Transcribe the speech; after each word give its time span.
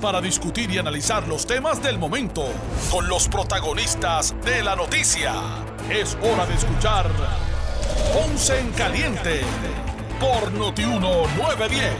para 0.00 0.20
discutir 0.20 0.70
y 0.70 0.78
analizar 0.78 1.28
los 1.28 1.46
temas 1.46 1.82
del 1.82 1.98
momento 1.98 2.44
con 2.90 3.08
los 3.08 3.28
protagonistas 3.28 4.34
de 4.44 4.62
la 4.62 4.74
noticia. 4.74 5.34
Es 5.90 6.16
hora 6.22 6.46
de 6.46 6.54
escuchar 6.54 7.06
Ponce 8.12 8.58
en 8.58 8.70
Caliente 8.72 9.40
por 10.18 10.50
Notiuno 10.52 11.26
910. 11.36 11.92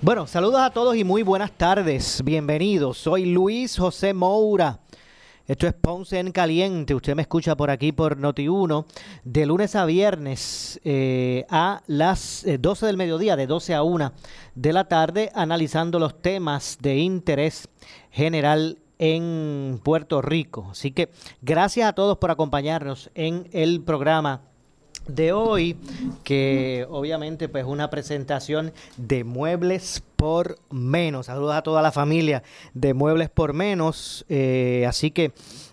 Bueno, 0.00 0.26
saludos 0.26 0.60
a 0.60 0.70
todos 0.70 0.96
y 0.96 1.04
muy 1.04 1.22
buenas 1.22 1.52
tardes. 1.52 2.22
Bienvenidos. 2.24 2.98
Soy 2.98 3.26
Luis 3.26 3.78
José 3.78 4.14
Moura. 4.14 4.81
Esto 5.52 5.66
es 5.66 5.74
Ponce 5.74 6.18
en 6.18 6.32
Caliente. 6.32 6.94
Usted 6.94 7.14
me 7.14 7.20
escucha 7.20 7.58
por 7.58 7.68
aquí 7.68 7.92
por 7.92 8.16
Noti1 8.16 8.86
de 9.22 9.44
lunes 9.44 9.76
a 9.76 9.84
viernes 9.84 10.80
eh, 10.82 11.44
a 11.50 11.82
las 11.86 12.46
12 12.58 12.84
eh, 12.84 12.86
del 12.86 12.96
mediodía, 12.96 13.36
de 13.36 13.46
12 13.46 13.74
a 13.74 13.82
1 13.82 14.14
de 14.54 14.72
la 14.72 14.88
tarde, 14.88 15.30
analizando 15.34 15.98
los 15.98 16.22
temas 16.22 16.78
de 16.80 16.96
interés 17.00 17.68
general 18.10 18.78
en 18.98 19.78
Puerto 19.84 20.22
Rico. 20.22 20.68
Así 20.70 20.90
que 20.90 21.10
gracias 21.42 21.86
a 21.86 21.92
todos 21.92 22.16
por 22.16 22.30
acompañarnos 22.30 23.10
en 23.14 23.46
el 23.52 23.82
programa 23.82 24.40
de 25.06 25.32
hoy, 25.32 25.76
que 26.24 26.86
obviamente 26.90 27.48
pues 27.48 27.64
una 27.64 27.90
presentación 27.90 28.72
de 28.96 29.24
muebles 29.24 30.02
por 30.16 30.58
menos. 30.70 31.26
Saludos 31.26 31.54
a 31.54 31.62
toda 31.62 31.82
la 31.82 31.92
familia 31.92 32.42
de 32.74 32.94
muebles 32.94 33.30
por 33.30 33.52
menos. 33.52 34.24
Eh, 34.28 34.84
así 34.88 35.10
que, 35.10 35.32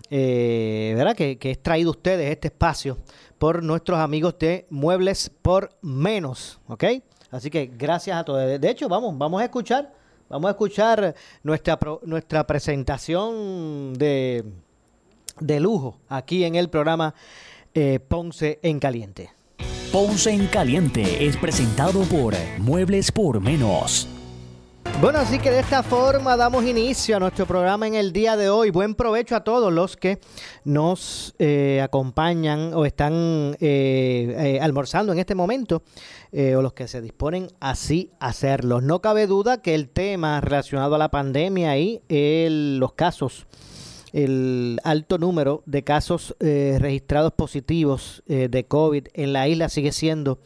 eh, 0.09 0.93
¿verdad? 0.95 1.15
Que, 1.15 1.37
que 1.37 1.51
es 1.51 1.61
traído 1.61 1.91
ustedes 1.91 2.31
este 2.31 2.47
espacio 2.47 2.97
por 3.37 3.63
nuestros 3.63 3.99
amigos 3.99 4.37
de 4.37 4.65
muebles 4.69 5.31
por 5.41 5.71
menos, 5.81 6.59
¿ok? 6.67 6.83
Así 7.31 7.49
que 7.49 7.67
gracias 7.67 8.17
a 8.17 8.23
todos. 8.23 8.59
De 8.59 8.69
hecho, 8.69 8.89
vamos, 8.89 9.17
vamos 9.17 9.41
a 9.41 9.45
escuchar, 9.45 9.93
vamos 10.27 10.49
a 10.49 10.51
escuchar 10.51 11.15
nuestra, 11.43 11.79
nuestra 12.03 12.45
presentación 12.45 13.93
de, 13.93 14.43
de 15.39 15.59
lujo 15.59 15.97
aquí 16.09 16.43
en 16.43 16.55
el 16.55 16.69
programa 16.69 17.13
eh, 17.81 18.01
Ponce 18.01 18.59
en 18.61 18.77
Caliente. 18.77 19.29
Ponce 19.93 20.31
en 20.31 20.47
Caliente 20.47 21.25
es 21.25 21.37
presentado 21.37 22.01
por 22.01 22.33
Muebles 22.57 23.09
por 23.09 23.39
Menos. 23.39 24.05
Bueno, 24.99 25.19
así 25.19 25.39
que 25.39 25.49
de 25.49 25.61
esta 25.61 25.81
forma 25.81 26.35
damos 26.35 26.65
inicio 26.65 27.15
a 27.15 27.19
nuestro 27.21 27.45
programa 27.45 27.87
en 27.87 27.95
el 27.95 28.11
día 28.11 28.35
de 28.35 28.49
hoy. 28.49 28.69
Buen 28.69 28.95
provecho 28.95 29.37
a 29.37 29.45
todos 29.45 29.71
los 29.71 29.95
que 29.95 30.19
nos 30.65 31.33
eh, 31.39 31.79
acompañan 31.81 32.73
o 32.73 32.85
están 32.85 33.55
eh, 33.61 34.59
almorzando 34.61 35.13
en 35.13 35.19
este 35.19 35.35
momento 35.35 35.83
o 36.33 36.61
los 36.61 36.73
que 36.73 36.89
se 36.89 36.99
disponen 37.01 37.47
así 37.61 38.11
a 38.19 38.27
hacerlo. 38.27 38.81
No 38.81 39.01
cabe 39.01 39.25
duda 39.25 39.61
que 39.61 39.73
el 39.73 39.87
tema 39.87 40.41
relacionado 40.41 40.95
a 40.95 40.97
la 40.97 41.09
pandemia 41.09 41.77
y 41.77 42.01
los 42.77 42.91
casos 42.91 43.47
el 44.13 44.79
alto 44.83 45.17
número 45.17 45.63
de 45.65 45.83
casos 45.83 46.35
eh, 46.39 46.77
registrados 46.79 47.33
positivos 47.33 48.23
eh, 48.27 48.47
de 48.49 48.65
COVID 48.65 49.07
en 49.13 49.33
la 49.33 49.47
isla 49.47 49.69
sigue 49.69 49.91
siendo 49.91 50.39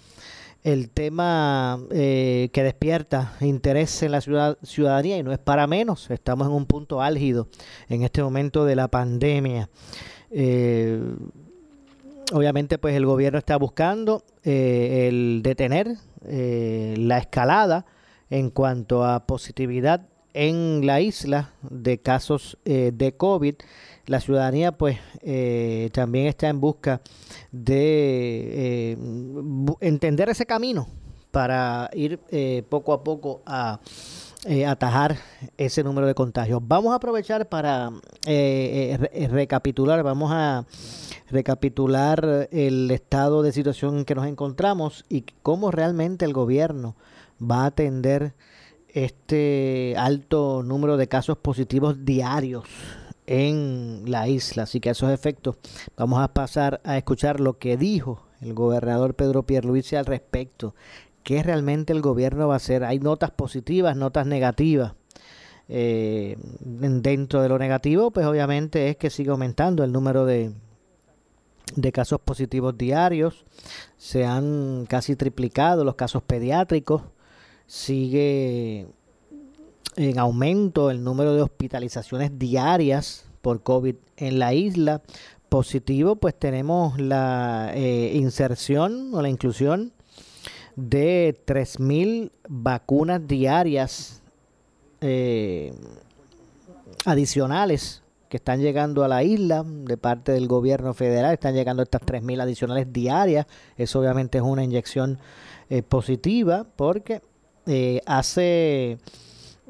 el 0.64 0.90
tema 0.90 1.80
eh, 1.92 2.50
que 2.54 2.64
despierta 2.64 3.34
interés 3.42 4.02
en 4.04 4.12
la 4.12 4.22
ciudad, 4.22 4.58
ciudadanía 4.64 5.18
y 5.18 5.24
no 5.24 5.34
es 5.34 5.40
para 5.40 5.68
menos. 5.68 6.10
Estamos 6.10 6.48
en 6.48 6.54
un 6.54 6.66
punto 6.66 7.02
álgido 7.02 7.50
en 7.90 8.04
este 8.04 8.24
momento 8.24 8.64
de 8.64 8.76
la 8.78 8.88
pandemia. 8.88 9.70
obviamente, 12.32 12.78
pues 12.78 12.96
el 12.96 13.06
gobierno 13.06 13.40
está 13.40 13.58
buscando 13.58 14.24
el 14.44 15.42
detener 15.44 15.98
la 16.26 17.18
escalada 17.18 17.86
en 18.30 18.50
cuanto 18.50 19.04
a 19.04 19.28
positividad 19.28 20.08
en 20.34 20.86
la 20.86 21.02
isla 21.02 21.52
de 21.62 22.00
casos 22.00 22.58
eh, 22.66 22.92
de 22.94 23.16
COVID. 23.16 23.56
La 24.06 24.20
ciudadanía 24.20 24.74
pues 24.74 25.00
eh, 25.22 25.90
también 25.94 26.28
está 26.28 26.50
en 26.50 26.60
busca 26.60 27.02
de 27.52 28.92
eh, 28.92 28.98
entender 29.80 30.30
ese 30.30 30.46
camino 30.46 30.88
para 31.32 31.90
ir 31.94 32.20
poco 32.70 32.94
a 32.94 33.04
poco 33.04 33.42
a 33.46 33.80
atajar 34.68 35.18
ese 35.58 35.84
número 35.84 36.06
de 36.06 36.14
contagios. 36.14 36.62
Vamos 36.64 36.92
a 36.92 36.98
aprovechar 36.98 37.50
para 37.50 37.92
recapitular, 39.32 40.04
vamos 40.04 40.32
a 40.32 40.66
recapitular 41.32 42.50
el 42.52 42.92
estado 42.92 43.42
de 43.42 43.52
situación 43.52 44.00
en 44.00 44.06
que 44.06 44.14
nos 44.14 44.28
encontramos 44.28 45.06
y 45.10 45.26
cómo 45.42 45.72
realmente 45.72 46.26
el 46.26 46.34
gobierno 46.34 46.96
va 47.42 47.64
a 47.64 47.68
atender 47.68 48.36
este 48.94 49.96
alto 49.98 50.62
número 50.64 50.98
de 50.98 51.08
casos 51.08 51.38
positivos 51.38 52.06
diarios 52.06 52.66
en 53.26 54.04
la 54.06 54.28
isla. 54.28 54.64
Así 54.64 54.80
que 54.80 54.90
a 54.90 54.92
esos 54.94 55.12
efectos 55.12 55.58
vamos 55.98 56.22
a 56.22 56.34
pasar 56.34 56.80
a 56.84 56.98
escuchar 56.98 57.40
lo 57.40 57.58
que 57.58 57.78
dijo 57.78 58.24
el 58.42 58.54
gobernador 58.54 59.16
Pedro 59.16 59.44
Pierluisi 59.44 59.96
al 59.96 60.06
respecto. 60.06 60.76
¿Qué 61.24 61.42
realmente 61.42 61.94
el 61.94 62.02
gobierno 62.02 62.48
va 62.48 62.56
a 62.56 62.58
hacer? 62.58 62.84
Hay 62.84 63.00
notas 63.00 63.32
positivas, 63.32 63.96
notas 63.96 64.28
negativas. 64.28 64.94
Eh, 65.70 66.38
dentro 66.60 67.42
de 67.42 67.48
lo 67.48 67.58
negativo, 67.58 68.12
pues 68.12 68.26
obviamente 68.26 68.90
es 68.90 68.98
que 68.98 69.10
sigue 69.10 69.32
aumentando 69.32 69.86
el 69.86 69.94
número 69.94 70.26
de, 70.26 70.52
de 71.76 71.92
casos 71.94 72.20
positivos 72.20 72.78
diarios. 72.78 73.46
Se 73.98 74.26
han 74.26 74.86
casi 74.88 75.16
triplicado 75.16 75.86
los 75.86 75.96
casos 75.96 76.22
pediátricos 76.22 77.04
sigue 77.74 78.86
en 79.96 80.20
aumento 80.20 80.92
el 80.92 81.04
número 81.04 81.34
de 81.34 81.42
hospitalizaciones 81.42 82.38
diarias 82.38 83.26
por 83.42 83.64
COVID 83.64 83.96
en 84.16 84.38
la 84.38 84.54
isla. 84.54 85.02
Positivo, 85.50 86.16
pues 86.16 86.38
tenemos 86.38 87.00
la 87.00 87.72
eh, 87.74 88.12
inserción 88.14 89.12
o 89.16 89.24
la 89.24 89.30
inclusión 89.30 89.92
de 90.76 91.36
3.000 91.48 92.30
vacunas 92.48 93.28
diarias 93.28 94.22
eh, 95.02 95.74
adicionales 97.06 98.04
que 98.30 98.38
están 98.38 98.62
llegando 98.62 99.04
a 99.04 99.08
la 99.08 99.24
isla 99.24 99.64
de 99.66 99.98
parte 99.98 100.32
del 100.32 100.48
gobierno 100.48 100.94
federal. 100.94 101.34
Están 101.34 101.56
llegando 101.56 101.82
estas 101.82 102.04
3.000 102.04 102.40
adicionales 102.40 102.94
diarias. 102.94 103.48
Eso 103.78 104.00
obviamente 104.00 104.38
es 104.38 104.44
una 104.44 104.64
inyección 104.64 105.18
eh, 105.72 105.82
positiva 105.82 106.68
porque 106.76 107.22
eh, 107.66 108.02
hace 108.06 108.98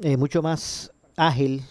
eh, 0.02 0.16
mucho 0.16 0.42
más 0.42 0.92
ágil 1.16 1.62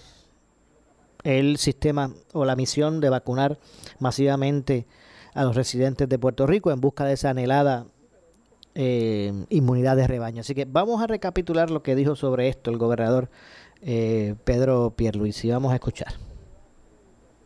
el 1.24 1.58
sistema 1.58 2.12
o 2.34 2.46
la 2.46 2.56
misión 2.56 3.00
de 3.00 3.10
vacunar 3.10 3.58
masivamente 4.00 4.86
a 5.34 5.44
los 5.44 5.56
residentes 5.56 6.08
de 6.08 6.20
Puerto 6.20 6.48
Rico 6.48 6.72
en 6.72 6.82
busca 6.82 7.06
de 7.06 7.14
esa 7.14 7.32
anhelada 7.32 7.86
eh, 8.76 9.46
inmunidad 9.50 9.96
de 9.96 10.08
rebaño. 10.08 10.42
Así 10.42 10.56
que 10.56 10.66
vamos 10.66 11.02
a 11.02 11.08
recapitular 11.08 11.70
lo 11.70 11.84
que 11.84 11.96
dijo 11.96 12.16
sobre 12.16 12.50
esto 12.50 12.72
el 12.72 12.78
gobernador 12.78 13.30
Pedro 13.82 14.94
Pierluisi. 14.96 15.52
Vamos 15.52 15.74
a 15.74 15.76
escuchar. 15.76 16.33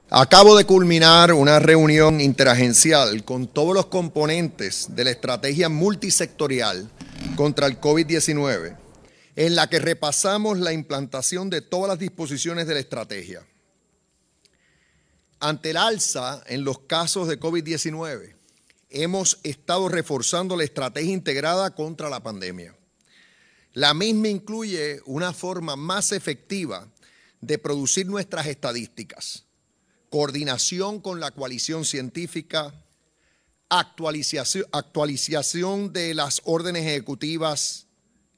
Acabo 0.10 0.56
de 0.56 0.64
culminar 0.64 1.34
una 1.34 1.60
reunión 1.60 2.22
interagencial 2.22 3.26
con 3.26 3.46
todos 3.46 3.74
los 3.74 3.88
componentes 3.88 4.96
de 4.96 5.04
la 5.04 5.12
estrategia 5.12 5.68
multisectorial 5.68 6.90
contra 7.36 7.68
el 7.68 7.82
COVID-19, 7.82 8.78
en 9.36 9.56
la 9.58 9.68
que 9.68 9.80
repasamos 9.80 10.60
la 10.60 10.72
implantación 10.72 11.50
de 11.50 11.60
todas 11.62 11.90
las 11.90 12.00
disposiciones 12.00 12.68
de 12.68 12.76
la 12.76 12.80
estrategia. 12.80 13.46
Ante 15.42 15.72
el 15.72 15.78
alza 15.78 16.42
en 16.48 16.64
los 16.64 16.80
casos 16.80 17.28
de 17.28 17.38
COVID-19, 17.38 18.34
hemos 18.90 19.40
estado 19.44 19.90
reforzando 19.90 20.56
la 20.56 20.64
estrategia 20.64 21.12
integrada 21.12 21.76
contra 21.76 22.10
la 22.10 22.24
pandemia. 22.24 22.74
La 23.74 23.94
misma 23.94 24.30
incluye 24.30 25.02
una 25.06 25.34
forma 25.34 25.76
más 25.76 26.14
efectiva 26.14 26.88
de 27.42 27.58
producir 27.58 28.08
nuestras 28.08 28.48
estadísticas, 28.48 29.47
coordinación 30.10 31.02
con 31.02 31.20
la 31.20 31.32
coalición 31.32 31.86
científica, 31.86 32.74
actualización, 33.70 35.94
de 35.94 36.14
las 36.14 36.42
órdenes 36.46 36.86
ejecutivas, 36.86 37.88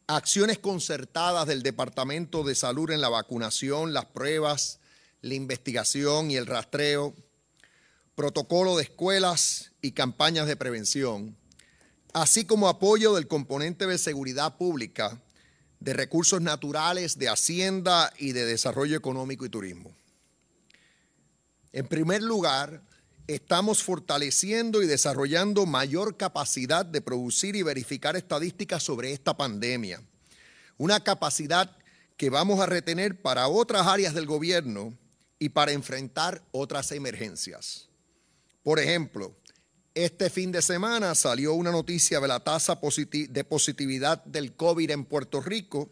acciones 0.08 0.58
concertadas 0.58 1.48
del 1.48 1.62
Departamento 1.62 2.44
de 2.44 2.56
Salud 2.56 2.90
en 2.90 3.02
la 3.02 3.10
vacunación, 3.10 3.94
las 3.94 4.06
pruebas, 4.06 4.80
la 5.22 5.36
investigación 5.36 6.32
y 6.32 6.36
el 6.36 6.48
rastreo, 6.48 7.14
protocolo 8.16 8.78
de 8.78 8.84
escuelas 8.84 9.72
y 9.82 9.92
campañas 9.92 10.48
de 10.48 10.56
prevención, 10.56 11.38
así 12.14 12.46
como 12.46 12.68
apoyo 12.68 13.14
del 13.14 13.28
componente 13.28 13.86
de 13.86 13.98
seguridad 13.98 14.58
pública, 14.58 15.22
de 15.80 15.94
recursos 15.94 16.42
naturales, 16.42 17.18
de 17.18 17.30
hacienda 17.30 18.12
y 18.18 18.34
de 18.34 18.46
desarrollo 18.46 18.98
económico 18.98 19.46
y 19.46 19.50
turismo. 19.50 19.96
En 21.72 21.88
primer 21.88 22.24
lugar, 22.24 22.82
estamos 23.28 23.84
fortaleciendo 23.84 24.82
y 24.82 24.88
desarrollando 24.88 25.66
mayor 25.66 26.18
capacidad 26.18 26.86
de 26.86 27.02
producir 27.02 27.56
y 27.56 27.62
verificar 27.62 28.16
estadísticas 28.16 28.82
sobre 28.82 29.14
esta 29.14 29.38
pandemia. 29.38 30.02
Una 30.78 31.04
capacidad 31.04 31.76
que 32.18 32.30
vamos 32.30 32.60
a 32.60 32.66
retener 32.66 33.22
para 33.22 33.48
otras 33.48 33.86
áreas 33.88 34.14
del 34.14 34.26
gobierno 34.26 34.98
y 35.38 35.50
para 35.50 35.72
enfrentar 35.72 36.44
otras 36.52 36.92
emergencias. 36.92 37.88
Por 38.64 38.80
ejemplo, 38.80 39.36
este 39.94 40.30
fin 40.30 40.52
de 40.52 40.62
semana 40.62 41.16
salió 41.16 41.54
una 41.54 41.72
noticia 41.72 42.20
de 42.20 42.28
la 42.28 42.40
tasa 42.40 42.80
de 42.80 43.44
positividad 43.44 44.24
del 44.26 44.56
COVID 44.56 44.90
en 44.92 45.06
Puerto 45.06 45.40
Rico 45.42 45.92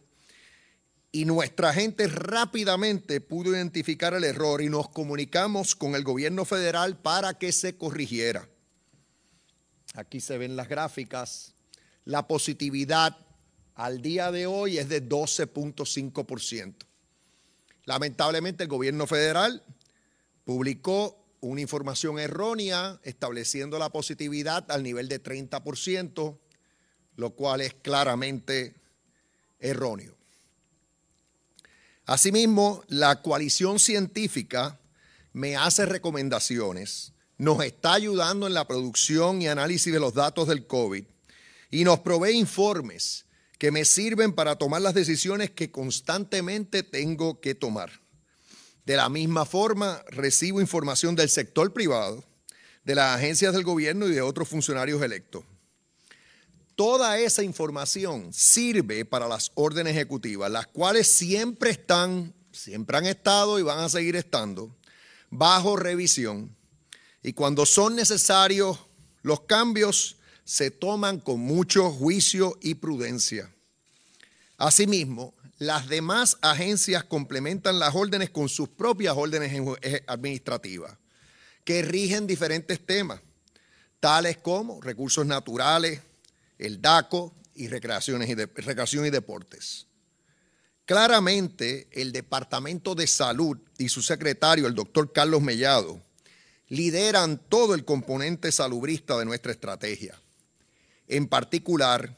y 1.18 1.26
nuestra 1.26 1.74
gente 1.74 2.06
rápidamente 2.06 3.22
pudo 3.22 3.56
identificar 3.56 4.14
el 4.14 4.24
error 4.24 4.62
y 4.62 4.70
nos 4.70 4.88
comunicamos 4.88 5.76
con 5.76 5.96
el 5.96 6.04
gobierno 6.04 6.46
federal 6.46 6.96
para 6.96 7.40
que 7.40 7.52
se 7.52 7.76
corrigiera. 7.76 8.48
Aquí 9.96 10.22
se 10.22 10.38
ven 10.38 10.56
las 10.56 10.70
gráficas. 10.70 11.56
La 12.06 12.28
positividad 12.28 13.18
al 13.74 14.04
día 14.04 14.32
de 14.32 14.46
hoy 14.46 14.78
es 14.78 14.90
de 14.90 15.10
12.5%. 15.10 16.86
Lamentablemente 17.86 18.66
el 18.66 18.70
gobierno 18.70 19.08
federal 19.08 19.64
publicó 20.44 21.26
una 21.40 21.62
información 21.62 22.20
errónea 22.20 23.00
estableciendo 23.02 23.80
la 23.80 23.90
positividad 23.90 24.70
al 24.70 24.84
nivel 24.84 25.08
de 25.08 25.24
30%, 25.24 26.38
lo 27.16 27.32
cual 27.32 27.62
es 27.62 27.74
claramente 27.74 28.76
erróneo. 29.58 30.17
Asimismo, 32.08 32.86
la 32.88 33.22
coalición 33.22 33.80
científica 33.80 34.80
me 35.34 35.58
hace 35.58 35.86
recomendaciones, 35.86 37.12
nos 37.38 37.62
está 37.62 37.94
ayudando 37.96 38.48
en 38.48 38.54
la 38.54 38.66
producción 38.66 39.42
y 39.42 39.50
análisis 39.50 39.92
de 39.92 40.00
los 40.00 40.14
datos 40.14 40.48
del 40.48 40.66
COVID 40.66 41.04
y 41.70 41.84
nos 41.84 42.00
provee 42.00 42.32
informes 42.32 43.26
que 43.60 43.72
me 43.72 43.84
sirven 43.84 44.32
para 44.32 44.56
tomar 44.56 44.82
las 44.82 44.94
decisiones 44.94 45.52
que 45.52 45.70
constantemente 45.70 46.82
tengo 46.82 47.42
que 47.42 47.56
tomar. 47.56 47.92
De 48.86 48.96
la 48.96 49.10
misma 49.10 49.46
forma, 49.46 50.02
recibo 50.08 50.62
información 50.62 51.14
del 51.14 51.28
sector 51.28 51.74
privado, 51.74 52.24
de 52.86 52.96
las 52.96 53.18
agencias 53.18 53.54
del 53.54 53.66
gobierno 53.66 54.08
y 54.08 54.14
de 54.14 54.22
otros 54.22 54.48
funcionarios 54.48 55.02
electos. 55.02 55.44
Toda 56.78 57.18
esa 57.18 57.42
información 57.42 58.32
sirve 58.32 59.04
para 59.04 59.28
las 59.28 59.52
órdenes 59.56 59.96
ejecutivas, 59.96 60.52
las 60.52 60.68
cuales 60.68 61.08
siempre 61.08 61.72
están, 61.72 62.36
siempre 62.52 62.96
han 62.98 63.08
estado 63.08 63.58
y 63.58 63.64
van 63.64 63.80
a 63.80 63.90
seguir 63.90 64.16
estando 64.16 64.76
bajo 65.32 65.76
revisión. 65.76 66.56
Y 67.24 67.34
cuando 67.34 67.66
son 67.66 67.96
necesarios 67.96 68.78
los 69.24 69.42
cambios, 69.42 70.18
se 70.46 70.70
toman 70.70 71.20
con 71.20 71.40
mucho 71.40 71.90
juicio 71.90 72.60
y 72.62 72.76
prudencia. 72.76 73.52
Asimismo, 74.60 75.34
las 75.58 75.88
demás 75.88 76.38
agencias 76.42 77.04
complementan 77.06 77.80
las 77.80 77.96
órdenes 77.96 78.30
con 78.30 78.50
sus 78.50 78.70
propias 78.70 79.16
órdenes 79.18 79.52
eh, 79.82 80.04
administrativas, 80.06 80.96
que 81.64 81.82
rigen 81.82 82.28
diferentes 82.28 82.86
temas, 82.86 83.20
tales 84.00 84.38
como 84.38 84.80
recursos 84.80 85.26
naturales, 85.26 86.02
el 86.58 86.82
DACO 86.82 87.34
y 87.56 87.68
recreaciones 87.68 88.30
y, 88.30 88.36
recreación 88.36 89.06
y 89.06 89.10
deportes. 89.10 89.88
Claramente, 90.86 91.88
el 91.92 92.12
Departamento 92.12 92.96
de 92.96 93.08
Salud 93.08 93.58
y 93.78 93.90
su 93.90 94.02
secretario, 94.02 94.68
el 94.68 94.76
doctor 94.76 95.12
Carlos 95.12 95.42
Mellado, 95.42 96.02
lideran 96.70 97.40
todo 97.50 97.76
el 97.76 97.84
componente 97.84 98.52
salubrista 98.52 99.18
de 99.18 99.26
nuestra 99.26 99.52
estrategia. 99.52 100.20
En 101.08 101.28
particular, 101.28 102.16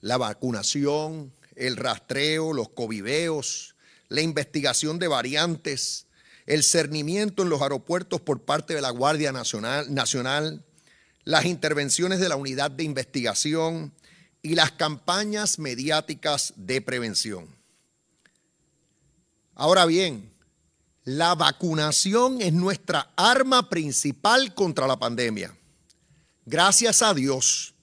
la 0.00 0.16
vacunación, 0.16 1.32
el 1.56 1.76
rastreo, 1.76 2.52
los 2.52 2.68
covideos, 2.68 3.74
la 4.08 4.20
investigación 4.20 4.98
de 4.98 5.08
variantes, 5.08 6.06
el 6.46 6.62
cernimiento 6.62 7.42
en 7.42 7.48
los 7.48 7.62
aeropuertos 7.62 8.20
por 8.20 8.42
parte 8.42 8.74
de 8.74 8.80
la 8.80 8.90
Guardia 8.90 9.32
Nacional 9.32 10.64
las 11.24 11.44
intervenciones 11.46 12.20
de 12.20 12.28
la 12.28 12.36
unidad 12.36 12.70
de 12.70 12.84
investigación 12.84 13.92
y 14.42 14.54
las 14.54 14.72
campañas 14.72 15.58
mediáticas 15.58 16.52
de 16.56 16.80
prevención. 16.82 17.48
Ahora 19.54 19.86
bien, 19.86 20.32
la 21.04 21.34
vacunación 21.34 22.40
es 22.40 22.52
nuestra 22.52 23.12
arma 23.16 23.68
principal 23.68 24.54
contra 24.54 24.86
la 24.86 24.98
pandemia. 24.98 25.56
Gracias 26.44 27.02
a 27.02 27.14
Dios, 27.14 27.74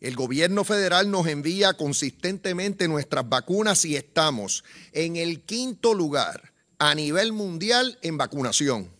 el 0.00 0.16
gobierno 0.16 0.64
federal 0.64 1.10
nos 1.10 1.26
envía 1.26 1.74
consistentemente 1.74 2.88
nuestras 2.88 3.28
vacunas 3.28 3.84
y 3.84 3.96
estamos 3.96 4.64
en 4.92 5.16
el 5.16 5.42
quinto 5.42 5.94
lugar 5.94 6.52
a 6.78 6.94
nivel 6.94 7.32
mundial 7.32 7.98
en 8.02 8.16
vacunación. 8.16 8.90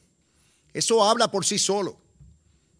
Eso 0.74 1.02
habla 1.02 1.30
por 1.30 1.44
sí 1.44 1.58
solo. 1.58 1.98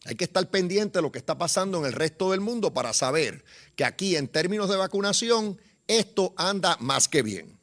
Hay 0.05 0.15
que 0.15 0.25
estar 0.25 0.49
pendiente 0.49 0.99
de 0.99 1.03
lo 1.03 1.13
que 1.13 1.19
está 1.19 1.37
pasando 1.37 1.79
en 1.79 1.85
el 1.85 1.93
resto 1.93 2.31
del 2.31 2.41
mundo 2.41 2.73
para 2.73 2.93
saber 2.93 3.45
que 3.77 3.85
aquí 3.85 4.17
en 4.17 4.29
términos 4.29 4.69
de 4.69 4.77
vacunación 4.77 5.61
esto 5.87 6.33
anda 6.37 6.77
más 6.81 7.09
que 7.09 7.23
bien. 7.23 7.59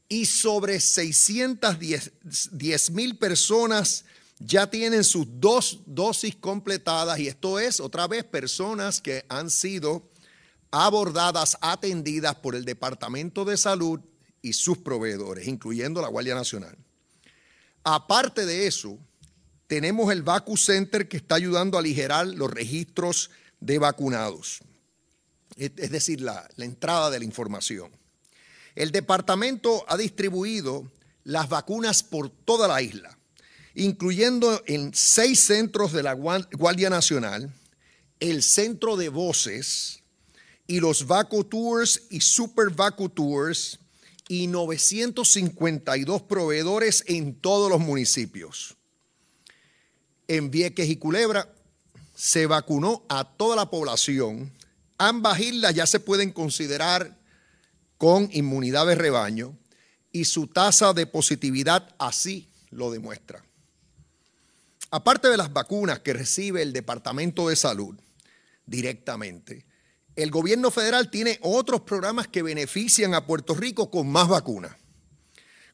y 0.08 0.26
sobre 0.26 0.80
610 0.80 2.90
mil 2.90 3.16
personas 3.16 4.04
ya 4.38 4.68
tienen 4.68 5.04
sus 5.04 5.26
dos 5.40 5.80
dosis 5.86 6.36
completadas, 6.36 7.18
y 7.18 7.28
esto 7.28 7.58
es 7.58 7.80
otra 7.80 8.06
vez 8.06 8.24
personas 8.24 9.00
que 9.00 9.24
han 9.28 9.50
sido 9.50 10.10
abordadas, 10.70 11.56
atendidas 11.60 12.34
por 12.36 12.54
el 12.54 12.64
Departamento 12.64 13.44
de 13.44 13.56
Salud 13.56 14.00
y 14.42 14.52
sus 14.52 14.78
proveedores, 14.78 15.46
incluyendo 15.46 16.02
la 16.02 16.08
Guardia 16.08 16.34
Nacional. 16.34 16.76
Aparte 17.82 18.44
de 18.44 18.66
eso, 18.66 18.98
tenemos 19.66 20.12
el 20.12 20.22
Vacu 20.22 20.56
Center 20.56 21.08
que 21.08 21.16
está 21.16 21.36
ayudando 21.36 21.78
a 21.78 21.80
aligerar 21.80 22.26
los 22.26 22.50
registros 22.50 23.30
de 23.60 23.78
vacunados 23.78 24.60
es 25.56 25.90
decir, 25.90 26.20
la, 26.20 26.48
entrada 26.58 27.10
de 27.10 27.18
la 27.18 27.24
información. 27.24 27.90
El 28.74 28.90
departamento 28.90 29.84
ha 29.88 29.96
distribuido 29.96 30.90
las 31.22 31.48
vacunas 31.48 32.02
por 32.02 32.28
toda 32.28 32.68
la 32.68 32.82
isla, 32.82 33.16
incluyendo 33.74 34.62
en 34.66 34.92
seis 34.94 35.40
centros 35.40 35.92
de 35.92 36.02
la 36.02 36.14
Guardia 36.14 36.90
Nacional, 36.90 37.52
el 38.20 38.42
centro 38.42 38.96
de 38.96 39.08
voces 39.08 40.02
y 40.66 40.80
los 40.80 41.06
Vacu 41.06 41.44
Tours 41.44 42.02
y 42.10 42.20
Super 42.20 42.70
Vacu 42.70 43.08
Tours 43.08 43.78
y 44.28 44.46
952 44.46 46.22
proveedores 46.22 47.04
en 47.06 47.34
todos 47.34 47.70
los 47.70 47.80
municipios. 47.80 48.76
En 50.26 50.50
Vieques 50.50 50.88
y 50.88 50.96
Culebra 50.96 51.54
se 52.14 52.46
vacunó 52.46 53.04
a 53.08 53.36
toda 53.36 53.56
la 53.56 53.68
población 53.68 54.52
Ambas 54.98 55.40
islas 55.40 55.74
ya 55.74 55.86
se 55.86 56.00
pueden 56.00 56.30
considerar 56.30 57.16
con 57.98 58.28
inmunidad 58.32 58.86
de 58.86 58.94
rebaño 58.94 59.56
y 60.12 60.26
su 60.26 60.46
tasa 60.46 60.92
de 60.92 61.06
positividad 61.06 61.94
así 61.98 62.48
lo 62.70 62.90
demuestra. 62.90 63.44
Aparte 64.90 65.28
de 65.28 65.36
las 65.36 65.52
vacunas 65.52 65.98
que 66.00 66.12
recibe 66.12 66.62
el 66.62 66.72
Departamento 66.72 67.48
de 67.48 67.56
Salud 67.56 67.96
directamente, 68.66 69.66
el 70.14 70.30
gobierno 70.30 70.70
federal 70.70 71.10
tiene 71.10 71.40
otros 71.42 71.80
programas 71.80 72.28
que 72.28 72.42
benefician 72.42 73.14
a 73.14 73.26
Puerto 73.26 73.54
Rico 73.54 73.90
con 73.90 74.08
más 74.08 74.28
vacunas, 74.28 74.76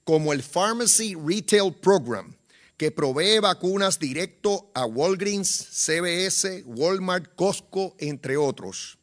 como 0.04 0.32
el 0.32 0.42
Pharmacy 0.42 1.14
Retail 1.14 1.74
Program, 1.74 2.34
que 2.78 2.90
provee 2.90 3.40
vacunas 3.40 3.98
directo 3.98 4.70
a 4.74 4.86
Walgreens, 4.86 5.50
CBS, 5.50 6.62
Walmart, 6.64 7.34
Costco, 7.34 7.94
entre 7.98 8.38
otros. 8.38 8.99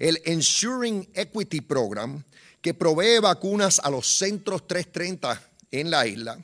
El 0.00 0.20
Ensuring 0.24 1.10
Equity 1.14 1.60
Program, 1.60 2.24
que 2.62 2.72
provee 2.72 3.20
vacunas 3.20 3.78
a 3.78 3.90
los 3.90 4.06
centros 4.08 4.66
330 4.66 5.40
en 5.70 5.90
la 5.90 6.06
isla. 6.06 6.40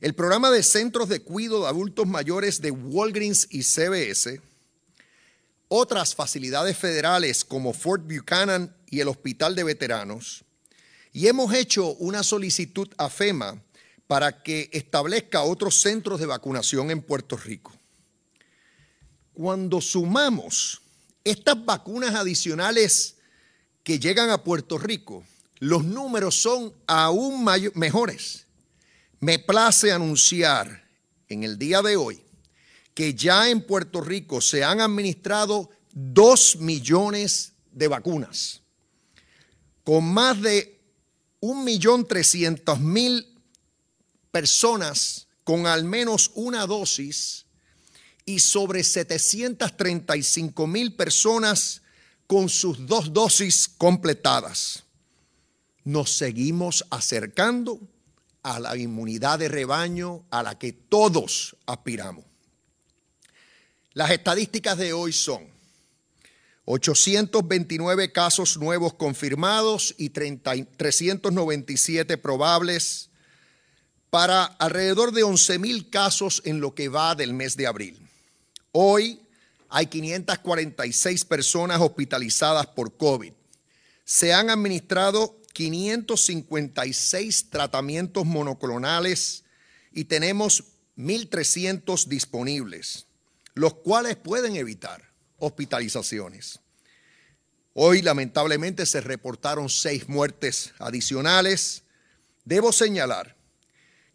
El 0.00 0.14
programa 0.14 0.50
de 0.50 0.62
centros 0.62 1.08
de 1.08 1.22
cuidado 1.22 1.62
de 1.62 1.68
adultos 1.68 2.06
mayores 2.06 2.60
de 2.60 2.70
Walgreens 2.70 3.48
y 3.50 3.62
CBS. 3.62 4.40
Otras 5.68 6.14
facilidades 6.14 6.76
federales 6.76 7.42
como 7.42 7.72
Fort 7.72 8.04
Buchanan 8.04 8.76
y 8.90 9.00
el 9.00 9.08
Hospital 9.08 9.54
de 9.54 9.64
Veteranos. 9.64 10.44
Y 11.14 11.28
hemos 11.28 11.54
hecho 11.54 11.94
una 11.94 12.22
solicitud 12.22 12.88
a 12.98 13.08
FEMA 13.08 13.62
para 14.06 14.42
que 14.42 14.68
establezca 14.72 15.42
otros 15.42 15.80
centros 15.80 16.20
de 16.20 16.26
vacunación 16.26 16.90
en 16.90 17.00
Puerto 17.00 17.38
Rico. 17.38 17.72
Cuando 19.32 19.80
sumamos 19.80 20.82
estas 21.24 21.64
vacunas 21.64 22.14
adicionales 22.14 23.16
que 23.82 23.98
llegan 23.98 24.30
a 24.30 24.42
Puerto 24.42 24.78
Rico, 24.78 25.24
los 25.58 25.84
números 25.84 26.40
son 26.40 26.74
aún 26.86 27.44
mejores. 27.74 28.46
Me 29.20 29.38
place 29.38 29.92
anunciar 29.92 30.88
en 31.28 31.44
el 31.44 31.58
día 31.58 31.82
de 31.82 31.96
hoy 31.96 32.22
que 32.94 33.14
ya 33.14 33.48
en 33.48 33.62
Puerto 33.62 34.00
Rico 34.00 34.40
se 34.40 34.64
han 34.64 34.80
administrado 34.80 35.70
dos 35.92 36.56
millones 36.56 37.52
de 37.70 37.88
vacunas, 37.88 38.62
con 39.84 40.04
más 40.04 40.40
de 40.42 40.80
un 41.40 41.64
millón 41.64 42.06
trescientos 42.06 42.80
mil 42.80 43.26
personas 44.30 45.28
con 45.44 45.66
al 45.66 45.84
menos 45.84 46.30
una 46.34 46.66
dosis 46.66 47.41
y 48.24 48.40
sobre 48.40 48.84
735 48.84 50.66
mil 50.66 50.94
personas 50.94 51.82
con 52.26 52.48
sus 52.48 52.86
dos 52.86 53.12
dosis 53.12 53.68
completadas. 53.68 54.84
Nos 55.84 56.16
seguimos 56.16 56.86
acercando 56.90 57.80
a 58.42 58.58
la 58.60 58.76
inmunidad 58.76 59.38
de 59.38 59.48
rebaño 59.48 60.24
a 60.30 60.42
la 60.42 60.58
que 60.58 60.72
todos 60.72 61.56
aspiramos. 61.66 62.24
Las 63.92 64.10
estadísticas 64.10 64.78
de 64.78 64.92
hoy 64.92 65.12
son 65.12 65.52
829 66.64 68.12
casos 68.12 68.56
nuevos 68.56 68.94
confirmados 68.94 69.94
y 69.98 70.10
397 70.10 72.18
probables, 72.18 73.10
para 74.10 74.44
alrededor 74.44 75.12
de 75.12 75.22
11 75.22 75.58
mil 75.58 75.88
casos 75.88 76.42
en 76.44 76.60
lo 76.60 76.74
que 76.74 76.90
va 76.90 77.14
del 77.14 77.32
mes 77.32 77.56
de 77.56 77.66
abril. 77.66 78.01
Hoy 78.72 79.20
hay 79.68 79.86
546 79.86 81.24
personas 81.26 81.80
hospitalizadas 81.80 82.66
por 82.66 82.96
COVID. 82.96 83.32
Se 84.04 84.32
han 84.32 84.50
administrado 84.50 85.38
556 85.52 87.50
tratamientos 87.50 88.24
monoclonales 88.24 89.44
y 89.92 90.04
tenemos 90.04 90.64
1.300 90.96 92.06
disponibles, 92.06 93.06
los 93.54 93.74
cuales 93.74 94.16
pueden 94.16 94.56
evitar 94.56 95.12
hospitalizaciones. 95.38 96.60
Hoy 97.74 98.02
lamentablemente 98.02 98.84
se 98.86 99.00
reportaron 99.00 99.68
seis 99.68 100.08
muertes 100.08 100.72
adicionales. 100.78 101.82
Debo 102.44 102.72
señalar 102.72 103.36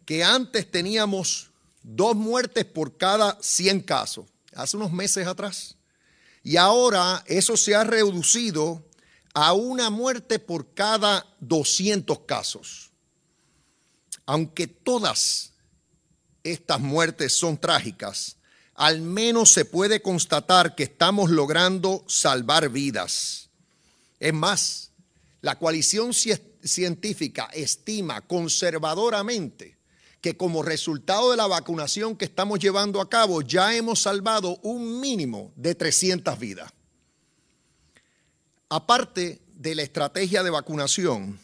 que 0.04 0.22
antes 0.22 0.70
teníamos 0.70 1.50
dos 1.82 2.14
muertes 2.14 2.64
por 2.64 2.96
cada 2.96 3.36
100 3.40 3.80
casos, 3.82 4.26
hace 4.58 4.76
unos 4.76 4.92
meses 4.92 5.26
atrás. 5.26 5.76
Y 6.42 6.56
ahora 6.56 7.22
eso 7.26 7.56
se 7.56 7.74
ha 7.74 7.84
reducido 7.84 8.84
a 9.32 9.52
una 9.52 9.88
muerte 9.88 10.38
por 10.38 10.74
cada 10.74 11.26
200 11.40 12.20
casos. 12.20 12.90
Aunque 14.26 14.66
todas 14.66 15.52
estas 16.42 16.80
muertes 16.80 17.32
son 17.32 17.56
trágicas, 17.56 18.36
al 18.74 19.00
menos 19.00 19.52
se 19.52 19.64
puede 19.64 20.02
constatar 20.02 20.74
que 20.74 20.84
estamos 20.84 21.30
logrando 21.30 22.04
salvar 22.08 22.68
vidas. 22.68 23.50
Es 24.18 24.34
más, 24.34 24.90
la 25.40 25.58
coalición 25.58 26.12
científica 26.12 27.48
estima 27.52 28.20
conservadoramente 28.22 29.77
que 30.20 30.36
como 30.36 30.62
resultado 30.62 31.30
de 31.30 31.36
la 31.36 31.46
vacunación 31.46 32.16
que 32.16 32.24
estamos 32.24 32.58
llevando 32.58 33.00
a 33.00 33.08
cabo 33.08 33.42
ya 33.42 33.74
hemos 33.74 34.00
salvado 34.00 34.58
un 34.62 35.00
mínimo 35.00 35.52
de 35.56 35.74
300 35.74 36.38
vidas. 36.38 36.72
Aparte 38.68 39.40
de 39.54 39.74
la 39.74 39.82
estrategia 39.82 40.42
de 40.42 40.50
vacunación, 40.50 41.38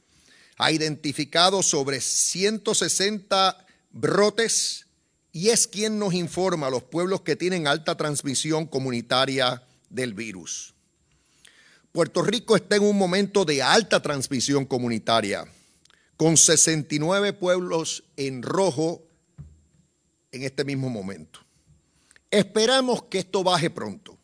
ha 0.59 0.71
identificado 0.71 1.63
sobre 1.63 1.99
160 2.01 3.67
brotes 3.91 4.85
y 5.33 5.49
es 5.49 5.67
quien 5.67 5.99
nos 5.99 6.13
informa 6.15 6.69
a 6.69 6.71
los 6.71 6.85
pueblos 6.85 7.23
que 7.23 7.35
tienen 7.37 7.67
alta 7.67 7.97
transmisión 7.97 8.67
comunitaria 8.67 9.65
del 9.89 10.13
virus. 10.15 10.75
Puerto 11.91 12.23
Rico 12.23 12.55
está 12.57 12.77
en 12.77 12.85
un 12.85 12.97
momento 12.97 13.45
de 13.45 13.61
alta 13.63 14.01
transmisión 14.01 14.65
comunitaria, 14.65 15.45
con 16.17 16.37
69 16.37 17.33
pueblos 17.33 18.05
en 18.17 18.41
rojo 18.43 19.03
en 20.31 20.45
este 20.45 20.65
mismo 20.65 20.89
momento. 20.89 21.42
Esperamos 22.33 23.05
que 23.05 23.19
esto 23.19 23.45
baje 23.45 23.69
pronto. 23.69 24.17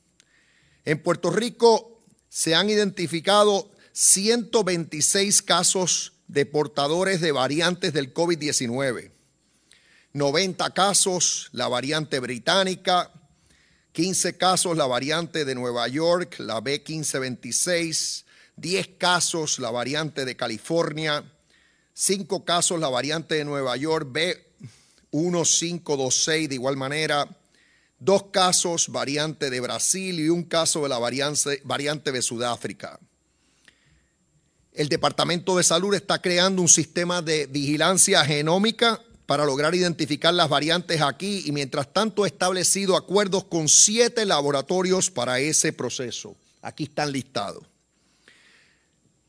En 0.87 1.03
Puerto 1.03 1.31
Rico 1.31 2.01
se 2.31 2.55
han 2.55 2.71
identificado 2.71 3.71
126 3.93 5.43
casos 5.43 6.15
de 6.27 6.47
portadores 6.47 7.21
de 7.21 7.33
variantes 7.33 7.93
del 7.93 8.15
COVID-19. 8.15 9.11
90 10.15 10.71
casos 10.71 11.51
la 11.53 11.69
variante 11.69 12.19
británica, 12.19 13.13
15 13.93 14.39
casos 14.39 14.79
la 14.79 14.87
variante 14.87 15.45
de 15.45 15.55
Nueva 15.55 15.87
York, 15.87 16.37
la 16.39 16.63
B1526, 16.63 18.25
10 18.57 18.89
casos 18.97 19.59
la 19.59 19.71
variante 19.71 20.25
de 20.25 20.35
California, 20.35 21.31
5 21.93 22.47
casos 22.47 22.81
la 22.81 22.89
variante 22.89 23.35
de 23.35 23.45
Nueva 23.45 23.77
York, 23.77 24.09
B1526 25.13 26.49
de 26.49 26.55
igual 26.55 26.79
manera, 26.79 27.29
dos 27.99 28.25
casos 28.31 28.89
variante 28.89 29.51
de 29.51 29.61
Brasil 29.61 30.21
y 30.21 30.29
un 30.29 30.45
caso 30.45 30.83
de 30.83 30.89
la 30.89 30.99
variante, 30.99 31.61
variante 31.65 32.13
de 32.13 32.23
Sudáfrica. 32.23 32.99
El 34.73 34.89
Departamento 34.89 35.57
de 35.57 35.65
Salud 35.65 35.95
está 35.95 36.23
creando 36.23 36.63
un 36.63 36.69
sistema 36.69 37.21
de 37.21 37.47
vigilancia 37.47 38.25
genómica 38.25 39.03
para 39.27 39.45
lograr 39.45 39.75
identificar 39.75 40.33
las 40.33 40.49
variantes 40.49 41.03
aquí 41.03 41.43
y 41.45 41.53
mientras 41.53 41.93
tanto 41.93 42.25
ha 42.25 42.27
establecido 42.27 42.97
acuerdos 42.97 43.45
con 43.45 43.69
siete 43.69 44.25
laboratorios 44.25 45.11
para 45.11 45.41
ese 45.41 45.73
proceso. 45.73 46.37
Aquí 46.63 46.85
están 46.85 47.13
listados. 47.13 47.65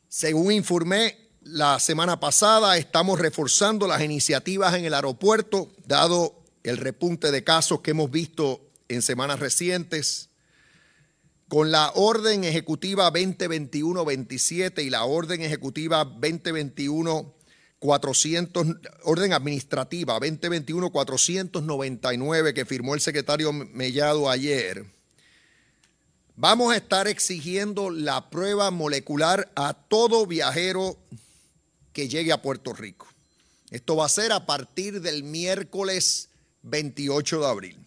Según 0.08 0.52
informé 0.52 1.18
la 1.42 1.78
semana 1.80 2.18
pasada, 2.18 2.76
estamos 2.76 3.18
reforzando 3.18 3.86
las 3.86 4.02
iniciativas 4.02 4.74
en 4.74 4.84
el 4.84 4.94
aeropuerto, 4.94 5.68
dado 5.86 6.39
el 6.62 6.76
repunte 6.76 7.30
de 7.30 7.44
casos 7.44 7.80
que 7.80 7.92
hemos 7.92 8.10
visto 8.10 8.60
en 8.88 9.02
semanas 9.02 9.40
recientes. 9.40 10.28
Con 11.48 11.70
la 11.70 11.90
orden 11.94 12.44
ejecutiva 12.44 13.12
2021-27 13.12 14.84
y 14.84 14.90
la 14.90 15.04
orden 15.04 15.42
ejecutiva 15.42 16.04
2021 16.04 17.34
400, 17.80 18.66
orden 19.04 19.32
administrativa 19.32 20.20
2021-499 20.20 22.52
que 22.52 22.66
firmó 22.66 22.94
el 22.94 23.00
secretario 23.00 23.54
Mellado 23.54 24.28
ayer, 24.28 24.84
vamos 26.36 26.74
a 26.74 26.76
estar 26.76 27.08
exigiendo 27.08 27.88
la 27.88 28.28
prueba 28.28 28.70
molecular 28.70 29.50
a 29.56 29.72
todo 29.72 30.26
viajero 30.26 30.98
que 31.94 32.08
llegue 32.08 32.32
a 32.32 32.42
Puerto 32.42 32.74
Rico. 32.74 33.08
Esto 33.70 33.96
va 33.96 34.04
a 34.06 34.10
ser 34.10 34.32
a 34.32 34.44
partir 34.44 35.00
del 35.00 35.22
miércoles 35.22 36.28
28 36.62 37.40
de 37.40 37.46
abril. 37.46 37.86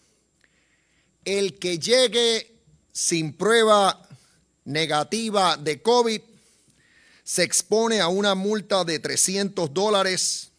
El 1.25 1.57
que 1.59 1.79
llegue 1.79 2.51
sin 2.91 3.33
prueba 3.33 4.07
negativa 4.65 5.57
de 5.57 5.81
COVID 5.81 6.21
se 7.23 7.43
expone 7.43 8.01
a 8.01 8.07
una 8.07 8.35
multa 8.35 8.83
de 8.83 8.99
300 8.99 9.73
dólares 9.73 10.51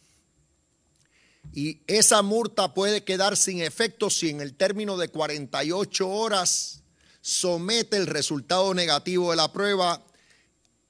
y 1.53 1.79
esa 1.87 2.21
multa 2.21 2.73
puede 2.73 3.03
quedar 3.03 3.37
sin 3.37 3.61
efecto 3.61 4.09
si 4.09 4.29
en 4.29 4.41
el 4.41 4.55
término 4.55 4.97
de 4.97 5.07
48 5.07 6.09
horas 6.09 6.81
somete 7.21 7.97
el 7.97 8.07
resultado 8.07 8.73
negativo 8.73 9.31
de 9.31 9.37
la 9.37 9.51
prueba 9.53 10.03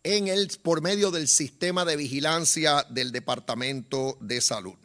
en 0.04 0.28
el, 0.28 0.50
por 0.62 0.82
medio 0.82 1.12
del 1.12 1.28
sistema 1.28 1.86
de 1.86 1.96
vigilancia 1.96 2.86
del 2.90 3.12
Departamento 3.12 4.18
de 4.22 4.42
Salud. 4.42 4.76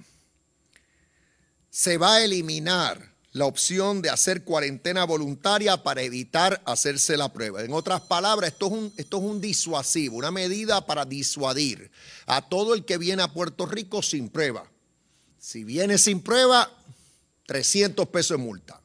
Se 1.70 1.96
va 1.96 2.16
a 2.16 2.24
eliminar 2.24 3.10
la 3.32 3.46
opción 3.46 4.02
de 4.02 4.10
hacer 4.10 4.42
cuarentena 4.42 5.04
voluntaria 5.04 5.82
para 5.82 6.02
evitar 6.02 6.60
hacerse 6.64 7.16
la 7.16 7.32
prueba. 7.32 7.62
En 7.62 7.72
otras 7.72 8.00
palabras, 8.00 8.52
esto 8.52 8.92
es, 8.96 9.04
un, 9.12 9.40
disuasivo, 9.40 10.16
una 10.16 10.32
medida 10.32 10.84
para 10.84 11.04
disuadir 11.04 11.90
a 12.26 12.48
todo 12.48 12.74
el 12.74 12.84
que 12.84 12.98
viene 12.98 13.22
a 13.22 13.32
Puerto 13.32 13.66
Rico 13.66 14.02
sin 14.02 14.28
prueba. 14.28 14.68
Si 15.38 15.62
viene 15.62 15.96
sin 15.96 16.22
prueba, 16.22 16.70
300 17.46 18.08
pesos 18.08 18.36
de 18.36 18.42
multa. 18.42 18.80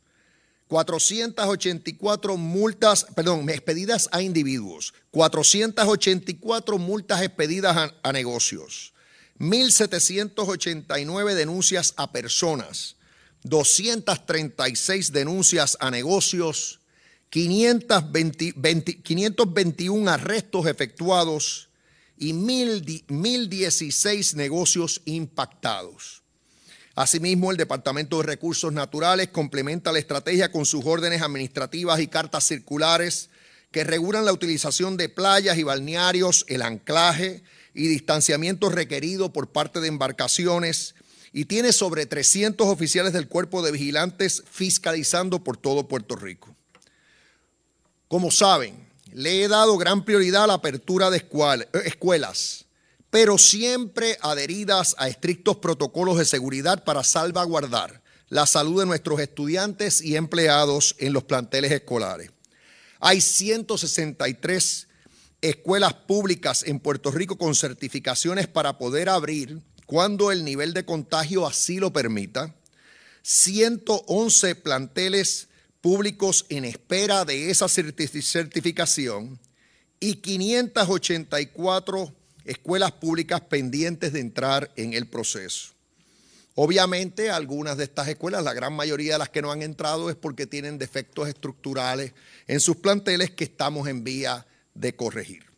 484 0.69 2.37
multas, 2.37 3.07
perdón, 3.15 3.49
expedidas 3.51 4.09
a 4.13 4.23
individuos, 4.23 4.95
484 5.11 6.79
multas 6.79 7.23
expedidas 7.23 7.77
a, 7.77 7.95
a 8.03 8.13
negocios, 8.13 8.95
1.789 9.39 11.35
denuncias 11.35 11.93
a 11.97 12.11
personas, 12.11 12.97
236 13.45 15.13
denuncias 15.13 15.77
a 15.81 15.91
negocios, 15.91 16.81
521 17.31 20.11
arrestos 20.11 20.67
efectuados 20.67 21.71
y 22.17 22.33
1.016 22.33 24.35
negocios 24.35 25.03
impactados. 25.05 26.23
Asimismo, 26.95 27.51
el 27.51 27.57
Departamento 27.57 28.19
de 28.19 28.25
Recursos 28.25 28.73
Naturales 28.73 29.29
complementa 29.29 29.93
la 29.93 29.99
estrategia 29.99 30.53
con 30.53 30.65
sus 30.65 30.87
órdenes 30.87 31.23
administrativas 31.23 31.99
y 32.01 32.07
cartas 32.07 32.45
circulares 32.45 33.31
que 33.73 33.85
regulan 33.85 34.25
la 34.25 34.33
utilización 34.33 34.97
de 34.97 35.09
playas 35.09 35.59
y 35.59 35.65
balnearios, 35.65 36.47
el 36.49 36.63
anclaje 36.63 37.43
y 37.75 37.89
distanciamiento 37.89 38.71
requerido 38.71 39.33
por 39.33 39.51
parte 39.51 39.81
de 39.81 39.89
embarcaciones 39.89 40.95
y 41.37 41.47
tiene 41.47 41.73
sobre 41.73 42.07
300 42.07 42.69
oficiales 42.69 43.13
del 43.13 43.27
cuerpo 43.27 43.61
de 43.61 43.73
vigilantes 43.73 44.45
fiscalizando 44.49 45.43
por 45.43 45.57
todo 45.57 45.89
Puerto 45.89 46.15
Rico. 46.15 46.55
Como 48.07 48.31
saben, 48.31 48.89
le 49.13 49.43
he 49.43 49.49
dado 49.49 49.77
gran 49.77 50.05
prioridad 50.05 50.45
a 50.45 50.47
la 50.47 50.55
apertura 50.55 51.11
de 51.11 51.27
escuelas, 51.85 52.67
pero 53.11 53.37
siempre 53.37 54.17
adheridas 54.23 54.95
a 54.97 55.09
estrictos 55.09 55.57
protocolos 55.57 56.19
de 56.19 56.25
seguridad 56.25 56.85
para 56.85 57.03
salvaguardar 57.03 58.01
la 58.29 58.47
salud 58.47 58.81
de 58.81 58.87
nuestros 58.87 59.19
estudiantes 59.19 60.03
y 60.03 60.15
empleados 60.15 60.95
en 61.01 61.13
los 61.13 61.25
planteles 61.25 61.73
escolares. 61.73 62.31
Hay 63.01 63.21
163 63.21 64.87
escuelas 65.41 65.95
públicas 65.95 66.63
en 66.63 66.79
Puerto 66.79 67.11
Rico 67.11 67.37
con 67.37 67.57
certificaciones 67.57 68.47
para 68.47 68.79
poder 68.79 69.09
abrir 69.09 69.61
cuando 69.87 70.31
el 70.33 70.45
nivel 70.45 70.75
de 70.75 70.85
contagio 70.85 71.47
así 71.47 71.79
lo 71.79 71.93
permita. 71.93 72.55
111 73.23 74.55
planteles 74.57 75.49
públicos 75.81 76.47
en 76.49 76.65
espera 76.65 77.25
de 77.25 77.51
esa 77.51 77.69
certificación 77.69 79.39
y 80.01 80.17
584 80.17 82.15
escuelas 82.45 82.93
públicas 82.93 83.41
pendientes 83.43 84.13
de 84.13 84.21
entrar 84.21 84.71
en 84.77 84.93
el 84.93 85.07
proceso. 85.07 85.73
Obviamente, 86.57 87.31
algunas 87.31 87.77
de 87.77 87.85
estas 87.85 88.09
escuelas, 88.09 88.45
la 88.45 88.53
gran 88.53 88.75
mayoría 88.75 89.15
de 89.15 89.19
las 89.19 89.31
que 89.31 89.43
no 89.43 89.51
han 89.51 89.63
entrado 89.63 90.09
es 90.09 90.17
porque 90.17 90.47
tienen 90.47 90.79
defectos 90.79 91.29
estructurales 91.29 92.13
en 92.47 92.61
sus 92.61 92.77
planteles 92.77 93.31
que 93.31 93.45
estamos 93.45 93.89
en 93.89 94.05
vía 94.05 94.47
de 94.75 94.95
corregir. 94.95 95.54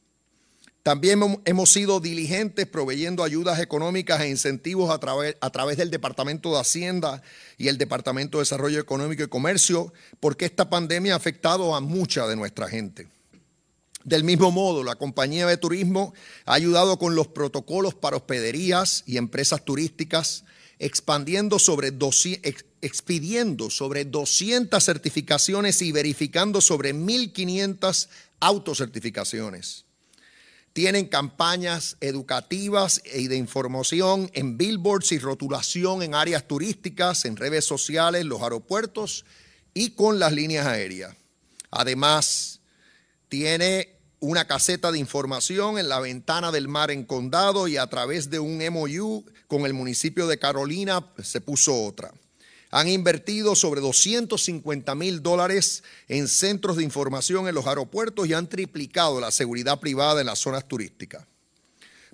También 0.87 1.43
hemos 1.47 1.73
sido 1.73 1.99
diligentes 1.99 2.65
proveyendo 2.65 3.25
ayudas 3.25 3.59
económicas 3.59 4.21
e 4.21 4.29
incentivos 4.29 4.89
a 4.89 4.99
través, 4.99 5.37
a 5.41 5.51
través, 5.51 5.79
del 5.79 5.91
Departamento 5.91 6.53
de 6.53 6.61
Hacienda 6.61 7.23
y 7.59 7.67
el 7.67 7.77
Departamento 7.77 8.39
de 8.39 8.43
Desarrollo 8.43 8.79
Económico 8.79 9.25
y 9.25 9.27
Comercio, 9.27 9.93
porque 10.21 10.45
esta 10.45 10.71
pandemia 10.71 11.15
ha 11.15 11.17
afectado 11.17 11.75
a 11.75 11.81
mucha 11.81 12.29
de 12.29 12.37
nuestra 12.37 12.69
gente. 12.69 13.09
Del 14.05 14.23
mismo 14.23 14.53
modo, 14.53 14.85
la 14.85 14.95
compañía 14.95 15.49
de 15.49 15.57
turismo 15.57 16.15
ha 16.45 16.55
ayudado 16.55 17.01
con 17.01 17.17
los 17.17 17.27
protocolos 17.27 17.97
para 17.97 18.19
hospederías 18.19 19.03
y 19.07 19.17
empresas 19.17 19.65
turísticas, 19.65 20.45
expandiendo 20.79 21.59
sobre 21.59 21.93
expidiendo 22.81 23.71
sobre 23.71 24.05
200 24.05 24.85
certificaciones 24.85 25.83
y 25.83 25.91
verificando 25.91 26.61
sobre 26.61 26.95
1.500 26.95 28.07
autocertificaciones 28.39 29.86
tienen 30.77 31.07
campañas 31.07 31.97
educativas 32.03 33.01
y 33.15 33.29
de 33.29 33.37
información 33.37 34.31
en 34.35 34.59
billboards 34.59 35.11
y 35.13 35.19
rotulación 35.19 36.03
en 36.03 36.15
áreas 36.15 36.47
turísticas, 36.47 37.25
en 37.25 37.39
redes 37.39 37.65
sociales, 37.65 38.27
los 38.27 38.43
aeropuertos 38.43 39.25
y 39.73 39.93
con 39.93 40.19
las 40.19 40.35
líneas 40.35 40.67
aéreas. 40.67 41.17
Además, 41.71 42.61
tiene 43.31 43.97
una 44.21 44.47
caseta 44.47 44.93
de 44.93 44.99
información 44.99 45.79
en 45.79 45.89
la 45.89 45.99
ventana 45.99 46.53
del 46.53 46.69
mar 46.69 46.91
en 46.91 47.07
Condado 47.07 47.69
y 47.69 47.79
a 47.79 47.87
través 47.87 48.29
de 48.29 48.39
un 48.39 48.59
MOU 48.71 49.25
con 49.47 49.65
el 49.65 49.73
municipio 49.73 50.27
de 50.27 50.39
Carolina 50.39 51.07
se 51.23 51.41
puso 51.41 51.87
otra 51.87 52.13
han 52.77 52.89
invertido 52.89 53.57
sobre 53.57 53.81
250 53.81 54.95
mil 54.97 55.23
dólares 55.23 55.83
en 56.09 56.29
centros 56.29 56.77
de 56.77 56.83
información 56.83 57.49
en 57.49 57.55
los 57.55 57.67
aeropuertos 57.67 58.29
y 58.29 58.35
han 58.35 58.51
triplicado 58.51 59.19
la 59.19 59.31
seguridad 59.31 59.81
privada 59.81 60.21
en 60.21 60.27
las 60.27 60.41
zonas 60.41 60.69
turísticas. 60.69 61.25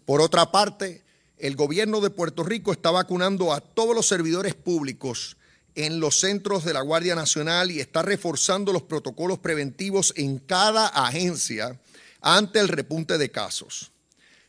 Por 0.05 0.21
otra 0.21 0.53
parte, 0.53 1.03
el 1.37 1.57
gobierno 1.57 2.01
de 2.01 2.11
Puerto 2.11 2.45
Rico 2.45 2.71
está 2.71 2.93
vacunando 2.93 3.53
a 3.53 3.61
todos 3.61 3.93
los 3.93 4.07
servidores 4.07 4.55
públicos 4.55 5.37
en 5.75 5.99
los 5.99 6.21
centros 6.21 6.65
de 6.65 6.75
la 6.75 6.83
Guardia 6.83 7.17
Nacional 7.17 7.73
y 7.73 7.81
está 7.81 8.03
reforzando 8.03 8.73
los 8.73 8.85
protocolos 8.85 9.41
preventivos 9.41 10.15
en 10.17 10.39
cada 10.39 10.87
agencia 10.87 11.81
ante 12.21 12.61
el 12.61 12.69
repunte 12.69 13.19
de 13.19 13.33
casos. 13.33 13.91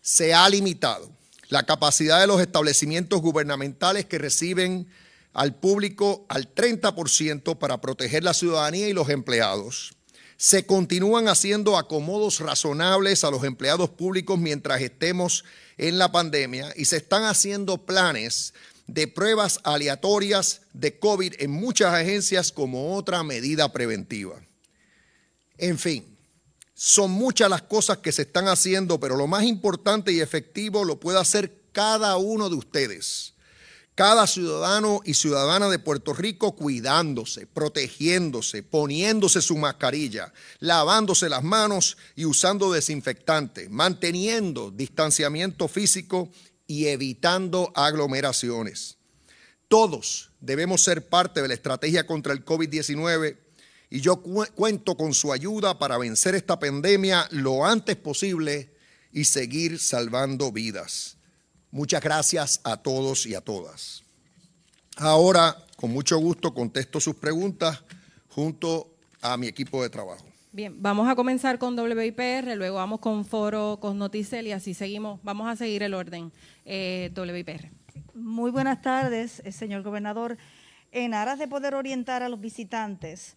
Se 0.03 0.35
ha 0.35 0.47
limitado 0.47 1.09
la 1.49 1.63
capacidad 1.63 2.19
de 2.19 2.27
los 2.27 2.39
establecimientos 2.39 3.19
gubernamentales 3.19 4.05
que 4.05 4.19
reciben 4.19 4.87
al 5.33 5.55
público 5.55 6.25
al 6.29 6.53
30% 6.53 7.57
para 7.57 7.81
proteger 7.81 8.23
la 8.23 8.33
ciudadanía 8.33 8.87
y 8.87 8.93
los 8.93 9.09
empleados. 9.09 9.95
Se 10.37 10.65
continúan 10.65 11.27
haciendo 11.27 11.77
acomodos 11.77 12.39
razonables 12.39 13.23
a 13.23 13.31
los 13.31 13.43
empleados 13.43 13.89
públicos 13.89 14.37
mientras 14.37 14.81
estemos 14.81 15.43
en 15.77 15.97
la 15.97 16.11
pandemia 16.11 16.71
y 16.75 16.85
se 16.85 16.97
están 16.97 17.23
haciendo 17.23 17.85
planes 17.85 18.53
de 18.87 19.07
pruebas 19.07 19.59
aleatorias 19.63 20.61
de 20.73 20.99
COVID 20.99 21.35
en 21.39 21.51
muchas 21.51 21.93
agencias 21.93 22.51
como 22.51 22.95
otra 22.95 23.23
medida 23.23 23.71
preventiva. 23.71 24.41
En 25.57 25.79
fin, 25.79 26.17
son 26.73 27.11
muchas 27.11 27.49
las 27.49 27.61
cosas 27.61 27.99
que 27.99 28.11
se 28.11 28.23
están 28.23 28.47
haciendo, 28.47 28.99
pero 28.99 29.15
lo 29.15 29.27
más 29.27 29.43
importante 29.43 30.11
y 30.11 30.19
efectivo 30.19 30.83
lo 30.83 30.99
puede 30.99 31.19
hacer 31.19 31.61
cada 31.71 32.17
uno 32.17 32.49
de 32.49 32.55
ustedes 32.55 33.32
cada 33.95 34.25
ciudadano 34.25 35.01
y 35.05 35.13
ciudadana 35.13 35.69
de 35.69 35.77
Puerto 35.77 36.13
Rico 36.13 36.55
cuidándose, 36.55 37.45
protegiéndose, 37.45 38.63
poniéndose 38.63 39.41
su 39.41 39.55
mascarilla, 39.57 40.33
lavándose 40.59 41.29
las 41.29 41.43
manos 41.43 41.97
y 42.15 42.25
usando 42.25 42.71
desinfectante, 42.71 43.69
manteniendo 43.69 44.71
distanciamiento 44.71 45.67
físico 45.67 46.29
y 46.65 46.87
evitando 46.87 47.71
aglomeraciones. 47.75 48.97
Todos 49.67 50.31
debemos 50.39 50.83
ser 50.83 51.07
parte 51.07 51.41
de 51.41 51.47
la 51.47 51.53
estrategia 51.53 52.07
contra 52.07 52.33
el 52.33 52.43
COVID-19 52.43 53.37
y 53.91 54.01
yo 54.01 54.23
cuento 54.23 54.97
con 54.97 55.13
su 55.13 55.31
ayuda 55.31 55.77
para 55.77 55.99
vencer 55.99 56.33
esta 56.33 56.59
pandemia 56.59 57.27
lo 57.29 57.63
antes 57.63 57.95
posible 57.95 58.73
y 59.11 59.25
seguir 59.25 59.79
salvando 59.79 60.51
vidas. 60.51 61.17
Muchas 61.73 62.03
gracias 62.03 62.61
a 62.63 62.77
todos 62.77 63.25
y 63.25 63.33
a 63.33 63.41
todas. 63.41 64.03
Ahora, 64.95 65.57
con 65.75 65.91
mucho 65.91 66.19
gusto, 66.19 66.53
contesto 66.53 66.99
sus 66.99 67.15
preguntas 67.15 67.83
junto 68.29 68.93
a 69.23 69.37
mi 69.37 69.47
equipo 69.47 69.81
de 69.81 69.89
trabajo. 69.89 70.23
Bien, 70.51 70.79
vamos 70.79 71.09
a 71.09 71.15
comenzar 71.15 71.57
con 71.57 71.75
WIPR, 71.75 72.55
luego 72.57 72.75
vamos 72.75 72.99
con 72.99 73.25
Foro, 73.25 73.79
con 73.81 73.97
Noticel 73.97 74.45
y 74.45 74.51
así 74.51 74.75
seguimos. 74.75 75.19
Vamos 75.23 75.49
a 75.49 75.55
seguir 75.55 75.81
el 75.81 75.95
orden. 75.95 76.31
Eh, 76.63 77.11
WIPR. 77.17 77.71
Muy 78.13 78.51
buenas 78.51 78.83
tardes, 78.83 79.41
eh, 79.43 79.51
señor 79.51 79.81
gobernador. 79.81 80.37
En 80.91 81.15
aras 81.15 81.39
de 81.39 81.47
poder 81.47 81.73
orientar 81.73 82.21
a 82.21 82.29
los 82.29 82.39
visitantes, 82.39 83.35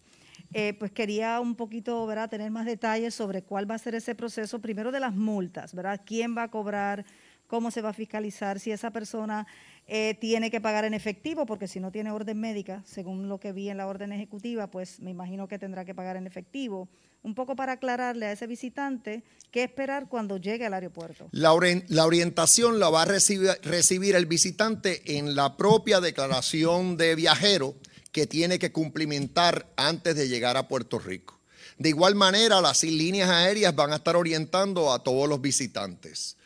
eh, 0.53 0.75
pues 0.77 0.91
quería 0.91 1.39
un 1.39 1.55
poquito, 1.55 2.05
¿verdad?, 2.05 2.29
tener 2.29 2.51
más 2.51 2.67
detalles 2.67 3.15
sobre 3.15 3.41
cuál 3.41 3.67
va 3.67 3.73
a 3.73 3.79
ser 3.79 3.95
ese 3.95 4.13
proceso, 4.13 4.59
primero 4.59 4.91
de 4.91 4.99
las 4.99 5.15
multas, 5.15 5.73
¿verdad? 5.73 6.01
¿Quién 6.05 6.37
va 6.37 6.43
a 6.43 6.51
cobrar? 6.51 7.03
Cómo 7.47 7.71
se 7.71 7.81
va 7.81 7.89
a 7.89 7.93
fiscalizar 7.93 8.59
si 8.59 8.71
esa 8.71 8.91
persona 8.91 9.47
eh, 9.87 10.17
tiene 10.19 10.51
que 10.51 10.61
pagar 10.61 10.85
en 10.85 10.93
efectivo, 10.93 11.45
porque 11.45 11.67
si 11.67 11.79
no 11.79 11.91
tiene 11.91 12.11
orden 12.11 12.39
médica, 12.39 12.83
según 12.85 13.29
lo 13.29 13.39
que 13.39 13.53
vi 13.53 13.69
en 13.69 13.77
la 13.77 13.87
orden 13.87 14.11
ejecutiva, 14.11 14.69
pues 14.69 14.99
me 14.99 15.11
imagino 15.11 15.47
que 15.47 15.57
tendrá 15.57 15.85
que 15.85 15.95
pagar 15.95 16.17
en 16.17 16.27
efectivo. 16.27 16.89
Un 17.23 17.33
poco 17.33 17.55
para 17.55 17.73
aclararle 17.73 18.27
a 18.27 18.31
ese 18.31 18.47
visitante 18.47 19.23
qué 19.49 19.63
esperar 19.63 20.07
cuando 20.07 20.37
llegue 20.37 20.65
al 20.65 20.73
aeropuerto. 20.73 21.29
La, 21.31 21.53
orientación 21.53 22.79
la 22.79 22.89
va 22.89 23.03
a 23.03 23.05
recibir, 23.05 23.49
recibir 23.63 24.15
el 24.15 24.25
visitante 24.25 25.17
en 25.17 25.35
la 25.35 25.57
propia 25.57 25.99
declaración 25.99 26.95
de 26.97 27.15
viajero 27.15 27.75
que 28.11 28.27
tiene 28.27 28.59
que 28.59 28.71
cumplimentar 28.71 29.67
antes 29.75 30.15
de 30.15 30.27
llegar 30.27 30.57
a 30.57 30.67
Puerto 30.67 30.99
Rico. 30.99 31.39
De 31.77 31.89
igual 31.89 32.15
manera, 32.15 32.59
las 32.61 32.83
líneas 32.83 33.29
aéreas 33.29 33.75
van 33.75 33.93
a 33.93 33.97
estar 33.97 34.15
orientando 34.15 34.91
a 34.91 35.03
todos 35.03 35.29
los 35.29 35.41
visitantes. 35.41 36.36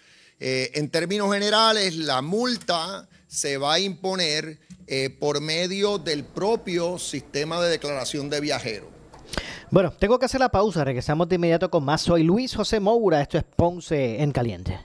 Eh, 0.43 0.71
en 0.73 0.89
términos 0.89 1.31
generales, 1.31 1.95
la 1.95 2.23
multa 2.23 3.07
se 3.27 3.57
va 3.57 3.75
a 3.75 3.79
imponer 3.79 4.57
eh, 4.87 5.11
por 5.11 5.39
medio 5.39 5.99
del 5.99 6.23
propio 6.23 6.97
sistema 6.97 7.61
de 7.61 7.69
declaración 7.69 8.27
de 8.27 8.41
viajero. 8.41 8.89
Bueno, 9.69 9.91
tengo 9.91 10.17
que 10.17 10.25
hacer 10.25 10.39
la 10.39 10.49
pausa. 10.49 10.83
Regresamos 10.83 11.29
de 11.29 11.35
inmediato 11.35 11.69
con 11.69 11.85
más. 11.85 12.01
Soy 12.01 12.23
Luis 12.23 12.55
José 12.55 12.79
Moura. 12.79 13.21
Esto 13.21 13.37
es 13.37 13.43
Ponce 13.43 14.21
en 14.21 14.31
Caliente. 14.31 14.79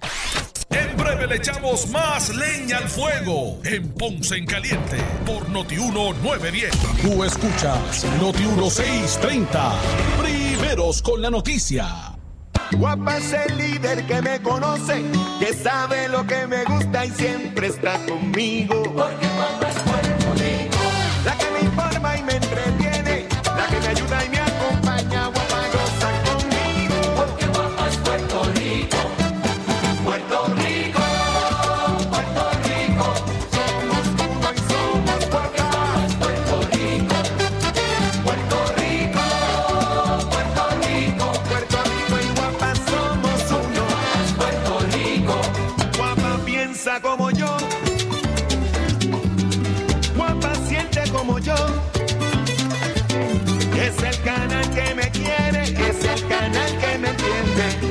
En 0.69 0.95
breve 0.95 1.27
le 1.27 1.37
echamos 1.37 1.88
más 1.88 2.37
leña 2.37 2.77
al 2.77 2.88
fuego 2.88 3.59
en 3.64 3.88
Ponce 3.95 4.37
en 4.37 4.45
Caliente 4.45 4.99
por 5.25 5.49
Notiuno 5.49 6.12
910. 6.23 6.71
Tú 7.01 7.25
escuchas 7.25 8.05
Noti 8.21 8.42
630 8.42 9.73
Primeros 10.23 11.01
con 11.01 11.23
la 11.23 11.31
noticia. 11.31 12.15
Guapa 12.72 13.16
es 13.16 13.33
el 13.33 13.57
líder 13.57 14.07
que 14.07 14.20
me 14.22 14.40
conoce, 14.42 15.05
que 15.38 15.52
sabe 15.55 16.09
lo 16.09 16.26
que 16.26 16.46
me 16.46 16.64
gusta 16.64 17.07
y 17.07 17.11
siempre 17.11 17.68
está 17.68 17.98
conmigo. 18.07 18.83
Porque 18.83 19.26
guapa 19.37 19.68
es 19.68 19.86
me 57.57 57.86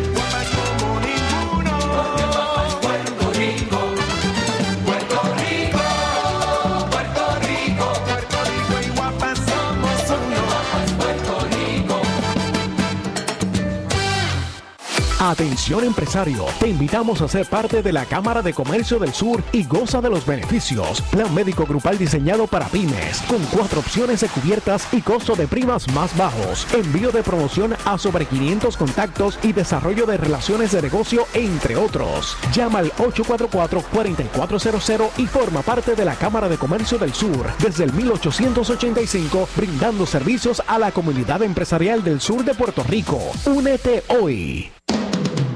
Atención 15.56 15.86
empresario, 15.86 16.46
te 16.60 16.68
invitamos 16.68 17.22
a 17.22 17.30
ser 17.30 17.46
parte 17.46 17.82
de 17.82 17.94
la 17.94 18.04
Cámara 18.04 18.42
de 18.42 18.54
Comercio 18.54 19.00
del 19.00 19.14
Sur 19.14 19.42
y 19.54 19.64
goza 19.64 20.02
de 20.02 20.10
los 20.10 20.26
beneficios. 20.26 21.00
Plan 21.04 21.34
médico 21.34 21.66
grupal 21.66 21.98
diseñado 21.98 22.46
para 22.46 22.68
pymes, 22.68 23.22
con 23.22 23.42
cuatro 23.46 23.80
opciones 23.80 24.20
de 24.20 24.28
cubiertas 24.28 24.86
y 24.92 25.00
costo 25.00 25.34
de 25.34 25.48
primas 25.48 25.88
más 25.94 26.18
bajos. 26.18 26.68
Envío 26.74 27.14
de 27.14 27.24
promoción 27.24 27.74
a 27.86 27.98
sobre 27.98 28.26
500 28.26 28.76
contactos 28.76 29.40
y 29.44 29.54
desarrollo 29.54 30.06
de 30.06 30.18
relaciones 30.18 30.74
de 30.74 30.82
negocio, 30.82 31.26
entre 31.34 31.78
otros. 31.78 32.36
Llama 32.54 32.80
al 32.80 32.92
844-4400 32.92 35.08
y 35.20 35.26
forma 35.26 35.62
parte 35.62 35.96
de 35.96 36.04
la 36.04 36.16
Cámara 36.16 36.50
de 36.50 36.58
Comercio 36.58 36.98
del 36.98 37.14
Sur 37.14 37.50
desde 37.60 37.86
el 37.86 37.94
1885, 37.94 39.48
brindando 39.56 40.06
servicios 40.06 40.62
a 40.68 40.78
la 40.80 40.92
comunidad 40.92 41.44
empresarial 41.44 42.04
del 42.04 42.20
sur 42.20 42.44
de 42.44 42.56
Puerto 42.56 42.84
Rico. 42.84 43.22
Únete 43.46 44.04
hoy. 44.10 44.70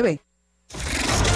843-1129. 0.00 0.20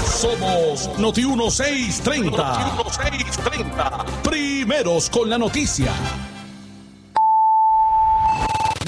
Somos 0.05 0.91
Noti 0.99 1.25
1630. 1.25 2.37
Noti 2.37 2.99
1630. 2.99 4.05
Primeros 4.23 5.11
con 5.11 5.29
la 5.29 5.39
noticia. 5.39 5.93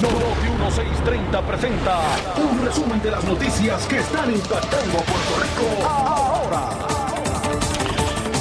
Noti 0.01 0.49
1630 0.49 1.41
presenta 1.41 1.99
un 2.37 2.65
resumen 2.65 3.01
de 3.01 3.11
las 3.11 3.23
noticias 3.23 3.85
que 3.87 3.97
están 3.99 4.31
impactando 4.31 4.97
Puerto 4.99 5.35
Rico 5.41 5.87
ahora. 5.87 6.86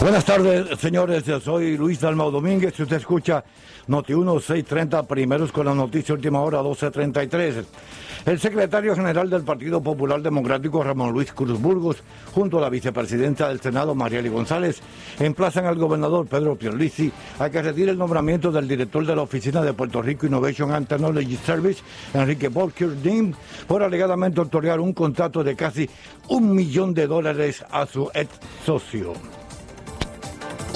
Buenas 0.00 0.26
tardes, 0.26 0.78
señores. 0.78 1.24
Soy 1.42 1.76
Luis 1.76 2.00
Dalmau 2.00 2.30
Domínguez. 2.30 2.74
Si 2.76 2.82
usted 2.82 2.98
escucha 2.98 3.42
Noti 3.87 4.14
1630, 4.14 5.02
primeros 5.04 5.50
con 5.50 5.66
la 5.66 5.74
noticia, 5.74 6.14
última 6.14 6.40
hora 6.40 6.62
1233. 6.62 7.64
El 8.26 8.38
secretario 8.38 8.94
general 8.94 9.30
del 9.30 9.42
Partido 9.42 9.80
Popular 9.80 10.20
Democrático, 10.20 10.85
Ramón 10.85 11.12
Luis 11.12 11.32
Cruz 11.32 11.61
Burgos, 11.61 12.02
junto 12.35 12.59
a 12.59 12.61
la 12.61 12.68
vicepresidenta 12.68 13.48
del 13.48 13.61
Senado, 13.61 13.94
Marieli 13.94 14.28
González, 14.28 14.80
emplazan 15.18 15.64
al 15.64 15.76
gobernador 15.76 16.26
Pedro 16.26 16.56
Pierluisi 16.56 17.11
a 17.38 17.48
que 17.48 17.62
retire 17.62 17.92
el 17.92 17.98
nombramiento 17.98 18.52
del 18.52 18.68
director 18.68 19.04
de 19.06 19.16
la 19.16 19.22
Oficina 19.22 19.62
de 19.62 19.72
Puerto 19.72 20.02
Rico 20.02 20.26
Innovation 20.26 20.72
and 20.72 20.88
Technology 20.88 21.37
Service, 21.37 21.82
Enrique 22.12 22.48
Volker 22.48 23.00
Dim, 23.00 23.32
por 23.66 23.82
alegadamente 23.82 24.40
otorgar 24.40 24.78
un 24.78 24.92
contrato 24.92 25.42
de 25.42 25.56
casi 25.56 25.88
un 26.28 26.52
millón 26.54 26.92
de 26.92 27.06
dólares 27.06 27.64
a 27.70 27.87
su 27.87 28.11
ex 28.12 28.28
socio. 28.64 29.14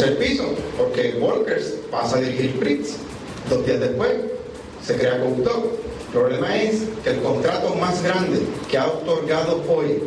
El 0.00 0.16
piso, 0.16 0.44
porque 0.76 1.16
Walkers 1.20 1.74
pasa 1.90 2.16
a 2.16 2.20
dirigir 2.20 2.56
Fritz. 2.58 2.96
Dos 3.48 3.64
días 3.66 3.80
después 3.80 4.10
se 4.84 4.96
crea 4.96 5.20
Conductor. 5.20 5.78
El 6.06 6.12
problema 6.12 6.56
es 6.56 6.82
que 7.04 7.10
el 7.10 7.20
contrato 7.20 7.74
más 7.76 8.02
grande 8.02 8.40
que 8.68 8.78
ha 8.78 8.86
otorgado 8.86 9.62
hoy 9.68 10.02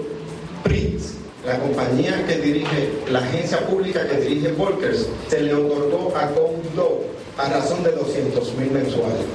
Fritz, 0.64 1.14
la 1.46 1.60
compañía 1.60 2.26
que 2.28 2.38
dirige, 2.38 2.90
la 3.10 3.20
agencia 3.20 3.66
pública 3.68 4.08
que 4.08 4.18
dirige 4.18 4.54
Walkers, 4.54 5.08
se 5.30 5.42
le 5.42 5.54
otorgó 5.54 6.14
a 6.16 6.28
Conductor 6.28 7.02
a 7.38 7.50
razón 7.50 7.84
de 7.84 7.92
200 7.92 8.54
mil 8.56 8.72
mensuales. 8.72 9.26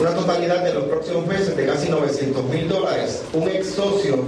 Una 0.00 0.14
totalidad 0.14 0.64
de 0.64 0.74
los 0.74 0.84
próximos 0.84 1.26
meses 1.26 1.56
de 1.56 1.66
casi 1.66 1.88
900 1.88 2.44
mil 2.44 2.68
dólares. 2.68 3.22
Un 3.32 3.48
ex 3.48 3.70
socio 3.70 4.18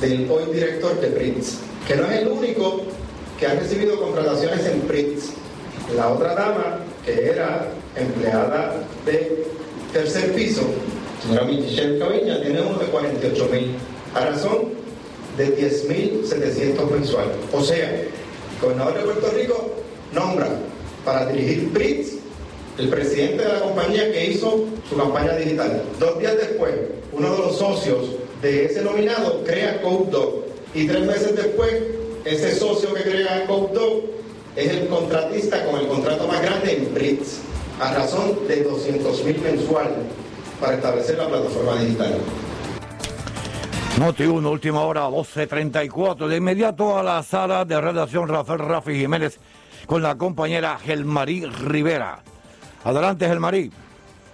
del 0.00 0.30
hoy 0.30 0.52
director 0.52 0.98
de 1.00 1.08
Fritz, 1.08 1.58
que 1.86 1.96
no 1.96 2.06
es 2.06 2.22
el 2.22 2.28
único 2.28 2.82
que 3.38 3.46
ha 3.46 3.54
recibido 3.54 4.00
contrataciones 4.00 4.66
en 4.66 4.80
Pritz. 4.82 5.30
La 5.96 6.08
otra 6.08 6.34
dama, 6.34 6.80
que 7.04 7.30
era 7.30 7.68
empleada 7.96 8.82
de 9.06 9.46
tercer 9.92 10.34
piso, 10.34 10.62
Señora 11.22 11.44
Michelle 11.44 11.98
Caviña 11.98 12.40
tiene 12.42 12.60
uno 12.60 12.78
de 12.78 12.86
48 12.86 13.48
mil, 13.50 13.74
a 14.14 14.26
razón 14.26 14.68
de 15.36 15.56
10.700 15.56 16.90
mensuales. 16.90 17.36
O 17.52 17.62
sea, 17.62 17.90
el 17.90 18.08
gobernador 18.60 18.94
de 18.94 19.00
Puerto 19.04 19.30
Rico 19.30 19.70
nombra 20.12 20.48
para 21.04 21.26
dirigir 21.26 21.72
PRITS 21.72 22.18
el 22.78 22.88
presidente 22.88 23.42
de 23.42 23.52
la 23.52 23.60
compañía 23.60 24.12
que 24.12 24.26
hizo 24.30 24.66
su 24.88 24.96
campaña 24.96 25.34
digital. 25.36 25.82
Dos 25.98 26.18
días 26.20 26.36
después, 26.36 26.74
uno 27.12 27.32
de 27.32 27.38
los 27.38 27.58
socios 27.58 28.10
de 28.40 28.66
ese 28.66 28.82
nominado 28.82 29.42
crea 29.44 29.82
CodeDog 29.82 30.44
y 30.74 30.86
tres 30.86 31.04
meses 31.04 31.34
después, 31.34 31.72
ese 32.28 32.54
socio 32.54 32.92
que 32.92 33.02
crea 33.02 33.46
CodeDog 33.46 34.02
es 34.54 34.70
el 34.70 34.88
contratista 34.88 35.64
con 35.64 35.80
el 35.80 35.88
contrato 35.88 36.26
más 36.26 36.42
grande 36.42 36.76
en 36.76 36.86
PRITS, 36.86 37.40
a 37.80 37.94
razón 37.94 38.46
de 38.46 38.64
200 38.64 39.24
mil 39.24 39.40
mensuales 39.40 39.98
para 40.60 40.74
establecer 40.74 41.16
la 41.16 41.28
plataforma 41.28 41.80
digital. 41.80 42.18
Noti 43.98 44.24
1, 44.24 44.50
última 44.50 44.82
hora, 44.82 45.08
12.34. 45.08 46.28
De 46.28 46.36
inmediato 46.36 46.98
a 46.98 47.02
la 47.02 47.22
sala 47.22 47.64
de 47.64 47.80
redacción 47.80 48.28
Rafael 48.28 48.60
Rafi 48.60 48.94
Jiménez 48.94 49.40
con 49.86 50.02
la 50.02 50.16
compañera 50.16 50.78
Gelmarí 50.78 51.46
Rivera. 51.46 52.22
Adelante, 52.84 53.26
Gelmarí. 53.26 53.72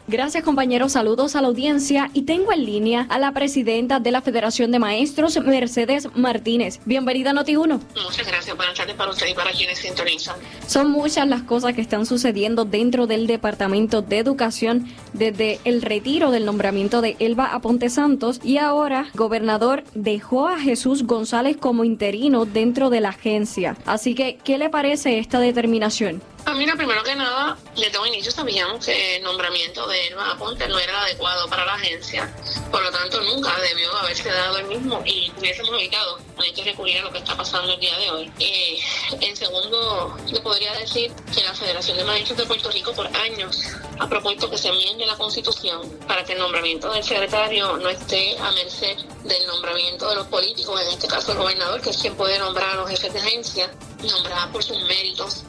Gracias 0.06 0.44
compañeros, 0.44 0.92
saludos 0.92 1.34
a 1.34 1.40
la 1.40 1.48
audiencia 1.48 2.10
y 2.12 2.22
tengo 2.22 2.52
en 2.52 2.66
línea 2.66 3.06
a 3.08 3.18
la 3.18 3.32
presidenta 3.32 4.00
de 4.00 4.10
la 4.10 4.20
Federación 4.20 4.70
de 4.70 4.78
Maestros, 4.78 5.40
Mercedes 5.42 6.08
Martínez. 6.14 6.78
Bienvenida 6.84 7.30
a 7.30 7.32
Noti1. 7.32 7.80
Muchas 8.04 8.26
gracias, 8.26 8.54
buenas 8.54 8.74
tardes 8.76 8.96
para 8.96 9.10
usted 9.10 9.28
y 9.28 9.34
para 9.34 9.50
quienes 9.52 9.78
sintonizan. 9.78 10.36
Son 10.66 10.90
muchas 10.90 11.26
las 11.26 11.42
cosas 11.44 11.72
que 11.72 11.80
están 11.80 12.04
sucediendo 12.04 12.66
dentro 12.66 13.06
del 13.06 13.26
Departamento 13.26 14.02
de 14.02 14.18
Educación 14.18 14.92
desde 15.14 15.58
el 15.64 15.80
retiro 15.80 16.30
del 16.30 16.44
nombramiento 16.44 17.00
de 17.00 17.16
Elba 17.18 17.46
Aponte 17.46 17.88
Santos 17.88 18.40
y 18.44 18.58
ahora 18.58 19.06
gobernador 19.14 19.84
dejó 19.94 20.48
a 20.48 20.58
Jesús 20.58 21.06
González 21.06 21.56
como 21.56 21.82
interino 21.82 22.44
dentro 22.44 22.90
de 22.90 23.00
la 23.00 23.08
agencia. 23.08 23.78
Así 23.86 24.14
que, 24.14 24.36
¿qué 24.44 24.58
le 24.58 24.68
parece 24.68 25.18
esta 25.18 25.40
determinación? 25.40 26.20
Ah, 26.46 26.52
mira, 26.52 26.76
primero 26.76 27.02
que 27.02 27.14
nada, 27.14 27.56
desde 27.74 27.90
todo 27.90 28.04
inicio 28.04 28.30
sabíamos 28.30 28.84
que 28.84 29.16
el 29.16 29.22
nombramiento 29.22 29.88
de 29.88 30.08
Elba 30.08 30.32
Aponte 30.32 30.68
no 30.68 30.78
era 30.78 31.00
adecuado 31.00 31.48
para 31.48 31.64
la 31.64 31.74
agencia, 31.74 32.30
por 32.70 32.82
lo 32.82 32.90
tanto 32.90 33.18
nunca 33.22 33.58
debió 33.60 33.90
haberse 33.96 34.28
dado 34.28 34.58
el 34.58 34.66
mismo 34.66 35.02
y 35.06 35.32
hubiésemos 35.38 35.70
evitado 35.70 36.18
hay 36.36 36.52
que 36.52 36.64
recurrir 36.64 36.98
a 36.98 37.02
lo 37.02 37.12
que 37.12 37.18
está 37.18 37.34
pasando 37.36 37.72
el 37.72 37.80
día 37.80 37.96
de 37.96 38.10
hoy. 38.10 38.32
Eh, 38.40 38.78
en 39.20 39.36
segundo, 39.36 40.16
le 40.30 40.40
podría 40.40 40.74
decir 40.74 41.10
que 41.34 41.42
la 41.42 41.54
Federación 41.54 41.96
de 41.96 42.04
Maestros 42.04 42.38
de 42.38 42.44
Puerto 42.44 42.70
Rico 42.70 42.92
por 42.92 43.06
años 43.16 43.62
ha 43.98 44.08
propuesto 44.08 44.50
que 44.50 44.58
se 44.58 44.68
enmiende 44.68 45.06
la 45.06 45.16
Constitución 45.16 45.98
para 46.06 46.24
que 46.24 46.32
el 46.32 46.40
nombramiento 46.40 46.92
del 46.92 47.02
secretario 47.02 47.78
no 47.78 47.88
esté 47.88 48.36
a 48.38 48.50
merced 48.52 48.98
del 49.24 49.46
nombramiento 49.46 50.10
de 50.10 50.16
los 50.16 50.26
políticos, 50.26 50.78
en 50.82 50.88
este 50.88 51.08
caso 51.08 51.32
el 51.32 51.38
gobernador, 51.38 51.80
que 51.80 51.90
es 51.90 51.96
quien 51.96 52.14
puede 52.16 52.38
nombrar 52.38 52.70
a 52.70 52.74
los 52.74 52.90
jefes 52.90 53.12
de 53.14 53.20
agencia, 53.20 53.70
nombrada 54.02 54.52
por 54.52 54.62
sus 54.62 54.78
méritos 54.82 55.44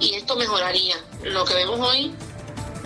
y 0.00 0.14
esto 0.14 0.36
mejoraría. 0.36 0.96
Lo 1.22 1.44
que 1.44 1.54
vemos 1.54 1.80
hoy 1.80 2.14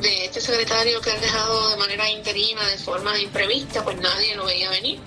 de 0.00 0.24
este 0.24 0.40
secretario 0.40 1.00
que 1.00 1.10
ha 1.10 1.18
dejado 1.18 1.70
de 1.70 1.76
manera 1.76 2.10
interina, 2.10 2.66
de 2.68 2.78
forma 2.78 3.18
imprevista, 3.18 3.84
pues 3.84 3.96
nadie 3.98 4.34
lo 4.34 4.44
veía 4.44 4.70
venir. 4.70 5.00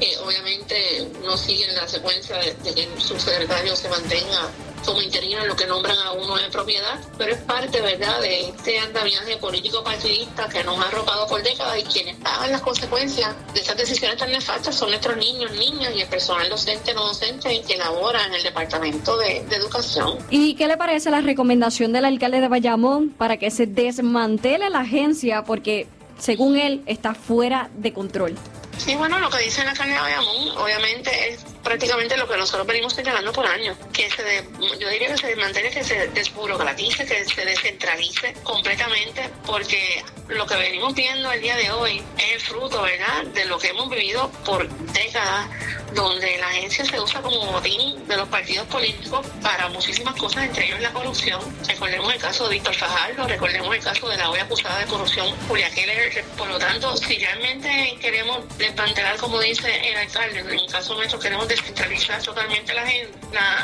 Eh, 0.00 0.16
obviamente 0.24 1.10
no 1.24 1.36
siguen 1.36 1.74
la 1.74 1.88
secuencia 1.88 2.36
de, 2.36 2.54
de 2.54 2.74
que 2.74 2.84
el 2.84 3.00
subsecretario 3.00 3.74
se 3.74 3.88
mantenga 3.88 4.48
como 4.84 5.02
interino 5.02 5.42
en 5.42 5.48
lo 5.48 5.56
que 5.56 5.66
nombran 5.66 5.98
a 5.98 6.12
uno 6.12 6.36
de 6.36 6.48
propiedad, 6.50 6.98
pero 7.16 7.32
es 7.32 7.38
parte, 7.40 7.80
¿verdad?, 7.80 8.20
de 8.20 8.48
este 8.48 8.78
andamiaje 8.78 9.36
político 9.36 9.82
partidista 9.82 10.48
que 10.48 10.64
nos 10.64 10.78
ha 10.78 10.88
arropado 10.88 11.26
por 11.26 11.42
décadas 11.42 11.78
y 11.78 11.82
quienes 11.84 12.16
pagan 12.16 12.52
las 12.52 12.60
consecuencias 12.60 13.34
de 13.52 13.60
estas 13.60 13.76
decisiones 13.76 14.16
tan 14.18 14.30
nefastas 14.30 14.74
son 14.74 14.90
nuestros 14.90 15.16
niños, 15.16 15.50
niñas 15.52 15.92
y 15.94 16.00
el 16.00 16.08
personal 16.08 16.48
docente 16.48 16.94
no 16.94 17.06
docente 17.06 17.62
que 17.62 17.76
labora 17.76 18.24
en 18.26 18.34
el 18.34 18.42
Departamento 18.42 19.16
de, 19.16 19.44
de 19.48 19.56
Educación. 19.56 20.18
¿Y 20.30 20.54
qué 20.54 20.66
le 20.66 20.76
parece 20.76 21.10
la 21.10 21.20
recomendación 21.20 21.92
del 21.92 22.04
alcalde 22.04 22.40
de 22.40 22.48
Bayamón 22.48 23.10
para 23.10 23.36
que 23.36 23.50
se 23.50 23.66
desmantele 23.66 24.70
la 24.70 24.80
agencia 24.80 25.44
porque, 25.44 25.86
según 26.18 26.56
él, 26.56 26.82
está 26.86 27.14
fuera 27.14 27.70
de 27.74 27.92
control? 27.92 28.36
Sí, 28.78 28.94
bueno, 28.94 29.18
lo 29.18 29.28
que 29.28 29.38
dice 29.38 29.64
la 29.64 29.72
alcalde 29.72 29.94
de 29.94 30.00
Bayamón, 30.00 30.58
obviamente 30.58 31.10
es 31.30 31.44
prácticamente 31.68 32.16
lo 32.16 32.26
que 32.26 32.38
nosotros 32.38 32.66
venimos 32.66 32.94
señalando 32.94 33.30
por 33.30 33.44
años, 33.44 33.76
que 33.92 34.08
se 34.10 34.22
de, 34.22 34.42
yo 34.80 34.88
diría 34.88 35.08
que 35.08 35.18
se 35.18 35.26
desmantele, 35.26 35.70
que 35.70 35.84
se 35.84 36.08
desburocratice, 36.08 37.04
que 37.04 37.26
se 37.26 37.44
descentralice 37.44 38.32
completamente, 38.42 39.28
porque 39.44 40.02
lo 40.28 40.46
que 40.46 40.56
venimos 40.56 40.94
viendo 40.94 41.30
el 41.30 41.42
día 41.42 41.56
de 41.56 41.70
hoy 41.70 42.02
es 42.16 42.42
fruto, 42.44 42.80
¿verdad?, 42.80 43.24
de 43.34 43.44
lo 43.44 43.58
que 43.58 43.68
hemos 43.68 43.90
vivido 43.90 44.30
por 44.46 44.66
décadas, 44.92 45.50
donde 45.92 46.38
la 46.38 46.48
agencia 46.48 46.84
se 46.84 47.00
usa 47.00 47.20
como 47.22 47.52
botín 47.52 48.06
de 48.06 48.16
los 48.16 48.28
partidos 48.28 48.66
políticos 48.68 49.26
para 49.42 49.68
muchísimas 49.68 50.14
cosas, 50.16 50.44
entre 50.44 50.66
ellos 50.66 50.80
la 50.80 50.92
corrupción. 50.92 51.40
Recordemos 51.66 52.12
el 52.12 52.20
caso 52.20 52.48
de 52.48 52.54
Víctor 52.54 52.74
Fajardo, 52.74 53.26
recordemos 53.26 53.74
el 53.74 53.82
caso 53.82 54.08
de 54.08 54.16
la 54.16 54.30
hoy 54.30 54.38
acusada 54.38 54.78
de 54.80 54.86
corrupción 54.86 55.34
Julia 55.48 55.70
Keller. 55.70 56.24
Por 56.36 56.48
lo 56.48 56.58
tanto, 56.58 56.96
si 56.96 57.18
realmente 57.18 57.96
queremos 58.00 58.46
desmantelar, 58.58 59.16
como 59.16 59.40
dice 59.40 59.90
el 59.90 59.96
alcalde, 59.96 60.40
en 60.40 60.50
el 60.50 60.66
caso 60.70 60.94
nuestro 60.94 61.18
queremos 61.18 61.48
descentralizar 61.58 62.22
totalmente 62.22 62.72
la, 62.74 62.82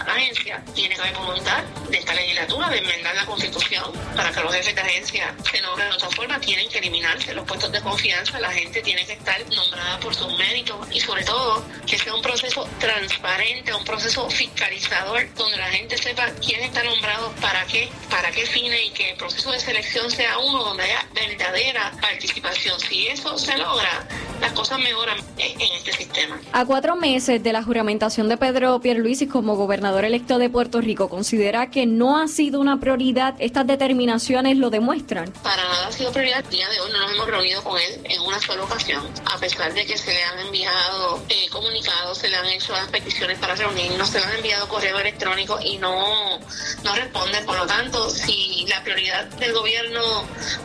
agencia, 0.07 0.63
tiene 0.75 0.95
que 0.95 1.01
haber 1.01 1.15
voluntad 1.17 1.63
de 1.91 1.99
esta 1.99 2.15
legislatura 2.15 2.69
de 2.69 2.79
enmendar 2.79 3.15
la 3.15 3.25
constitución 3.25 3.93
para 4.15 4.31
que 4.31 4.41
los 4.41 4.55
jefes 4.55 4.75
de 4.75 4.81
agencia 4.81 5.35
se 5.51 5.61
nombren 5.63 5.89
de 5.89 5.95
otra 5.95 6.11
forma, 6.11 6.41
tienen 6.41 6.69
que 6.69 6.79
eliminarse 6.79 7.35
los 7.35 7.47
puestos 7.47 7.73
de 7.73 7.81
confianza, 7.81 8.39
la 8.41 8.51
gente 8.51 8.83
tiene 8.83 9.05
que 9.07 9.13
estar 9.15 9.39
nombrada 9.51 9.99
por 10.01 10.15
sus 10.15 10.37
méritos 10.39 10.77
y 10.93 11.01
sobre 11.01 11.25
todo 11.25 11.65
que 11.87 11.99
sea 11.99 12.15
un 12.15 12.23
proceso 12.23 12.69
transparente, 12.79 13.73
un 13.75 13.85
proceso 13.85 14.29
fiscalizador, 14.31 15.33
donde 15.35 15.57
la 15.57 15.71
gente 15.71 15.97
sepa 15.97 16.27
quién 16.45 16.63
está 16.63 16.83
nombrado, 16.83 17.33
para 17.41 17.65
qué, 17.67 17.89
para 18.11 18.31
qué 18.31 18.47
fines 18.47 18.81
y 18.87 18.91
que 18.91 19.11
el 19.11 19.17
proceso 19.17 19.51
de 19.53 19.61
selección 19.61 20.11
sea 20.11 20.39
uno 20.39 20.65
donde 20.65 20.85
haya 20.85 21.07
verdadera 21.15 21.93
participación. 22.01 22.79
Si 22.81 23.09
eso 23.09 23.39
se 23.39 23.57
logra, 23.57 24.07
las 24.41 24.53
cosas 24.53 24.79
mejoran 24.79 25.19
en 25.39 25.61
este 25.61 25.93
sistema. 25.93 26.41
A 26.53 26.65
cuatro 26.65 26.97
meses 26.97 27.43
de 27.43 27.53
la 27.53 27.63
juramentación 27.63 27.84
de 27.85 28.37
Pedro 28.39 28.81
Pierluisi 28.81 29.27
como 29.27 29.57
gobernador 29.57 30.07
electo 30.07 30.39
de 30.39 30.49
Puerto 30.49 30.81
Rico, 30.81 31.11
¿considera 31.11 31.71
que 31.71 31.85
no 31.85 32.19
ha 32.19 32.29
sido 32.29 32.59
una 32.59 32.81
prioridad? 32.81 33.35
¿Estas 33.39 33.67
determinaciones 33.67 34.57
lo 34.57 34.71
demuestran? 34.71 35.31
Para 35.43 35.63
nada 35.63 35.89
ha 35.89 35.93
sido 35.93 36.11
prioridad. 36.11 36.43
El 36.45 36.51
día 36.51 36.69
de 36.71 36.81
hoy 36.81 36.91
no 36.91 37.01
nos 37.01 37.13
hemos 37.13 37.27
reunido 37.27 37.63
con 37.63 37.79
él 37.79 38.01
en 38.05 38.23
una 38.23 38.41
sola 38.41 38.65
ocasión, 38.65 39.03
a 39.31 39.39
pesar 39.39 39.75
de 39.75 39.85
que 39.85 39.99
se 39.99 40.15
le 40.15 40.25
han 40.25 40.39
enviado 40.47 41.23
eh, 41.29 41.47
comunicados, 41.51 42.17
se 42.17 42.29
le 42.31 42.37
han 42.37 42.47
hecho 42.47 42.73
las 42.73 42.89
peticiones 42.89 43.39
para 43.39 43.55
reunirnos, 43.55 44.09
se 44.09 44.19
le 44.19 44.25
han 44.25 44.37
enviado 44.37 44.67
correo 44.67 44.99
electrónico 44.99 45.59
y 45.63 45.77
no, 45.77 46.41
no 46.85 46.95
responden. 46.95 47.45
Por 47.45 47.59
lo 47.59 47.67
tanto, 47.67 48.09
si 48.09 48.65
la 48.67 48.83
prioridad 48.83 49.27
del 49.27 49.53
gobierno 49.53 50.01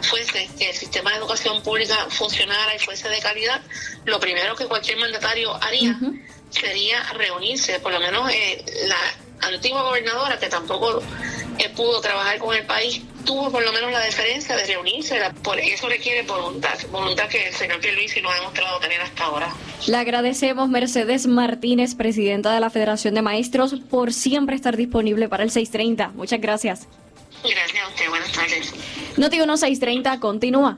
fuese 0.01 0.49
que 0.57 0.69
el 0.69 0.75
sistema 0.75 1.11
de 1.11 1.17
educación 1.17 1.61
pública 1.63 1.97
funcionara 2.09 2.73
y 2.75 2.79
fuese 2.79 3.09
de 3.09 3.19
calidad, 3.19 3.61
lo 4.05 4.21
primero 4.21 4.55
que 4.55 4.67
cualquier 4.67 4.97
mandatario 4.97 5.53
haría 5.61 5.91
uh 5.91 6.05
-huh. 6.05 6.38
Sería 6.49 7.03
reunirse, 7.13 7.79
por 7.79 7.91
lo 7.91 7.99
menos 7.99 8.29
eh, 8.31 8.63
la 8.87 9.47
antigua 9.47 9.83
gobernadora 9.83 10.37
que 10.37 10.47
tampoco 10.47 11.01
eh, 11.57 11.69
pudo 11.75 12.01
trabajar 12.01 12.39
con 12.39 12.55
el 12.55 12.65
país 12.65 13.01
tuvo 13.25 13.51
por 13.51 13.63
lo 13.63 13.71
menos 13.71 13.91
la 13.91 13.99
deferencia 13.99 14.55
de 14.55 14.65
reunirse, 14.65 15.19
por 15.43 15.59
eso 15.59 15.87
requiere 15.87 16.23
voluntad, 16.23 16.73
voluntad 16.91 17.27
que 17.27 17.47
el 17.47 17.53
señor 17.53 17.79
Pierluisi 17.79 18.21
no 18.21 18.31
ha 18.31 18.35
demostrado 18.35 18.79
tener 18.79 18.99
hasta 19.01 19.25
ahora. 19.25 19.53
Le 19.87 19.97
agradecemos 19.97 20.67
Mercedes 20.69 21.27
Martínez, 21.27 21.95
presidenta 21.95 22.53
de 22.53 22.59
la 22.59 22.69
Federación 22.69 23.13
de 23.13 23.21
Maestros, 23.21 23.75
por 23.89 24.13
siempre 24.13 24.55
estar 24.55 24.77
disponible 24.77 25.29
para 25.29 25.43
el 25.43 25.51
630. 25.51 26.09
Muchas 26.15 26.41
gracias. 26.41 26.87
Gracias 27.43 27.83
a 27.83 27.87
usted, 27.87 28.09
buenas 28.09 28.31
tardes. 28.31 28.73
Noti 29.17 29.37
1630 29.37 30.19
continúa. 30.19 30.77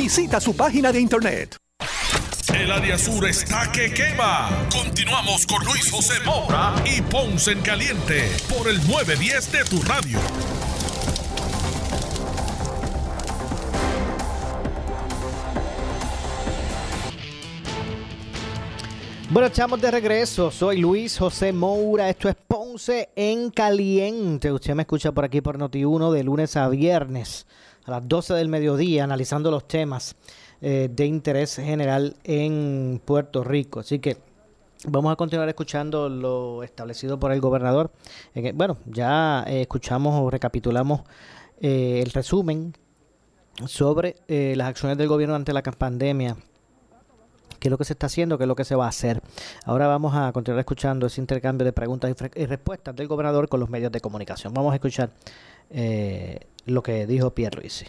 Visita 0.01 0.41
su 0.41 0.55
página 0.55 0.91
de 0.91 0.99
internet. 0.99 1.57
El 2.51 2.71
área 2.71 2.97
sur 2.97 3.23
está 3.27 3.71
que 3.71 3.93
quema. 3.93 4.49
Continuamos 4.71 5.45
con 5.45 5.63
Luis 5.63 5.91
José 5.91 6.15
Moura 6.25 6.73
y 6.85 7.03
Ponce 7.03 7.51
en 7.51 7.61
Caliente 7.61 8.27
por 8.49 8.67
el 8.67 8.77
910 8.87 9.51
de 9.51 9.63
tu 9.65 9.79
radio. 9.83 10.17
Bueno, 19.29 19.47
estamos 19.49 19.79
de 19.79 19.91
regreso. 19.91 20.49
Soy 20.49 20.79
Luis 20.79 21.19
José 21.19 21.53
Moura. 21.53 22.09
Esto 22.09 22.27
es 22.27 22.35
Ponce 22.47 23.09
en 23.15 23.51
Caliente. 23.51 24.51
Usted 24.51 24.73
me 24.73 24.81
escucha 24.81 25.11
por 25.11 25.25
aquí 25.25 25.41
por 25.41 25.59
Noti1 25.59 26.11
de 26.11 26.23
lunes 26.23 26.57
a 26.57 26.67
viernes 26.69 27.45
a 27.85 27.91
las 27.91 28.07
12 28.07 28.33
del 28.33 28.49
mediodía 28.49 29.03
analizando 29.03 29.51
los 29.51 29.67
temas 29.67 30.15
eh, 30.61 30.89
de 30.91 31.05
interés 31.05 31.55
general 31.55 32.15
en 32.23 33.01
Puerto 33.03 33.43
Rico. 33.43 33.79
Así 33.79 33.99
que 33.99 34.17
vamos 34.87 35.11
a 35.11 35.15
continuar 35.15 35.47
escuchando 35.49 36.09
lo 36.09 36.63
establecido 36.63 37.19
por 37.19 37.31
el 37.31 37.41
gobernador. 37.41 37.91
Eh, 38.35 38.51
bueno, 38.53 38.77
ya 38.85 39.43
eh, 39.47 39.61
escuchamos 39.61 40.19
o 40.19 40.29
recapitulamos 40.29 41.01
eh, 41.59 42.01
el 42.03 42.11
resumen 42.11 42.73
sobre 43.65 44.15
eh, 44.27 44.53
las 44.55 44.67
acciones 44.69 44.97
del 44.97 45.07
gobierno 45.07 45.35
ante 45.35 45.53
la 45.53 45.61
pandemia 45.61 46.35
qué 47.59 47.67
es 47.67 47.71
lo 47.71 47.77
que 47.77 47.85
se 47.85 47.93
está 47.93 48.07
haciendo, 48.07 48.39
qué 48.39 48.45
es 48.45 48.47
lo 48.47 48.55
que 48.55 48.65
se 48.65 48.73
va 48.73 48.85
a 48.85 48.89
hacer. 48.89 49.21
Ahora 49.65 49.85
vamos 49.85 50.15
a 50.15 50.31
continuar 50.31 50.59
escuchando 50.61 51.05
ese 51.05 51.21
intercambio 51.21 51.63
de 51.63 51.71
preguntas 51.71 52.09
y, 52.09 52.41
y 52.41 52.45
respuestas 52.47 52.95
del 52.95 53.07
gobernador 53.07 53.47
con 53.49 53.59
los 53.59 53.69
medios 53.69 53.91
de 53.91 54.01
comunicación. 54.01 54.51
Vamos 54.51 54.71
a 54.71 54.75
escuchar 54.75 55.11
eh, 55.71 56.39
lo 56.65 56.83
que 56.83 57.07
dijo 57.07 57.33
Pierre 57.33 57.57
Luisi. 57.59 57.85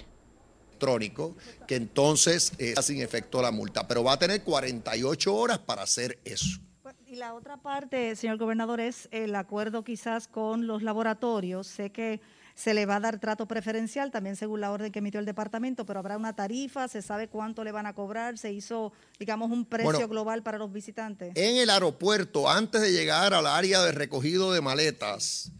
electrónico, 0.70 1.37
que 1.66 1.76
entonces 1.76 2.53
eh, 2.59 2.74
sin 2.83 3.01
efecto 3.01 3.41
la 3.41 3.53
multa, 3.53 3.87
pero 3.87 4.03
va 4.03 4.14
a 4.14 4.18
tener 4.18 4.43
48 4.43 5.35
horas 5.35 5.59
para 5.59 5.83
hacer 5.83 6.18
eso. 6.24 6.59
Y 7.07 7.16
la 7.16 7.35
otra 7.35 7.59
parte, 7.59 8.16
señor 8.16 8.39
gobernador, 8.39 8.80
es 8.80 9.07
el 9.11 9.35
acuerdo 9.37 9.85
quizás 9.85 10.28
con 10.28 10.66
los 10.66 10.83
laboratorios. 10.83 11.66
Sé 11.66 11.91
que 11.91 12.20
se 12.55 12.74
le 12.74 12.87
va 12.87 12.97
a 12.97 13.01
dar 13.01 13.20
trato 13.20 13.47
preferencial, 13.47 14.11
también 14.11 14.35
según 14.35 14.61
la 14.61 14.72
orden 14.72 14.91
que 14.91 15.01
emitió 15.01 15.20
el 15.20 15.26
departamento, 15.26 15.85
pero 15.85 15.99
habrá 15.99 16.16
una 16.16 16.35
tarifa, 16.35 16.89
se 16.89 17.03
sabe 17.03 17.28
cuánto 17.28 17.64
le 17.64 17.72
van 17.72 17.87
a 17.87 17.95
cobrar, 17.95 18.39
se 18.39 18.53
hizo, 18.53 18.93
digamos, 19.18 19.51
un 19.51 19.64
precio 19.66 19.93
Bueno, 19.93 20.09
global 20.09 20.43
para 20.43 20.59
los 20.59 20.72
visitantes. 20.72 21.33
En 21.37 21.57
el 21.57 21.70
aeropuerto, 21.70 22.49
antes 22.49 22.80
de 22.80 22.93
llegar 22.93 23.35
al 23.35 23.47
área 23.47 23.83
de 23.83 23.93
recogido 23.93 24.53
de 24.53 24.61
maletas, 24.61 25.53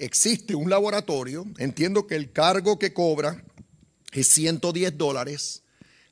existe 0.00 0.54
un 0.54 0.70
laboratorio. 0.70 1.46
Entiendo 1.58 2.06
que 2.06 2.16
el 2.16 2.32
cargo 2.32 2.78
que 2.78 2.92
cobra 2.92 3.44
es 4.12 4.28
110 4.28 4.98
dólares. 4.98 5.62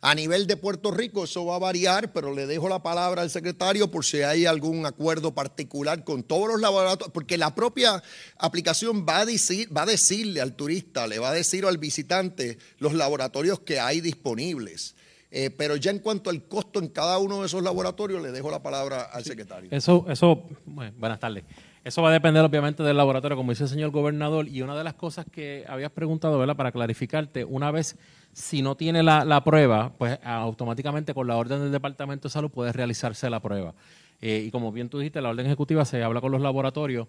A 0.01 0.15
nivel 0.15 0.47
de 0.47 0.57
Puerto 0.57 0.93
Rico 0.93 1.25
eso 1.25 1.45
va 1.45 1.57
a 1.57 1.59
variar, 1.59 2.13
pero 2.13 2.33
le 2.33 2.47
dejo 2.47 2.69
la 2.69 2.85
palabra 2.85 3.23
al 3.23 3.31
secretario 3.31 3.91
por 3.91 4.05
si 4.05 4.23
hay 4.23 4.47
algún 4.47 4.87
acuerdo 4.87 5.35
particular 5.35 6.05
con 6.05 6.23
todos 6.23 6.47
los 6.47 6.61
laboratorios, 6.61 7.13
porque 7.13 7.37
la 7.37 7.57
propia 7.57 8.01
aplicación 8.39 9.05
va 9.09 9.21
a, 9.21 9.27
decir, 9.27 9.77
va 9.77 9.83
a 9.83 9.87
decirle 9.87 10.41
al 10.41 10.55
turista, 10.55 11.09
le 11.09 11.19
va 11.19 11.31
a 11.31 11.35
decir 11.35 11.65
al 11.65 11.79
visitante 11.79 12.59
los 12.79 12.95
laboratorios 12.95 13.59
que 13.61 13.81
hay 13.81 14.01
disponibles. 14.01 14.95
Eh, 15.31 15.51
pero 15.51 15.77
ya 15.77 15.91
en 15.91 15.99
cuanto 15.99 16.31
al 16.31 16.45
costo 16.45 16.79
en 16.79 16.89
cada 16.89 17.19
uno 17.19 17.41
de 17.41 17.47
esos 17.47 17.63
laboratorios, 17.63 18.23
le 18.23 18.33
dejo 18.33 18.51
la 18.51 18.63
palabra 18.63 19.03
al 19.03 19.25
secretario. 19.25 19.69
Eso, 19.71 20.07
eso, 20.09 20.45
bueno, 20.65 20.93
buenas 20.99 21.21
tardes. 21.21 21.45
Eso 21.85 22.03
va 22.03 22.09
a 22.09 22.13
depender 22.13 22.43
obviamente 22.45 22.83
del 22.83 22.97
laboratorio, 22.97 23.37
como 23.37 23.53
dice 23.53 23.65
el 23.65 23.69
señor 23.69 23.91
gobernador. 23.91 24.49
Y 24.49 24.63
una 24.63 24.77
de 24.77 24.85
las 24.85 24.95
cosas 24.95 25.27
que 25.31 25.65
habías 25.69 25.91
preguntado, 25.91 26.39
¿verdad? 26.39 26.57
Para 26.57 26.73
clarificarte, 26.73 27.45
una 27.45 27.71
vez 27.71 27.97
si 28.33 28.63
no 28.63 28.75
tiene 28.77 29.03
la, 29.03 29.25
la 29.25 29.43
prueba, 29.45 29.93
pues 29.99 30.19
automáticamente 30.25 31.13
con 31.15 31.27
la 31.27 31.37
orden 31.37 31.61
del 31.61 31.73
Departamento 31.73 32.29
de 32.29 32.33
Salud 32.33 32.51
puede 32.51 32.73
realizarse 32.73 33.29
la 33.29 33.41
prueba. 33.41 33.75
Eh, 34.21 34.45
y 34.47 34.51
como 34.51 34.73
bien 34.73 34.89
tú 34.89 34.99
dijiste, 34.99 35.21
la 35.21 35.29
orden 35.31 35.47
ejecutiva 35.47 35.85
se 35.85 36.03
habla 36.03 36.21
con 36.21 36.33
los 36.33 36.41
laboratorios 36.41 37.07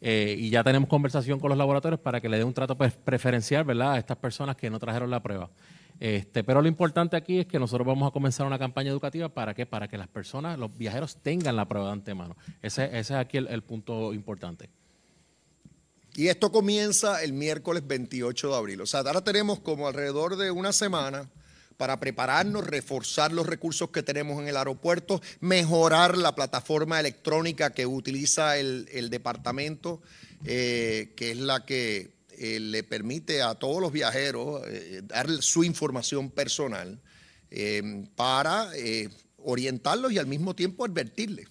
eh, 0.00 0.36
y 0.38 0.50
ya 0.50 0.64
tenemos 0.64 0.88
conversación 0.88 1.38
con 1.38 1.50
los 1.50 1.58
laboratorios 1.58 2.00
para 2.00 2.20
que 2.20 2.28
le 2.28 2.38
dé 2.38 2.44
un 2.44 2.52
trato 2.54 2.76
pre- 2.76 2.90
preferencial, 2.90 3.64
¿verdad? 3.64 3.92
A 3.92 3.98
estas 3.98 4.16
personas 4.16 4.56
que 4.56 4.68
no 4.68 4.78
trajeron 4.78 5.10
la 5.10 5.22
prueba. 5.22 5.48
Este, 6.00 6.44
pero 6.44 6.62
lo 6.62 6.68
importante 6.68 7.16
aquí 7.16 7.40
es 7.40 7.46
que 7.46 7.58
nosotros 7.58 7.86
vamos 7.86 8.08
a 8.08 8.12
comenzar 8.12 8.46
una 8.46 8.58
campaña 8.58 8.90
educativa 8.90 9.28
para 9.28 9.54
qué? 9.54 9.66
Para 9.66 9.88
que 9.88 9.98
las 9.98 10.08
personas, 10.08 10.58
los 10.58 10.76
viajeros 10.76 11.16
tengan 11.22 11.56
la 11.56 11.66
prueba 11.66 11.88
de 11.88 11.92
antemano. 11.92 12.36
Ese, 12.62 12.98
es 12.98 13.10
aquí 13.10 13.38
el, 13.38 13.62
punto 13.62 14.14
importante. 14.14 14.70
Y 16.14 16.28
esto 16.28 16.52
comienza 16.52 17.22
el 17.22 17.32
miércoles 17.32 17.84
28 17.86 18.48
de 18.48 18.56
abril. 18.56 18.80
O 18.80 18.86
sea, 18.86 19.00
ahora 19.00 19.22
tenemos 19.22 19.60
como 19.60 19.88
alrededor 19.88 20.36
de 20.36 20.50
una 20.50 20.72
semana 20.72 21.28
para 21.76 22.00
prepararnos, 22.00 22.66
reforzar 22.66 23.32
los 23.32 23.46
recursos 23.46 23.90
que 23.90 24.02
tenemos 24.02 24.40
en 24.40 24.48
el 24.48 24.56
aeropuerto, 24.56 25.20
mejorar 25.40 26.18
la 26.18 26.34
plataforma 26.34 26.98
electrónica 26.98 27.70
que 27.70 27.86
utiliza 27.86 28.58
el, 28.58 28.88
el 28.92 29.10
departamento, 29.10 30.00
eh, 30.44 31.12
que 31.16 31.32
es 31.32 31.38
la 31.38 31.64
que 31.64 32.17
eh, 32.38 32.60
le 32.60 32.82
permite 32.82 33.42
a 33.42 33.54
todos 33.54 33.80
los 33.80 33.92
viajeros 33.92 34.62
eh, 34.66 35.02
dar 35.04 35.30
su 35.42 35.64
información 35.64 36.30
personal 36.30 37.00
eh, 37.50 38.06
para 38.14 38.76
eh, 38.76 39.08
orientarlos 39.38 40.12
y 40.12 40.18
al 40.18 40.26
mismo 40.26 40.54
tiempo 40.54 40.84
advertirles 40.84 41.48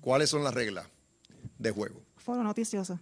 cuáles 0.00 0.30
son 0.30 0.42
las 0.42 0.52
reglas 0.52 0.88
de 1.58 1.70
juego. 1.70 2.02
Foro 2.16 2.42
noticioso. 2.42 2.98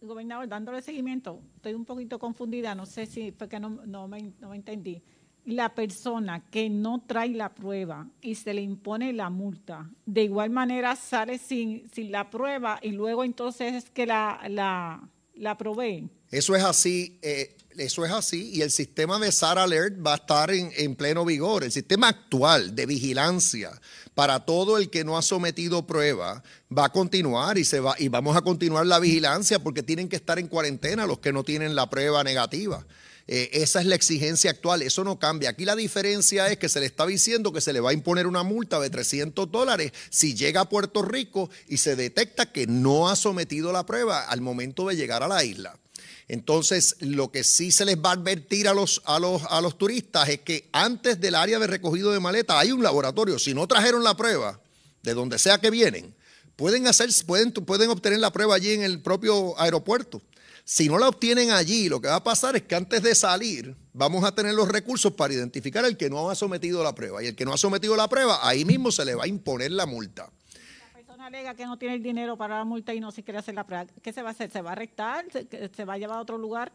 Gobernador, 0.00 0.48
dándole 0.48 0.80
seguimiento, 0.80 1.40
estoy 1.56 1.74
un 1.74 1.84
poquito 1.84 2.18
confundida, 2.20 2.74
no 2.74 2.86
sé 2.86 3.06
si 3.06 3.32
fue 3.32 3.48
que 3.48 3.58
no, 3.58 3.70
no 3.84 4.06
me, 4.06 4.32
no 4.40 4.50
me 4.50 4.56
entendí. 4.56 5.02
La 5.44 5.74
persona 5.74 6.48
que 6.50 6.70
no 6.70 7.02
trae 7.04 7.30
la 7.30 7.52
prueba 7.54 8.08
y 8.20 8.36
se 8.36 8.54
le 8.54 8.60
impone 8.60 9.12
la 9.12 9.28
multa, 9.28 9.90
de 10.06 10.24
igual 10.24 10.50
manera 10.50 10.94
sale 10.94 11.38
sin, 11.38 11.88
sin 11.90 12.12
la 12.12 12.30
prueba 12.30 12.78
y 12.80 12.92
luego 12.92 13.24
entonces 13.24 13.74
es 13.74 13.90
que 13.90 14.06
la, 14.06 14.40
la, 14.48 15.08
la 15.38 15.56
proveen. 15.56 16.10
Eso 16.30 16.54
es 16.54 16.62
así, 16.62 17.18
eh, 17.22 17.56
eso 17.76 18.04
es 18.04 18.12
así 18.12 18.50
y 18.54 18.62
el 18.62 18.70
sistema 18.70 19.18
de 19.18 19.32
SAR 19.32 19.58
Alert 19.58 20.04
va 20.04 20.12
a 20.12 20.16
estar 20.16 20.50
en, 20.50 20.70
en 20.76 20.94
pleno 20.94 21.24
vigor. 21.24 21.64
El 21.64 21.72
sistema 21.72 22.08
actual 22.08 22.74
de 22.74 22.86
vigilancia 22.86 23.70
para 24.14 24.44
todo 24.44 24.78
el 24.78 24.90
que 24.90 25.04
no 25.04 25.16
ha 25.16 25.22
sometido 25.22 25.86
prueba 25.86 26.42
va 26.76 26.86
a 26.86 26.92
continuar 26.92 27.56
y 27.56 27.64
se 27.64 27.80
va 27.80 27.94
y 27.98 28.08
vamos 28.08 28.36
a 28.36 28.42
continuar 28.42 28.84
la 28.84 28.98
vigilancia 28.98 29.60
porque 29.60 29.82
tienen 29.82 30.08
que 30.08 30.16
estar 30.16 30.38
en 30.38 30.48
cuarentena 30.48 31.06
los 31.06 31.20
que 31.20 31.32
no 31.32 31.44
tienen 31.44 31.74
la 31.74 31.88
prueba 31.88 32.24
negativa. 32.24 32.84
Eh, 33.30 33.50
esa 33.52 33.80
es 33.80 33.86
la 33.86 33.94
exigencia 33.94 34.50
actual, 34.50 34.80
eso 34.80 35.04
no 35.04 35.18
cambia. 35.18 35.50
Aquí 35.50 35.66
la 35.66 35.76
diferencia 35.76 36.48
es 36.48 36.56
que 36.56 36.70
se 36.70 36.80
le 36.80 36.86
está 36.86 37.06
diciendo 37.06 37.52
que 37.52 37.60
se 37.60 37.74
le 37.74 37.80
va 37.80 37.90
a 37.90 37.92
imponer 37.92 38.26
una 38.26 38.42
multa 38.42 38.80
de 38.80 38.88
300 38.88 39.50
dólares 39.50 39.92
si 40.08 40.34
llega 40.34 40.62
a 40.62 40.68
Puerto 40.70 41.02
Rico 41.02 41.50
y 41.68 41.76
se 41.76 41.94
detecta 41.94 42.50
que 42.50 42.66
no 42.66 43.10
ha 43.10 43.16
sometido 43.16 43.70
la 43.70 43.84
prueba 43.84 44.24
al 44.24 44.40
momento 44.40 44.88
de 44.88 44.96
llegar 44.96 45.22
a 45.22 45.28
la 45.28 45.44
isla. 45.44 45.78
Entonces, 46.26 46.96
lo 47.00 47.30
que 47.30 47.44
sí 47.44 47.70
se 47.70 47.84
les 47.84 47.98
va 47.98 48.10
a 48.10 48.14
advertir 48.14 48.66
a 48.66 48.72
los, 48.72 49.02
a 49.04 49.18
los, 49.18 49.42
a 49.50 49.60
los 49.60 49.76
turistas 49.76 50.28
es 50.30 50.40
que 50.40 50.68
antes 50.72 51.20
del 51.20 51.34
área 51.34 51.58
de 51.58 51.66
recogido 51.66 52.12
de 52.12 52.20
maleta 52.20 52.58
hay 52.58 52.72
un 52.72 52.82
laboratorio. 52.82 53.38
Si 53.38 53.52
no 53.52 53.66
trajeron 53.66 54.04
la 54.04 54.16
prueba, 54.16 54.58
de 55.02 55.12
donde 55.14 55.38
sea 55.38 55.58
que 55.58 55.70
vienen, 55.70 56.14
pueden, 56.56 56.86
hacer, 56.86 57.10
pueden, 57.26 57.52
pueden 57.52 57.90
obtener 57.90 58.20
la 58.20 58.32
prueba 58.32 58.54
allí 58.54 58.72
en 58.72 58.82
el 58.82 59.00
propio 59.00 59.58
aeropuerto. 59.60 60.22
Si 60.70 60.86
no 60.86 60.98
la 60.98 61.08
obtienen 61.08 61.50
allí, 61.50 61.88
lo 61.88 61.98
que 61.98 62.08
va 62.08 62.16
a 62.16 62.22
pasar 62.22 62.54
es 62.54 62.60
que 62.60 62.74
antes 62.74 63.02
de 63.02 63.14
salir 63.14 63.74
vamos 63.94 64.22
a 64.22 64.34
tener 64.34 64.52
los 64.52 64.68
recursos 64.68 65.14
para 65.14 65.32
identificar 65.32 65.82
al 65.82 65.96
que 65.96 66.10
no 66.10 66.28
ha 66.28 66.34
sometido 66.34 66.84
la 66.84 66.94
prueba. 66.94 67.24
Y 67.24 67.26
el 67.28 67.34
que 67.34 67.46
no 67.46 67.54
ha 67.54 67.56
sometido 67.56 67.96
la 67.96 68.06
prueba, 68.06 68.46
ahí 68.46 68.66
mismo 68.66 68.92
se 68.92 69.06
le 69.06 69.14
va 69.14 69.24
a 69.24 69.26
imponer 69.26 69.72
la 69.72 69.86
multa. 69.86 70.30
La 70.92 70.92
persona 70.92 71.26
alega 71.28 71.54
que 71.54 71.64
no 71.64 71.78
tiene 71.78 71.94
el 71.94 72.02
dinero 72.02 72.36
para 72.36 72.58
la 72.58 72.66
multa 72.66 72.92
y 72.92 73.00
no 73.00 73.10
se 73.12 73.22
quiere 73.22 73.38
hacer 73.38 73.54
la 73.54 73.64
prueba. 73.64 73.86
¿Qué 74.02 74.12
se 74.12 74.20
va 74.20 74.28
a 74.28 74.32
hacer? 74.32 74.50
¿Se 74.50 74.60
va 74.60 74.68
a 74.68 74.72
arrestar? 74.74 75.24
¿Se, 75.32 75.70
se 75.74 75.84
va 75.86 75.94
a 75.94 75.96
llevar 75.96 76.18
a 76.18 76.20
otro 76.20 76.36
lugar? 76.36 76.70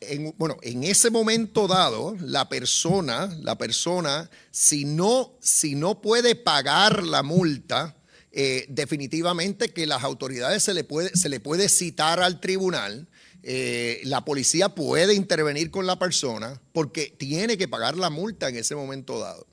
En, 0.00 0.34
bueno, 0.36 0.56
en 0.62 0.82
ese 0.82 1.08
momento 1.08 1.68
dado, 1.68 2.16
la 2.18 2.48
persona, 2.48 3.32
la 3.40 3.56
persona, 3.56 4.28
si 4.50 4.84
no, 4.84 5.34
si 5.38 5.76
no 5.76 6.00
puede 6.00 6.34
pagar 6.34 7.04
la 7.04 7.22
multa, 7.22 7.94
eh, 8.32 8.66
definitivamente 8.68 9.72
que 9.72 9.86
las 9.86 10.02
autoridades 10.02 10.64
se 10.64 10.74
le 10.74 10.82
puede, 10.82 11.16
se 11.16 11.28
le 11.28 11.38
puede 11.38 11.68
citar 11.68 12.20
al 12.20 12.40
tribunal 12.40 13.06
eh, 13.50 14.02
la 14.04 14.26
policía 14.26 14.68
puede 14.68 15.14
intervenir 15.14 15.70
con 15.70 15.86
la 15.86 15.98
persona 15.98 16.60
porque 16.72 17.14
tiene 17.16 17.56
que 17.56 17.66
pagar 17.66 17.96
la 17.96 18.10
multa 18.10 18.50
en 18.50 18.56
ese 18.56 18.74
momento 18.74 19.18
dado. 19.18 19.46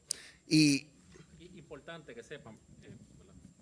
Y, 0.49 0.87
Importante 1.55 2.13
que 2.13 2.21
sepan. 2.21 2.59
eh, 2.83 2.93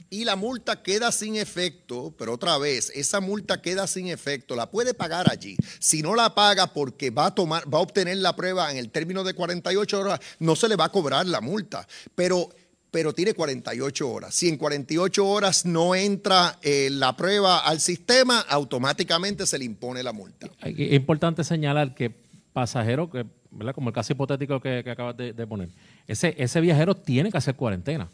y 0.10 0.26
la 0.26 0.36
multa 0.36 0.82
queda 0.82 1.12
sin 1.12 1.36
efecto, 1.36 2.16
pero 2.18 2.34
otra 2.34 2.58
vez, 2.58 2.92
esa 2.96 3.20
multa 3.20 3.62
queda 3.62 3.86
sin 3.86 4.08
efecto, 4.08 4.56
la 4.56 4.72
puede 4.72 4.96
pagar 4.96 5.32
allí. 5.32 5.56
Si 5.78 6.02
no 6.02 6.16
la 6.16 6.34
paga 6.34 6.74
porque 6.74 7.12
va 7.12 7.28
a 7.28 7.36
tomar, 7.36 7.72
va 7.72 7.78
a 7.78 7.82
obtener 7.82 8.18
la 8.18 8.36
prueba 8.36 8.72
en 8.72 8.78
el 8.78 8.90
término 8.90 9.24
de 9.24 9.36
48 9.36 10.00
horas, 10.00 10.20
no 10.40 10.56
se 10.56 10.68
le 10.68 10.76
va 10.76 10.86
a 10.86 10.92
cobrar 10.92 11.28
la 11.28 11.42
multa. 11.42 11.88
Pero 12.16 12.50
pero 12.94 13.12
tiene 13.12 13.34
48 13.34 14.08
horas. 14.08 14.36
Si 14.36 14.48
en 14.48 14.56
48 14.56 15.28
horas 15.28 15.66
no 15.66 15.96
entra 15.96 16.60
eh, 16.62 16.90
la 16.92 17.18
prueba 17.18 17.58
al 17.58 17.80
sistema, 17.80 18.42
automáticamente 18.42 19.48
se 19.48 19.58
le 19.58 19.66
impone 19.66 20.04
la 20.04 20.14
multa. 20.14 20.48
Es 20.62 20.94
importante 20.94 21.44
señalar 21.44 21.96
que 21.96 22.12
pasajeros, 22.54 23.10
que, 23.10 23.26
¿verdad? 23.50 23.74
como 23.74 23.90
el 23.90 23.96
caso 23.96 24.14
hipotético 24.14 24.62
que, 24.62 24.84
que 24.84 24.92
acabas 24.92 25.18
de, 25.18 25.34
de 25.34 25.48
poner, 25.48 25.70
ese, 26.08 26.36
ese 26.38 26.62
viajero 26.62 26.96
tiene 26.96 27.32
que 27.32 27.38
hacer 27.40 27.56
cuarentena. 27.56 28.12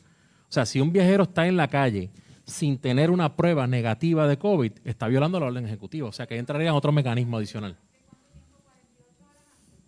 O 0.48 0.52
sea, 0.52 0.66
si 0.66 0.80
un 0.80 0.94
viajero 0.94 1.24
está 1.24 1.46
en 1.46 1.58
la 1.58 1.68
calle 1.68 2.10
sin 2.46 2.78
tener 2.78 3.12
una 3.12 3.36
prueba 3.36 3.68
negativa 3.68 4.30
de 4.30 4.38
COVID, 4.38 4.72
está 4.86 5.10
violando 5.10 5.42
la 5.42 5.48
orden 5.48 5.66
ejecutiva. 5.66 6.08
O 6.08 6.14
sea, 6.14 6.26
que 6.26 6.38
entraría 6.38 6.70
en 6.70 6.76
otro 6.76 6.94
mecanismo 6.94 7.36
adicional. 7.36 7.78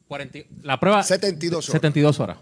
40 0.09 0.39
la 0.63 0.77
prueba... 0.77 1.01
72 1.01 1.69
horas. 1.69 1.81
72 1.81 2.19
horas. 2.19 2.37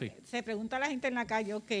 Sí. 0.00 0.10
Se 0.30 0.44
pregunta 0.44 0.76
a 0.76 0.78
la 0.78 0.86
gente 0.86 1.08
en 1.08 1.16
la 1.16 1.26
calle, 1.26 1.54
ok, 1.54 1.72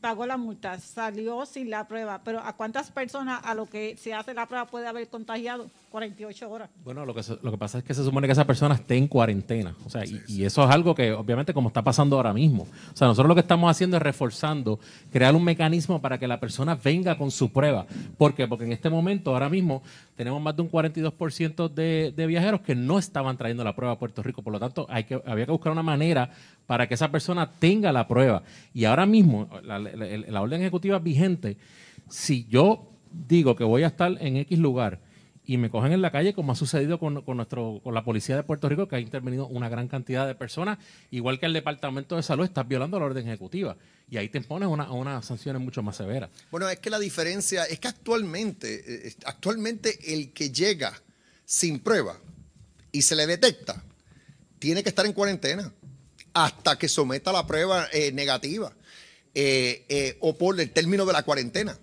pagó 0.00 0.26
la 0.26 0.36
multa, 0.36 0.80
salió 0.80 1.46
sin 1.46 1.70
la 1.70 1.86
prueba, 1.86 2.20
pero 2.24 2.40
¿a 2.40 2.56
cuántas 2.56 2.90
personas 2.90 3.40
a 3.44 3.54
lo 3.54 3.66
que 3.66 3.96
se 3.96 4.12
hace 4.12 4.34
la 4.34 4.46
prueba 4.46 4.66
puede 4.66 4.88
haber 4.88 5.08
contagiado? 5.08 5.70
48 5.92 6.50
horas. 6.50 6.70
Bueno, 6.82 7.04
lo 7.04 7.14
que, 7.14 7.22
pasa 7.58 7.78
es 7.78 7.84
que 7.84 7.92
se 7.92 8.02
supone 8.02 8.26
que 8.26 8.32
esa 8.32 8.46
persona 8.46 8.74
esté 8.74 8.96
en 8.96 9.06
cuarentena. 9.06 9.76
O 9.84 9.90
sea, 9.90 10.02
y, 10.04 10.42
eso 10.42 10.64
es 10.64 10.70
algo 10.70 10.94
que 10.94 11.12
obviamente 11.12 11.52
como 11.52 11.68
está 11.68 11.82
pasando 11.84 12.16
ahora 12.16 12.32
mismo. 12.32 12.62
O 12.62 12.96
sea, 12.96 13.06
nosotros 13.06 13.28
lo 13.28 13.34
que 13.34 13.42
estamos 13.42 13.70
haciendo 13.70 13.98
es 13.98 14.02
reforzando, 14.02 14.80
crear 15.12 15.36
un 15.36 15.44
mecanismo 15.44 16.00
para 16.00 16.18
que 16.18 16.26
la 16.26 16.40
persona 16.40 16.74
venga 16.74 17.18
con 17.18 17.30
su 17.30 17.52
prueba. 17.52 17.86
¿Por 18.16 18.34
qué? 18.34 18.48
Porque 18.48 18.64
en 18.64 18.72
este 18.72 18.88
momento, 18.88 19.32
ahora 19.32 19.50
mismo, 19.50 19.82
tenemos 20.16 20.40
más 20.40 20.56
de 20.56 20.62
un 20.62 20.70
42% 20.70 21.68
de, 21.68 22.26
viajeros 22.26 22.62
que 22.62 22.74
no 22.74 22.98
estaban 22.98 23.36
trayendo 23.36 23.62
la 23.62 23.76
prueba 23.76 23.92
a 23.92 23.98
Puerto 23.98 24.22
Rico. 24.22 24.40
Por 24.40 24.54
lo 24.54 24.58
tanto, 24.58 24.86
había 24.88 25.44
que 25.44 25.52
buscar 25.52 25.72
una 25.72 25.82
manera 25.82 26.30
para 26.66 26.88
que 26.88 26.94
esa 26.94 27.10
persona 27.10 27.50
tenga 27.50 27.92
la 27.92 28.08
prueba. 28.08 28.42
Y 28.72 28.86
ahora 28.86 29.04
mismo, 29.04 29.50
la 29.62 30.40
orden 30.40 30.62
ejecutiva 30.62 30.98
vigente, 30.98 31.58
si 32.08 32.46
yo 32.46 32.88
digo 33.28 33.54
que 33.54 33.64
voy 33.64 33.82
a 33.82 33.88
estar 33.88 34.16
en 34.20 34.38
X 34.38 34.58
lugar 34.58 35.11
y 35.44 35.56
me 35.56 35.70
cogen 35.70 35.92
en 35.92 36.02
la 36.02 36.12
calle, 36.12 36.34
como 36.34 36.52
ha 36.52 36.56
sucedido 36.56 36.98
con, 36.98 37.22
con 37.22 37.36
nuestro, 37.36 37.80
con 37.82 37.94
la 37.94 38.04
policía 38.04 38.36
de 38.36 38.42
Puerto 38.42 38.68
Rico, 38.68 38.86
que 38.86 38.96
ha 38.96 39.00
intervenido 39.00 39.46
una 39.46 39.68
gran 39.68 39.88
cantidad 39.88 40.26
de 40.26 40.34
personas, 40.34 40.78
igual 41.10 41.40
que 41.40 41.46
el 41.46 41.52
Departamento 41.52 42.16
de 42.16 42.22
Salud, 42.22 42.44
está 42.44 42.62
violando 42.62 42.98
la 42.98 43.06
orden 43.06 43.26
ejecutiva. 43.26 43.76
Y 44.08 44.18
ahí 44.18 44.28
te 44.28 44.38
impones 44.38 44.68
una, 44.68 44.90
unas 44.92 45.24
sanciones 45.24 45.60
mucho 45.60 45.82
más 45.82 45.96
severas. 45.96 46.30
Bueno, 46.50 46.68
es 46.68 46.78
que 46.78 46.90
la 46.90 46.98
diferencia 46.98 47.64
es 47.64 47.80
que 47.80 47.88
actualmente, 47.88 49.08
eh, 49.08 49.14
actualmente 49.24 50.14
el 50.14 50.32
que 50.32 50.50
llega 50.50 50.92
sin 51.44 51.80
prueba 51.80 52.18
y 52.92 53.02
se 53.02 53.16
le 53.16 53.26
detecta, 53.26 53.82
tiene 54.58 54.82
que 54.82 54.90
estar 54.90 55.06
en 55.06 55.12
cuarentena 55.12 55.72
hasta 56.34 56.78
que 56.78 56.88
someta 56.88 57.32
la 57.32 57.46
prueba 57.46 57.88
eh, 57.92 58.12
negativa 58.12 58.72
eh, 59.34 59.84
eh, 59.88 60.16
o 60.20 60.36
por 60.36 60.60
el 60.60 60.70
término 60.70 61.04
de 61.04 61.12
la 61.12 61.22
cuarentena. 61.22 61.76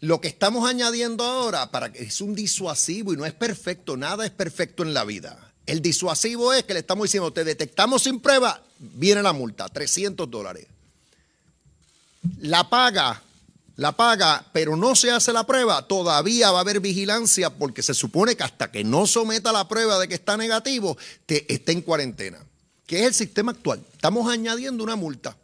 Lo 0.00 0.20
que 0.20 0.28
estamos 0.28 0.68
añadiendo 0.68 1.24
ahora 1.24 1.70
para 1.70 1.92
que 1.92 2.02
es 2.02 2.20
un 2.20 2.34
disuasivo 2.34 3.12
y 3.12 3.16
no 3.16 3.24
es 3.24 3.32
perfecto, 3.32 3.96
nada 3.96 4.24
es 4.24 4.30
perfecto 4.30 4.82
en 4.82 4.94
la 4.94 5.04
vida. 5.04 5.52
El 5.66 5.80
disuasivo 5.80 6.52
es 6.52 6.64
que 6.64 6.74
le 6.74 6.80
estamos 6.80 7.04
diciendo, 7.04 7.32
te 7.32 7.44
detectamos 7.44 8.02
sin 8.02 8.20
prueba, 8.20 8.62
viene 8.78 9.22
la 9.22 9.32
multa, 9.32 9.68
300 9.68 10.30
dólares 10.30 10.66
la 12.40 12.68
paga, 12.68 13.22
la 13.76 13.92
paga, 13.92 14.46
pero 14.52 14.76
no 14.76 14.94
se 14.94 15.10
hace 15.10 15.32
la 15.32 15.46
prueba, 15.46 15.86
todavía 15.86 16.50
va 16.50 16.58
a 16.58 16.60
haber 16.62 16.80
vigilancia 16.80 17.50
porque 17.50 17.82
se 17.82 17.94
supone 17.94 18.36
que 18.36 18.44
hasta 18.44 18.70
que 18.70 18.84
no 18.84 19.06
someta 19.06 19.52
la 19.52 19.68
prueba 19.68 19.98
de 19.98 20.08
que 20.08 20.14
está 20.14 20.36
negativo, 20.36 20.96
te, 21.26 21.52
esté 21.52 21.72
en 21.72 21.82
cuarentena. 21.82 22.38
Que 22.86 23.00
es 23.00 23.06
el 23.06 23.14
sistema 23.14 23.52
actual. 23.52 23.82
Estamos 23.92 24.30
añadiendo 24.30 24.84
una 24.84 24.94
multa. 24.94 25.36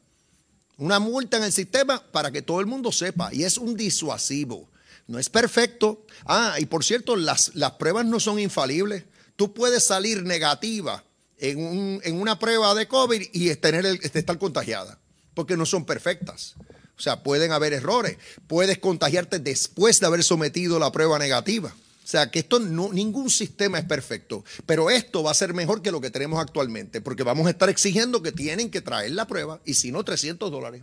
Una 0.81 0.99
multa 0.99 1.37
en 1.37 1.45
el 1.45 1.53
sistema 1.53 2.03
para 2.11 2.31
que 2.31 2.43
todo 2.43 2.59
el 2.61 2.67
mundo 2.67 2.91
sepa. 2.91 3.33
Y 3.33 3.45
es 3.45 3.57
un 3.59 3.77
disuasivo. 3.77 4.69
No 5.07 5.19
es 5.19 5.29
perfecto. 5.29 6.05
Ah, 6.25 6.57
y 6.59 6.67
por 6.67 6.85
cierto, 6.85 7.17
las, 7.17 7.55
las 7.55 7.73
pruebas 7.73 8.07
no 8.07 8.19
son 8.19 8.39
infalibles. 8.41 9.05
Tú 9.37 9.53
puedes 9.55 9.85
salir 9.85 10.23
negativa 10.23 11.05
en, 11.39 11.59
un- 11.65 12.01
en 12.03 12.21
una 12.21 12.39
prueba 12.39 12.75
de 12.75 12.89
COVID 12.89 13.29
y 13.33 13.49
el- 13.85 14.01
estar 14.03 14.39
contagiada, 14.39 14.99
porque 15.35 15.57
no 15.57 15.67
son 15.67 15.85
perfectas. 15.85 16.55
O 16.99 17.03
sea, 17.03 17.23
pueden 17.23 17.53
haber 17.53 17.73
errores. 17.73 18.17
Puedes 18.47 18.79
contagiarte 18.79 19.39
después 19.39 20.01
de 20.01 20.07
haber 20.07 20.23
sometido 20.25 20.79
la 20.79 20.93
prueba 20.93 21.19
negativa. 21.19 21.75
O 22.11 22.13
sea, 22.13 22.29
que 22.29 22.41
esto 22.41 22.59
no, 22.59 22.93
ningún 22.93 23.31
sistema 23.31 23.79
es 23.79 23.85
perfecto, 23.85 24.45
pero 24.67 24.91
esto 24.91 25.23
va 25.23 25.31
a 25.31 25.35
ser 25.35 25.55
mejor 25.55 25.81
que 25.81 25.93
lo 25.93 26.01
que 26.01 26.11
tenemos 26.11 26.41
actualmente, 26.41 27.01
porque 27.01 27.23
vamos 27.23 27.47
a 27.47 27.51
estar 27.51 27.69
exigiendo 27.69 28.21
que 28.21 28.33
tienen 28.33 28.69
que 28.69 28.81
traer 28.81 29.13
la 29.13 29.29
prueba 29.29 29.61
y 29.65 29.75
si 29.75 29.93
no, 29.93 30.03
300 30.03 30.51
dólares. 30.51 30.83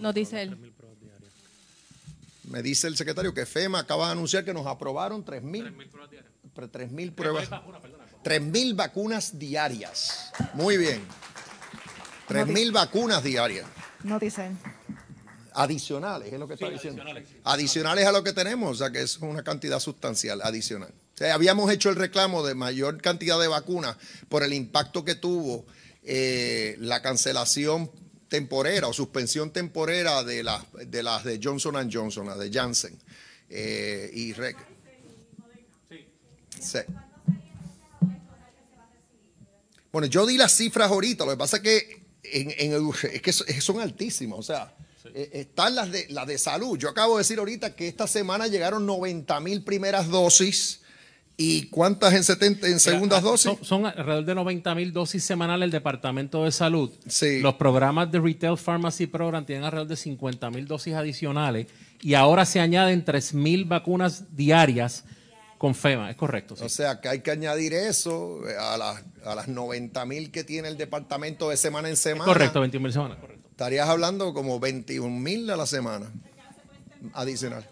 Nos 0.00 0.12
dice 0.12 0.42
él. 0.42 0.58
Me 2.50 2.62
dice 2.62 2.88
el 2.88 2.96
secretario 2.96 3.32
que 3.32 3.46
FEMA 3.46 3.78
acaba 3.78 4.06
de 4.06 4.12
anunciar 4.14 4.44
que 4.44 4.52
nos 4.52 4.66
aprobaron 4.66 5.24
3.000 5.24 5.72
3.000 6.52 7.14
pruebas. 7.14 7.48
3.000 8.24 8.74
vacunas 8.74 9.38
diarias. 9.38 10.32
Muy 10.54 10.78
bien. 10.78 11.00
3.000 12.28 12.72
vacunas 12.72 13.22
diarias. 13.22 13.66
No 14.02 14.18
dicen. 14.18 14.58
Adicionales, 15.54 16.32
es 16.32 16.38
lo 16.38 16.46
que 16.48 16.54
está 16.54 16.68
diciendo. 16.70 17.02
Adicionales. 17.44 18.06
a 18.06 18.12
lo 18.12 18.22
que 18.24 18.32
tenemos, 18.32 18.70
o 18.70 18.74
sea 18.84 18.90
que 18.90 19.02
es 19.02 19.18
una 19.18 19.42
cantidad 19.42 19.80
sustancial, 19.80 20.40
adicional. 20.42 20.90
O 21.14 21.18
sea, 21.18 21.34
habíamos 21.34 21.70
hecho 21.70 21.90
el 21.90 21.96
reclamo 21.96 22.44
de 22.44 22.54
mayor 22.54 23.00
cantidad 23.00 23.38
de 23.40 23.48
vacunas 23.48 23.96
por 24.28 24.42
el 24.42 24.52
impacto 24.52 25.04
que 25.04 25.14
tuvo 25.14 25.64
eh, 26.04 26.76
la 26.80 27.02
cancelación 27.02 27.90
temporera 28.28 28.88
o 28.88 28.92
suspensión 28.92 29.50
temporera 29.52 30.24
de 30.24 30.42
las 30.42 30.64
de, 30.86 31.02
las 31.02 31.22
de 31.24 31.38
Johnson 31.42 31.90
Johnson, 31.92 32.26
las 32.26 32.38
de 32.38 32.50
Janssen. 32.50 32.98
Eh, 33.50 34.10
y 34.14 34.32
Rec. 34.32 34.56
Sí. 36.58 36.78
Bueno, 39.92 40.06
yo 40.06 40.24
di 40.26 40.36
las 40.38 40.56
cifras 40.56 40.90
ahorita, 40.90 41.24
lo 41.26 41.32
que 41.32 41.36
pasa 41.36 41.58
es 41.58 41.62
que, 41.62 42.02
en, 42.22 42.50
en 42.72 42.90
es 43.12 43.20
que 43.20 43.32
so- 43.32 43.44
son 43.60 43.80
altísimas, 43.80 44.38
o 44.38 44.42
sea, 44.42 44.74
eh, 45.14 45.30
están 45.32 45.74
las 45.74 45.90
de, 45.90 46.06
las 46.10 46.26
de 46.26 46.38
salud. 46.38 46.78
Yo 46.78 46.88
acabo 46.88 47.16
de 47.16 47.20
decir 47.20 47.38
ahorita 47.38 47.74
que 47.74 47.88
esta 47.88 48.06
semana 48.06 48.46
llegaron 48.46 48.86
90 48.86 49.40
mil 49.40 49.62
primeras 49.62 50.08
dosis 50.08 50.82
y 51.36 51.68
cuántas 51.68 52.12
en, 52.12 52.24
70, 52.24 52.66
en 52.68 52.78
segundas 52.80 53.20
ah, 53.20 53.22
dosis. 53.22 53.52
Son, 53.52 53.64
son 53.64 53.86
alrededor 53.86 54.24
de 54.24 54.34
90 54.34 54.74
mil 54.74 54.92
dosis 54.92 55.24
semanales 55.24 55.62
del 55.62 55.70
Departamento 55.70 56.44
de 56.44 56.52
Salud. 56.52 56.90
Los 57.40 57.54
programas 57.54 58.10
de 58.12 58.20
Retail 58.20 58.56
Pharmacy 58.56 59.06
Program 59.06 59.44
tienen 59.44 59.64
alrededor 59.64 59.88
de 59.88 59.96
50 59.96 60.50
mil 60.50 60.66
dosis 60.66 60.94
adicionales 60.94 61.66
y 62.00 62.14
ahora 62.14 62.44
se 62.44 62.60
añaden 62.60 63.04
3 63.04 63.34
mil 63.34 63.64
vacunas 63.64 64.36
diarias 64.36 65.04
con 65.58 65.74
FEMA. 65.74 66.10
Es 66.10 66.16
correcto. 66.16 66.56
sí. 66.56 66.64
O 66.64 66.68
sea, 66.68 67.00
que 67.00 67.08
hay 67.08 67.20
que 67.20 67.30
añadir 67.30 67.72
eso 67.72 68.40
a 68.58 68.76
las, 68.76 69.02
a 69.24 69.34
las 69.34 69.48
90 69.48 70.04
mil 70.06 70.30
que 70.30 70.44
tiene 70.44 70.68
el 70.68 70.76
departamento 70.76 71.50
de 71.50 71.56
semana 71.56 71.88
en 71.88 71.94
Es 71.94 72.00
semana. 72.00 72.24
correcto, 72.24 72.60
21 72.60 72.82
mil 72.82 72.92
semanas. 72.92 73.18
Correcto. 73.18 73.41
Estarías 73.62 73.88
hablando 73.88 74.34
como 74.34 74.58
21 74.58 75.20
mil 75.20 75.48
a 75.48 75.56
la 75.56 75.66
semana 75.66 76.10
adicional. 77.12 77.64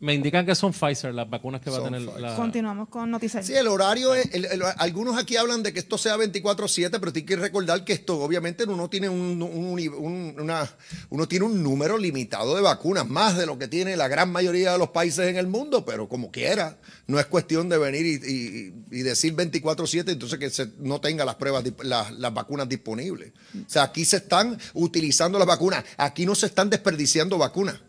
Me 0.00 0.14
indican 0.14 0.46
que 0.46 0.54
son 0.54 0.72
Pfizer 0.72 1.12
las 1.14 1.28
vacunas 1.28 1.60
que 1.60 1.68
va 1.68 1.76
a 1.76 1.84
tener 1.84 2.00
la... 2.00 2.34
Continuamos 2.34 2.88
con 2.88 3.10
noticias. 3.10 3.46
Sí, 3.46 3.52
el 3.54 3.68
horario, 3.68 4.14
es, 4.14 4.34
el- 4.34 4.46
el- 4.46 4.62
algunos 4.78 5.18
aquí 5.18 5.36
hablan 5.36 5.62
de 5.62 5.74
que 5.74 5.78
esto 5.78 5.98
sea 5.98 6.16
24/7, 6.16 6.90
pero 6.98 7.12
hay 7.14 7.22
que 7.22 7.36
recordar 7.36 7.84
que 7.84 7.92
esto 7.92 8.18
obviamente 8.18 8.64
uno 8.64 8.88
tiene 8.88 9.10
un, 9.10 9.42
un- 9.42 9.78
un- 9.94 10.34
una, 10.40 10.66
uno 11.10 11.28
tiene 11.28 11.44
un 11.44 11.62
número 11.62 11.98
limitado 11.98 12.56
de 12.56 12.62
vacunas, 12.62 13.06
más 13.06 13.36
de 13.36 13.44
lo 13.44 13.58
que 13.58 13.68
tiene 13.68 13.94
la 13.96 14.08
gran 14.08 14.32
mayoría 14.32 14.72
de 14.72 14.78
los 14.78 14.88
países 14.88 15.28
en 15.28 15.36
el 15.36 15.46
mundo, 15.48 15.84
pero 15.84 16.08
como 16.08 16.30
quiera, 16.30 16.78
no 17.06 17.20
es 17.20 17.26
cuestión 17.26 17.68
de 17.68 17.76
venir 17.76 18.06
y, 18.06 18.14
y- 18.26 18.98
y 19.00 19.02
decir 19.02 19.34
24/7, 19.36 20.12
entonces 20.12 20.38
que 20.38 20.48
se- 20.48 20.70
no 20.78 21.02
tenga 21.02 21.26
las 21.26 21.34
pruebas, 21.34 21.62
las 21.84 22.34
vacunas 22.34 22.66
disponibles. 22.68 23.32
O 23.54 23.68
sea, 23.68 23.82
aquí 23.82 24.06
se 24.06 24.16
están 24.16 24.58
utilizando 24.72 25.38
las 25.38 25.46
vacunas, 25.46 25.84
aquí 25.98 26.24
no 26.24 26.34
se 26.34 26.46
están 26.46 26.70
desperdiciando 26.70 27.36
vacunas. 27.36 27.80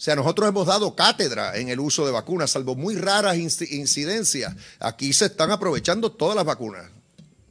O 0.00 0.02
sea, 0.02 0.16
nosotros 0.16 0.48
hemos 0.48 0.66
dado 0.66 0.96
cátedra 0.96 1.58
en 1.58 1.68
el 1.68 1.78
uso 1.78 2.06
de 2.06 2.12
vacunas, 2.12 2.52
salvo 2.52 2.74
muy 2.74 2.94
raras 2.96 3.36
inci- 3.36 3.70
incidencias. 3.70 4.56
Aquí 4.78 5.12
se 5.12 5.26
están 5.26 5.50
aprovechando 5.50 6.10
todas 6.10 6.34
las 6.34 6.46
vacunas 6.46 6.90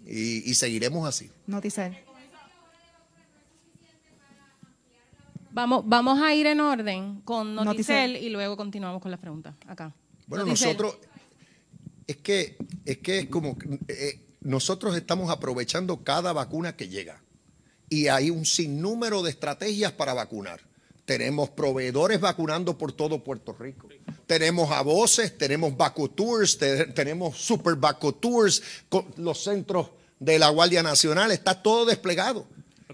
y, 0.03 0.49
y 0.49 0.55
seguiremos 0.55 1.07
así. 1.07 1.29
Noticias. 1.45 1.95
Vamos, 5.51 5.83
vamos 5.85 6.19
a 6.23 6.33
ir 6.33 6.47
en 6.47 6.59
orden 6.59 7.21
con 7.21 7.53
Noticel, 7.53 8.13
Noticel. 8.13 8.23
y 8.27 8.29
luego 8.31 8.57
continuamos 8.57 8.99
con 8.99 9.11
las 9.11 9.19
preguntas. 9.19 9.53
Acá. 9.67 9.93
Bueno, 10.25 10.45
Noticel. 10.45 10.69
nosotros, 10.69 10.97
es 12.07 12.17
que 12.17 12.57
es 12.85 12.97
que 12.97 13.19
es 13.19 13.25
como, 13.27 13.57
eh, 13.87 14.21
nosotros 14.41 14.95
estamos 14.95 15.29
aprovechando 15.29 16.03
cada 16.03 16.33
vacuna 16.33 16.75
que 16.75 16.87
llega. 16.87 17.21
Y 17.89 18.07
hay 18.07 18.31
un 18.31 18.43
sinnúmero 18.45 19.21
de 19.21 19.29
estrategias 19.29 19.91
para 19.91 20.15
vacunar. 20.15 20.61
Tenemos 21.09 21.49
proveedores 21.49 22.19
vacunando 22.19 22.77
por 22.77 22.91
todo 22.91 23.23
Puerto 23.23 23.51
Rico. 23.59 23.87
Tenemos 24.27 24.69
a 24.69 24.83
voces, 24.83 25.35
tenemos 25.35 25.75
vacutours, 25.75 26.59
te- 26.59 26.85
tenemos 26.85 27.35
super 27.35 27.73
vacutours, 27.73 28.61
los 29.17 29.43
centros 29.43 29.87
de 30.19 30.37
la 30.37 30.49
Guardia 30.49 30.83
Nacional, 30.83 31.31
está 31.31 31.63
todo 31.63 31.85
desplegado. 31.87 32.45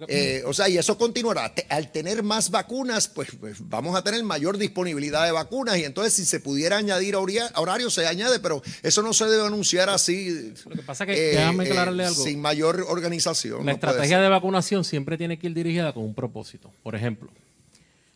Eh, 0.08 0.44
o 0.46 0.54
sea, 0.54 0.70
y 0.70 0.78
eso 0.78 0.98
continuará. 0.98 1.54
Te- 1.54 1.66
al 1.70 1.92
tener 1.92 2.24
más 2.24 2.50
vacunas, 2.52 3.10
pues, 3.10 3.30
pues, 3.38 3.58
vamos 3.60 3.98
a 3.98 4.02
tener 4.02 4.24
mayor 4.24 4.58
disponibilidad 4.58 5.26
de 5.26 5.32
vacunas 5.34 5.78
y 5.78 5.84
entonces 5.84 6.14
si 6.14 6.24
se 6.24 6.40
pudiera 6.40 6.78
añadir 6.78 7.18
horia- 7.18 7.52
horario, 7.58 7.90
se 7.90 8.08
añade, 8.08 8.40
pero 8.40 8.62
eso 8.82 9.02
no 9.02 9.12
se 9.14 9.26
debe 9.26 9.46
anunciar 9.46 9.90
así. 9.90 10.54
Lo 10.70 10.76
que 10.78 10.84
pasa 10.84 11.04
es 11.04 11.16
que, 11.16 11.22
déjame 11.38 11.66
aclararle 11.66 12.06
algo. 12.06 12.24
Sin 12.24 12.40
mayor 12.40 12.86
organización. 12.88 13.60
La 13.66 13.72
no 13.72 13.72
estrategia 13.72 14.22
de 14.22 14.30
vacunación 14.30 14.86
siempre 14.86 15.18
tiene 15.18 15.38
que 15.38 15.48
ir 15.48 15.54
dirigida 15.54 15.94
con 15.94 16.04
un 16.04 16.14
propósito. 16.14 16.72
Por 16.82 16.96
ejemplo, 16.96 17.30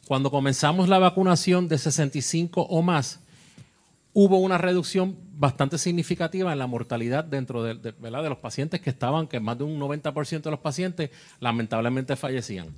cuando 0.10 0.32
comenzamos 0.32 0.90
la 0.90 0.98
vacunación 0.98 1.68
de 1.68 1.78
65 1.78 2.64
o 2.64 2.82
más, 2.82 3.20
hubo 4.12 4.40
una 4.40 4.58
reducción 4.58 5.16
bastante 5.34 5.78
significativa 5.78 6.52
en 6.52 6.58
la 6.58 6.66
mortalidad 6.66 7.24
dentro 7.24 7.62
de, 7.62 7.76
los 8.02 8.38
pacientes 8.40 8.82
que 8.82 8.90
estaban, 8.90 9.28
que 9.28 9.40
más 9.40 9.60
de 9.60 9.66
un 9.66 9.80
90% 9.80 10.42
de 10.42 10.50
los 10.50 10.62
pacientes 10.62 11.12
lamentablemente 11.40 12.16
fallecían. 12.16 12.70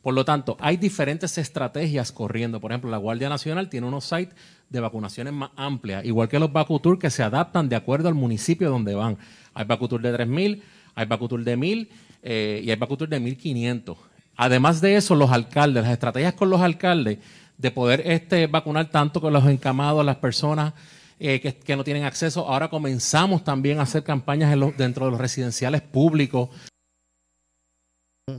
Por 0.00 0.14
lo 0.14 0.24
tanto, 0.24 0.56
hay 0.60 0.78
diferentes 0.78 1.36
estrategias 1.36 2.10
corriendo. 2.10 2.58
Por 2.58 2.72
ejemplo, 2.72 2.90
la 2.90 2.96
Guardia 2.96 3.28
Nacional 3.28 3.68
tiene 3.68 3.86
unos 3.86 4.06
sites 4.06 4.34
de 4.70 4.80
vacunaciones 4.80 5.34
más 5.34 5.50
amplias, 5.56 6.06
igual 6.06 6.30
que 6.30 6.38
los 6.38 6.50
Vacutur 6.50 6.98
que 6.98 7.10
se 7.10 7.22
adaptan 7.22 7.68
de 7.68 7.76
acuerdo 7.76 8.08
al 8.08 8.14
municipio 8.14 8.70
donde 8.70 8.94
van. 8.94 9.18
Hay 9.52 9.66
Vacutur 9.66 10.00
de 10.00 10.14
3.000, 10.14 10.62
hay 10.94 11.04
Vacutur 11.04 11.44
de 11.44 11.58
1.000 11.58 11.88
eh, 12.22 12.62
y 12.64 12.70
hay 12.70 12.76
Vacutur 12.76 13.10
de 13.10 13.20
1.500. 13.20 14.07
Además 14.40 14.80
de 14.80 14.94
eso, 14.94 15.16
los 15.16 15.32
alcaldes, 15.32 15.82
las 15.82 15.92
estrategias 15.92 16.32
con 16.32 16.48
los 16.48 16.60
alcaldes 16.60 17.18
de 17.56 17.70
poder 17.72 18.02
este, 18.06 18.46
vacunar 18.46 18.88
tanto 18.88 19.20
con 19.20 19.32
los 19.32 19.44
encamados, 19.46 20.06
las 20.06 20.16
personas 20.16 20.74
eh, 21.18 21.40
que, 21.40 21.76
no 21.76 21.82
tienen 21.82 22.04
acceso. 22.04 22.46
Ahora 22.46 22.70
comenzamos 22.70 23.42
también 23.42 23.80
a 23.80 23.82
hacer 23.82 24.04
campañas 24.04 24.56
dentro 24.76 25.06
de 25.06 25.10
los 25.10 25.20
residenciales 25.20 25.82
públicos. 25.82 26.50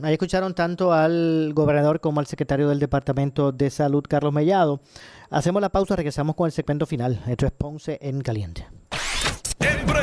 Ahí 0.02 0.14
escucharon 0.14 0.54
tanto 0.54 0.94
al 0.94 1.52
gobernador 1.52 2.00
como 2.00 2.20
al 2.20 2.26
secretario 2.26 2.70
del 2.70 2.78
Departamento 2.78 3.52
de 3.52 3.68
Salud, 3.68 4.02
Carlos 4.08 4.32
Mellado. 4.32 4.80
Hacemos 5.28 5.60
la 5.60 5.68
pausa, 5.68 5.96
regresamos 5.96 6.34
con 6.34 6.46
el 6.46 6.52
segmento 6.52 6.86
final. 6.86 7.22
Esto 7.26 7.44
es 7.44 7.52
Ponce 7.52 7.98
en 8.00 8.22
Caliente. 8.22 8.66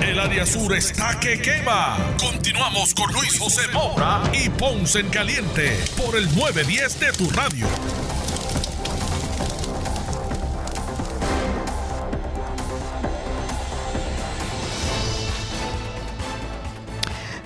El 0.00 0.18
área 0.18 0.46
sur 0.46 0.74
está 0.74 1.18
que 1.20 1.40
quema. 1.40 1.98
Continuamos 2.18 2.94
con 2.94 3.12
Luis 3.12 3.38
José 3.38 3.62
Moura 3.72 4.22
y 4.32 4.48
Ponce 4.48 5.00
en 5.00 5.08
Caliente 5.10 5.78
por 5.96 6.16
el 6.16 6.24
910 6.34 7.00
de 7.00 7.12
tu 7.12 7.30
radio. 7.30 7.66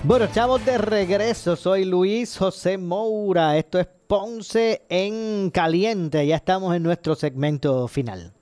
Bueno, 0.03 0.25
estamos 0.25 0.63
de 0.63 0.77
regreso. 0.77 1.55
Soy 1.55 1.83
Luis 1.83 2.37
José 2.37 2.77
Moura. 2.77 3.57
Esto 3.57 3.79
es 3.79 3.87
Ponce 4.07 4.83
en 4.89 5.49
Caliente. 5.51 6.25
Ya 6.25 6.37
estamos 6.37 6.75
en 6.75 6.83
nuestro 6.83 7.15
segmento 7.15 7.87
final. 7.87 8.36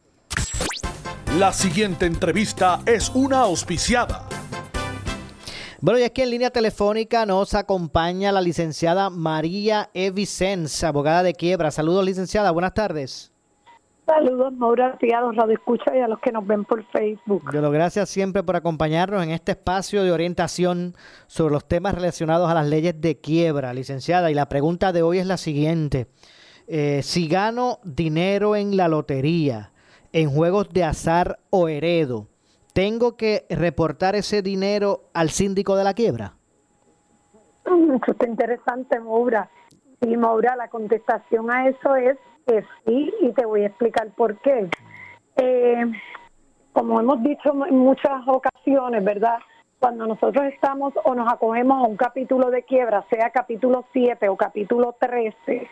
La 1.39 1.51
siguiente 1.51 2.05
entrevista 2.05 2.79
es 2.85 3.09
una 3.13 3.41
auspiciada. 3.41 4.29
Bueno, 5.81 5.99
y 5.99 6.03
es 6.03 6.11
que 6.11 6.23
en 6.23 6.29
línea 6.29 6.49
telefónica 6.49 7.25
nos 7.25 7.53
acompaña 7.55 8.31
la 8.31 8.39
licenciada 8.39 9.09
María 9.09 9.89
E. 9.93 10.11
Vicens, 10.11 10.81
abogada 10.85 11.23
de 11.23 11.33
quiebra. 11.33 11.71
Saludos, 11.71 12.05
licenciada. 12.05 12.51
Buenas 12.51 12.73
tardes. 12.73 13.33
Saludos, 14.05 14.53
Maura, 14.53 14.97
a 14.97 15.21
los 15.21 15.35
radioescuchas 15.35 15.93
y 15.93 15.99
a 15.99 16.07
los 16.07 16.19
que 16.19 16.31
nos 16.31 16.47
ven 16.47 16.63
por 16.63 16.85
Facebook. 16.85 17.43
Yo 17.51 17.59
lo 17.59 17.69
gracias 17.69 18.07
siempre 18.07 18.41
por 18.41 18.55
acompañarnos 18.55 19.21
en 19.21 19.31
este 19.31 19.51
espacio 19.51 20.03
de 20.03 20.13
orientación 20.13 20.95
sobre 21.27 21.53
los 21.53 21.67
temas 21.67 21.95
relacionados 21.95 22.49
a 22.49 22.53
las 22.53 22.67
leyes 22.67 23.01
de 23.01 23.19
quiebra, 23.19 23.73
licenciada. 23.73 24.31
Y 24.31 24.35
la 24.35 24.47
pregunta 24.47 24.93
de 24.93 25.01
hoy 25.01 25.17
es 25.17 25.25
la 25.25 25.35
siguiente. 25.35 26.07
Eh, 26.67 27.01
si 27.03 27.27
gano 27.27 27.79
dinero 27.83 28.55
en 28.55 28.77
la 28.77 28.87
lotería, 28.87 29.73
en 30.15 30.29
juegos 30.29 30.69
de 30.69 30.85
azar 30.85 31.39
o 31.49 31.67
heredo, 31.67 32.27
¿tengo 32.71 33.17
que 33.17 33.45
reportar 33.49 34.15
ese 34.15 34.41
dinero 34.41 35.01
al 35.13 35.29
síndico 35.29 35.75
de 35.75 35.83
la 35.83 35.93
quiebra? 35.93 36.35
Eso 37.65 38.11
está 38.11 38.25
interesante, 38.25 38.97
Maura. 38.97 39.49
Sí, 40.01 40.15
Maura, 40.15 40.55
la 40.55 40.69
contestación 40.69 41.51
a 41.51 41.67
eso 41.67 41.97
es 41.97 42.17
que 42.47 42.63
sí, 42.85 43.13
y 43.19 43.33
te 43.33 43.45
voy 43.45 43.63
a 43.63 43.67
explicar 43.67 44.07
por 44.15 44.37
qué. 44.37 44.69
Eh, 45.35 45.83
como 46.71 47.01
hemos 47.01 47.21
dicho 47.21 47.51
en 47.65 47.77
muchas 47.77 48.25
ocasiones, 48.25 49.03
¿verdad? 49.03 49.39
Cuando 49.79 50.07
nosotros 50.07 50.45
estamos 50.45 50.93
o 51.03 51.13
nos 51.13 51.29
acogemos 51.29 51.83
a 51.83 51.87
un 51.87 51.97
capítulo 51.97 52.51
de 52.51 52.63
quiebra, 52.63 53.03
sea 53.09 53.31
capítulo 53.31 53.83
7 53.91 54.29
o 54.29 54.37
capítulo 54.37 54.95
13, 54.97 55.67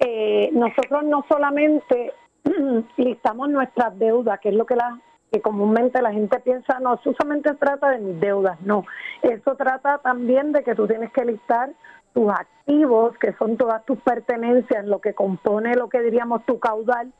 eh, 0.00 0.50
nosotros 0.52 1.02
no 1.04 1.24
solamente 1.26 2.12
listamos 2.96 3.48
nuestras 3.48 3.98
deudas, 3.98 4.40
que 4.40 4.50
es 4.50 4.54
lo 4.54 4.66
que 4.66 4.76
la 4.76 4.98
que 5.30 5.40
comúnmente 5.40 6.02
la 6.02 6.12
gente 6.12 6.40
piensa, 6.40 6.80
no, 6.80 6.94
eso 6.94 7.12
solamente 7.12 7.54
trata 7.54 7.90
de 7.90 7.98
mis 7.98 8.20
deudas. 8.20 8.60
No, 8.62 8.84
eso 9.22 9.54
trata 9.54 9.98
también 9.98 10.52
de 10.52 10.64
que 10.64 10.74
tú 10.74 10.86
tienes 10.86 11.12
que 11.12 11.24
listar 11.24 11.70
tus 12.12 12.30
activos, 12.32 13.16
que 13.18 13.32
son 13.34 13.56
todas 13.56 13.84
tus 13.84 13.98
pertenencias, 14.00 14.84
lo 14.84 15.00
que 15.00 15.14
compone 15.14 15.76
lo 15.76 15.88
que 15.88 16.00
diríamos 16.00 16.44
tu 16.44 16.58
caudal, 16.58 17.12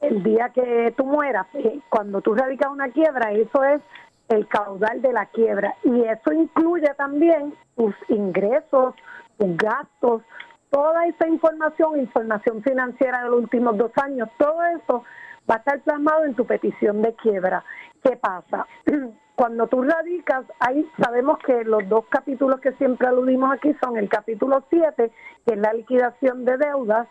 el 0.00 0.22
día 0.22 0.50
que 0.50 0.94
tú 0.96 1.04
mueras. 1.04 1.46
Eh, 1.54 1.80
Cuando 1.88 2.20
tú 2.20 2.34
radicas 2.34 2.70
una 2.70 2.90
quiebra, 2.90 3.32
eso 3.32 3.64
es 3.64 3.80
el 4.28 4.46
caudal 4.46 5.02
de 5.02 5.12
la 5.12 5.26
quiebra. 5.26 5.74
Y 5.82 6.02
eso 6.02 6.32
incluye 6.32 6.88
también 6.96 7.52
tus 7.76 7.94
ingresos, 8.08 8.94
tus 9.38 9.56
gastos, 9.56 10.22
toda 10.70 11.06
esa 11.06 11.28
información, 11.28 12.00
información 12.00 12.62
financiera 12.62 13.24
de 13.24 13.30
los 13.30 13.40
últimos 13.40 13.76
dos 13.76 13.92
años, 13.96 14.28
todo 14.38 14.62
eso 14.64 15.04
va 15.48 15.56
a 15.56 15.58
estar 15.58 15.80
plasmado 15.80 16.24
en 16.24 16.34
tu 16.34 16.44
petición 16.44 17.02
de 17.02 17.14
quiebra. 17.14 17.64
¿Qué 18.02 18.16
pasa? 18.16 18.66
Cuando 19.36 19.66
tú 19.66 19.82
radicas, 19.82 20.44
ahí 20.60 20.88
sabemos 20.98 21.38
que 21.40 21.64
los 21.64 21.86
dos 21.88 22.06
capítulos 22.08 22.60
que 22.60 22.72
siempre 22.72 23.06
aludimos 23.06 23.52
aquí 23.52 23.74
son 23.74 23.98
el 23.98 24.08
capítulo 24.08 24.64
7, 24.70 25.10
que 25.44 25.52
es 25.52 25.58
la 25.58 25.74
liquidación 25.74 26.44
de 26.44 26.56
deudas, 26.56 27.06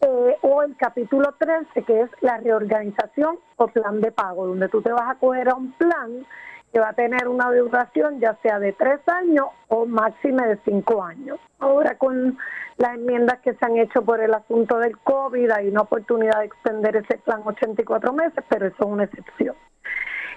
eh, 0.00 0.36
o 0.42 0.62
el 0.62 0.76
capítulo 0.76 1.34
13, 1.38 1.82
que 1.82 2.02
es 2.02 2.10
la 2.20 2.36
reorganización 2.36 3.38
o 3.56 3.66
plan 3.66 4.00
de 4.00 4.12
pago, 4.12 4.46
donde 4.46 4.68
tú 4.68 4.80
te 4.80 4.92
vas 4.92 5.10
a 5.10 5.16
coger 5.16 5.48
a 5.48 5.54
un 5.54 5.72
plan 5.72 6.24
que 6.72 6.80
va 6.80 6.90
a 6.90 6.92
tener 6.92 7.28
una 7.28 7.50
duración 7.50 8.20
ya 8.20 8.34
sea 8.42 8.58
de 8.58 8.72
tres 8.72 9.00
años 9.08 9.46
o 9.68 9.86
máxime 9.86 10.46
de 10.46 10.56
cinco 10.64 11.02
años. 11.02 11.38
Ahora 11.58 11.96
con 11.96 12.36
las 12.76 12.94
enmiendas 12.94 13.40
que 13.40 13.54
se 13.54 13.64
han 13.64 13.76
hecho 13.76 14.02
por 14.02 14.20
el 14.20 14.34
asunto 14.34 14.78
del 14.78 14.96
COVID 14.98 15.50
hay 15.50 15.68
una 15.68 15.82
oportunidad 15.82 16.40
de 16.40 16.46
extender 16.46 16.96
ese 16.96 17.18
plan 17.18 17.42
84 17.44 18.12
meses, 18.12 18.44
pero 18.48 18.66
eso 18.66 18.76
es 18.78 18.86
una 18.86 19.04
excepción. 19.04 19.56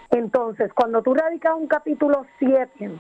Entonces, 0.10 0.74
cuando 0.74 1.02
tú 1.02 1.14
radicas 1.14 1.54
un 1.56 1.68
capítulo 1.68 2.26
7, 2.40 2.92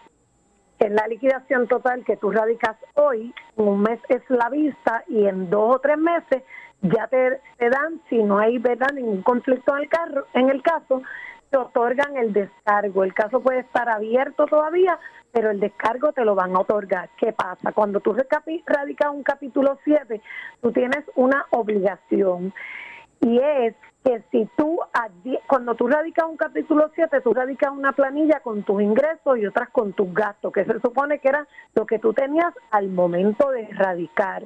que 0.80 0.86
es 0.86 0.92
la 0.92 1.08
liquidación 1.08 1.68
total 1.68 2.04
que 2.06 2.18
tú 2.18 2.32
radicas 2.32 2.78
hoy, 2.96 3.34
un 3.56 3.82
mes 3.82 4.00
es 4.10 4.22
la 4.30 4.50
vista 4.50 5.04
y 5.08 5.26
en 5.26 5.50
dos 5.50 5.76
o 5.76 5.80
tres 5.80 5.98
meses 5.98 6.44
ya 6.82 7.08
te, 7.08 7.40
te 7.58 7.70
dan, 7.70 8.02
si 8.10 8.24
no 8.24 8.40
hay 8.40 8.58
verdad 8.58 8.92
ningún 8.94 9.22
conflicto 9.22 9.76
en 9.76 9.84
el, 9.84 9.90
carro, 9.90 10.26
en 10.34 10.50
el 10.50 10.62
caso, 10.62 11.02
te 11.52 11.58
otorgan 11.58 12.16
el 12.18 12.34
descargo. 12.34 13.04
El 13.04 13.14
caso 13.14 13.42
puede 13.42 13.60
estar 13.60 13.90
abierto 13.90 14.48
todavía, 14.48 14.98
pero 15.32 15.52
el 15.52 15.60
descargo 15.60 16.14
te 16.14 16.26
lo 16.26 16.34
van 16.34 16.56
a 16.56 16.62
otorgar. 16.62 17.10
¿Qué 17.18 17.34
pasa? 17.34 17.74
Cuando 17.74 18.00
tú 18.00 18.16
radicas 18.66 19.12
un 19.12 19.22
capítulo 19.22 19.78
7, 19.84 20.22
tú 20.62 20.72
tienes 20.72 21.04
una 21.16 21.46
obligación 21.52 22.54
y 23.20 23.38
es 23.38 23.76
que 24.04 24.24
si 24.32 24.50
tú, 24.58 24.80
cuando 25.46 25.76
tú 25.76 25.88
radicas 25.88 26.26
un 26.26 26.38
capítulo 26.38 26.90
7, 26.96 27.22
tú 27.22 27.34
radicas 27.34 27.72
una 27.72 27.92
planilla 27.92 28.40
con 28.40 28.64
tus 28.64 28.82
ingresos 28.82 29.38
y 29.38 29.46
otras 29.46 29.70
con 29.70 29.94
tus 29.94 30.12
gastos, 30.12 30.52
que 30.52 30.66
se 30.66 30.80
supone 30.80 31.20
que 31.20 31.28
era 31.28 31.46
lo 31.76 31.86
que 31.86 32.00
tú 32.00 32.14
tenías 32.14 32.52
al 32.72 32.90
momento 32.90 33.52
de 33.52 33.68
radicar. 33.74 34.44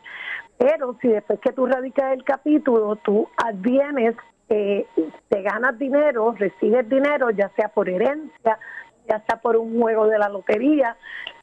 Pero 0.57 0.97
si 1.01 1.07
después 1.07 1.39
que 1.39 1.53
tú 1.53 1.67
radicas 1.67 2.13
el 2.13 2.25
capítulo, 2.25 2.97
tú 2.97 3.29
advienes, 3.37 4.15
eh, 4.49 4.85
te 5.29 5.41
ganas 5.41 5.77
dinero, 5.79 6.33
recibes 6.37 6.87
dinero, 6.87 7.31
ya 7.31 7.49
sea 7.49 7.69
por 7.69 7.89
herencia, 7.89 8.59
ya 9.07 9.19
sea 9.21 9.37
por 9.37 9.57
un 9.57 9.79
juego 9.79 10.07
de 10.07 10.17
la 10.17 10.29
lotería, 10.29 10.95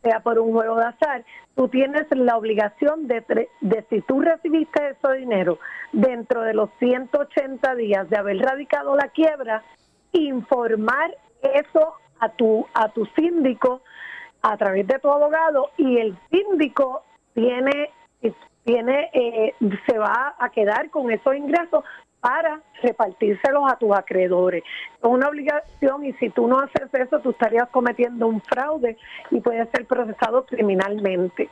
sea 0.02 0.20
por 0.20 0.38
un 0.38 0.52
juego 0.52 0.76
de 0.76 0.86
azar, 0.86 1.24
tú 1.54 1.68
tienes 1.68 2.06
la 2.10 2.36
obligación 2.36 3.06
de, 3.06 3.48
de 3.60 3.84
si 3.88 4.00
tú 4.02 4.20
recibiste 4.20 4.90
ese 4.90 5.12
dinero 5.14 5.58
dentro 5.92 6.42
de 6.42 6.54
los 6.54 6.70
180 6.78 7.74
días 7.76 8.08
de 8.10 8.16
haber 8.16 8.38
radicado 8.38 8.96
la 8.96 9.08
quiebra, 9.08 9.62
informar 10.12 11.10
eso 11.42 11.94
a 12.20 12.28
tu 12.28 12.66
a 12.74 12.88
tu 12.88 13.06
síndico 13.06 13.82
a 14.42 14.56
través 14.56 14.86
de 14.86 14.98
tu 14.98 15.10
abogado 15.10 15.70
y 15.76 15.98
el 15.98 16.16
síndico 16.30 17.02
tiene 17.34 17.90
tiene 18.64 19.10
eh, 19.12 19.54
se 19.86 19.98
va 19.98 20.36
a 20.38 20.50
quedar 20.50 20.90
con 20.90 21.10
esos 21.10 21.34
ingresos 21.34 21.84
para 22.22 22.60
repartírselos 22.80 23.64
a 23.70 23.76
tus 23.76 23.92
acreedores. 23.92 24.62
Es 24.62 25.02
una 25.02 25.28
obligación 25.28 26.04
y 26.04 26.12
si 26.14 26.30
tú 26.30 26.46
no 26.46 26.60
haces 26.60 26.94
eso, 26.94 27.18
tú 27.18 27.30
estarías 27.30 27.68
cometiendo 27.70 28.28
un 28.28 28.40
fraude 28.40 28.96
y 29.32 29.40
puedes 29.40 29.68
ser 29.70 29.86
procesado 29.86 30.46
criminalmente. 30.46 31.48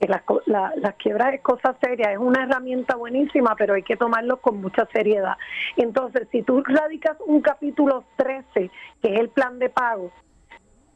Las 0.00 0.22
la, 0.46 0.92
quiebras 0.92 1.34
es 1.34 1.42
cosa 1.42 1.76
seria, 1.78 2.10
es 2.10 2.18
una 2.18 2.44
herramienta 2.44 2.96
buenísima, 2.96 3.54
pero 3.54 3.74
hay 3.74 3.82
que 3.82 3.98
tomarlo 3.98 4.38
con 4.38 4.62
mucha 4.62 4.86
seriedad. 4.86 5.36
Entonces, 5.76 6.26
si 6.32 6.42
tú 6.42 6.62
radicas 6.64 7.18
un 7.26 7.42
capítulo 7.42 8.04
13, 8.16 8.70
que 9.02 9.14
es 9.14 9.20
el 9.20 9.28
plan 9.28 9.58
de 9.58 9.68
pago, 9.68 10.10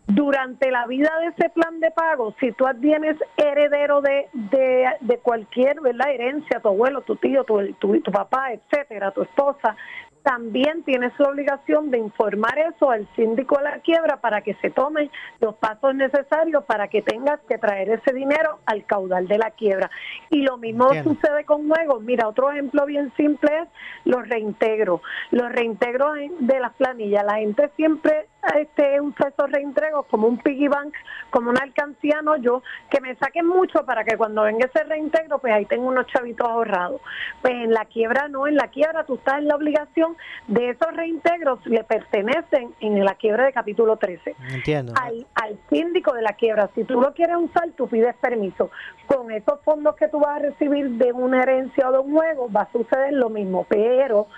durante 0.08 0.70
la 0.70 0.86
vida 0.86 1.10
de 1.20 1.26
ese 1.26 1.50
plan 1.50 1.80
de 1.80 1.90
pago, 1.90 2.34
si 2.40 2.50
tú 2.52 2.64
tienes 2.80 3.16
heredero 3.36 4.00
de, 4.00 4.26
de, 4.32 4.88
de 5.00 5.18
cualquier 5.18 5.80
¿verdad? 5.82 6.10
herencia, 6.10 6.60
tu 6.60 6.68
abuelo, 6.68 7.02
tu 7.02 7.16
tío, 7.16 7.44
tu, 7.44 7.72
tu, 7.74 8.00
tu 8.00 8.10
papá, 8.10 8.52
etcétera, 8.52 9.10
tu 9.10 9.22
esposa, 9.22 9.76
también 10.22 10.82
tienes 10.82 11.12
la 11.18 11.28
obligación 11.28 11.90
de 11.90 11.98
informar 11.98 12.58
eso 12.58 12.90
al 12.90 13.06
síndico 13.16 13.56
de 13.58 13.64
la 13.64 13.78
quiebra 13.78 14.18
para 14.18 14.42
que 14.42 14.54
se 14.54 14.70
tomen 14.70 15.10
los 15.40 15.54
pasos 15.56 15.94
necesarios 15.94 16.64
para 16.64 16.88
que 16.88 17.02
tengas 17.02 17.40
que 17.48 17.56
traer 17.56 17.88
ese 17.90 18.12
dinero 18.12 18.58
al 18.66 18.84
caudal 18.84 19.26
de 19.26 19.38
la 19.38 19.50
quiebra. 19.52 19.90
Y 20.30 20.42
lo 20.42 20.58
mismo 20.58 20.90
sucede 21.02 21.44
con 21.44 21.66
juegos. 21.68 22.02
Mira, 22.02 22.28
otro 22.28 22.50
ejemplo 22.50 22.84
bien 22.84 23.10
simple 23.16 23.50
es 23.62 23.68
los 24.04 24.28
reintegros. 24.28 25.00
Los 25.30 25.50
reintegros 25.50 26.18
de 26.40 26.60
las 26.60 26.74
planillas. 26.74 27.24
La 27.24 27.36
gente 27.36 27.70
siempre 27.76 28.26
este, 28.56 29.00
usa 29.00 29.28
esos 29.28 29.50
reintegros 29.50 30.06
como 30.06 30.26
un 30.26 30.38
piggy 30.38 30.68
bank, 30.68 30.94
como 31.30 31.50
una 31.50 31.60
alcancía, 31.62 32.22
no 32.22 32.36
yo, 32.36 32.62
que 32.90 33.00
me 33.00 33.14
saquen 33.16 33.46
mucho 33.46 33.84
para 33.84 34.04
que 34.04 34.16
cuando 34.16 34.42
venga 34.42 34.66
ese 34.66 34.84
reintegro, 34.84 35.38
pues 35.38 35.52
ahí 35.52 35.64
tengo 35.66 35.88
unos 35.88 36.06
chavitos 36.06 36.46
ahorrados. 36.48 37.00
Pues 37.42 37.54
en 37.54 37.72
la 37.72 37.84
quiebra 37.84 38.28
no, 38.28 38.46
en 38.46 38.56
la 38.56 38.68
quiebra 38.68 39.04
tú 39.04 39.14
estás 39.14 39.38
en 39.38 39.48
la 39.48 39.56
obligación 39.56 40.16
de 40.46 40.70
esos 40.70 40.92
reintegros 40.94 41.64
le 41.66 41.84
pertenecen 41.84 42.74
en 42.80 43.04
la 43.04 43.14
quiebra 43.14 43.44
de 43.44 43.52
capítulo 43.52 43.96
13 43.96 44.34
Entiendo. 44.50 44.92
al, 45.00 45.26
al 45.34 45.58
síndico 45.68 46.12
de 46.12 46.22
la 46.22 46.32
quiebra. 46.32 46.68
Si 46.74 46.84
tú 46.84 47.00
lo 47.00 47.12
quieres 47.14 47.36
usar, 47.36 47.70
tú 47.76 47.88
pides 47.88 48.14
permiso. 48.16 48.70
Con 49.06 49.30
esos 49.30 49.60
fondos 49.62 49.96
que 49.96 50.08
tú 50.08 50.20
vas 50.20 50.36
a 50.36 50.38
recibir 50.40 50.90
de 50.90 51.12
una 51.12 51.42
herencia 51.42 51.88
o 51.88 51.92
de 51.92 51.98
un 51.98 52.12
juego, 52.12 52.50
va 52.50 52.62
a 52.62 52.72
suceder 52.72 53.12
lo 53.12 53.30
mismo. 53.30 53.66
Pero 53.68 54.28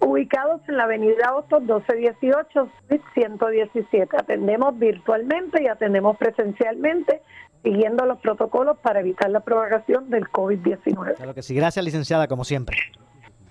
Ubicados 0.00 0.60
en 0.68 0.76
la 0.76 0.84
avenida 0.84 1.34
Hostos 1.34 1.60
1218, 1.62 2.68
suite 2.88 3.04
117. 3.14 4.16
Atendemos 4.16 4.78
virtualmente 4.78 5.62
y 5.62 5.68
atendemos 5.68 6.16
presencialmente, 6.16 7.22
siguiendo 7.62 8.04
los 8.04 8.18
protocolos 8.18 8.78
para 8.78 9.00
evitar 9.00 9.30
la 9.30 9.40
propagación 9.40 10.10
del 10.10 10.26
COVID-19. 10.26 11.16
Claro 11.16 11.34
que 11.34 11.42
sí. 11.42 11.54
Gracias, 11.54 11.84
licenciada, 11.84 12.28
como 12.28 12.44
siempre. 12.44 12.76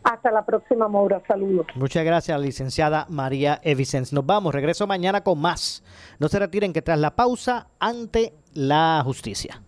Hasta 0.03 0.31
la 0.31 0.45
próxima, 0.45 0.87
Maura. 0.87 1.19
Saludos. 1.27 1.65
Muchas 1.73 2.05
gracias, 2.05 2.39
licenciada 2.39 3.07
María 3.09 3.59
Evicens. 3.63 4.13
Nos 4.13 4.25
vamos, 4.25 4.53
regreso 4.53 4.85
mañana 4.85 5.21
con 5.21 5.39
más. 5.39 5.83
No 6.19 6.27
se 6.27 6.37
retiren 6.37 6.73
que 6.73 6.83
tras 6.83 6.99
la 6.99 7.15
pausa, 7.15 7.67
ante 7.79 8.33
la 8.53 9.01
justicia. 9.03 9.61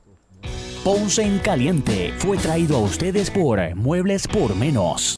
Ponce 0.84 1.24
en 1.24 1.40
Caliente 1.40 2.14
fue 2.18 2.38
traído 2.38 2.78
a 2.78 2.82
ustedes 2.82 3.32
por 3.32 3.60
Muebles 3.76 4.28
por 4.28 4.56
Menos. 4.56 5.18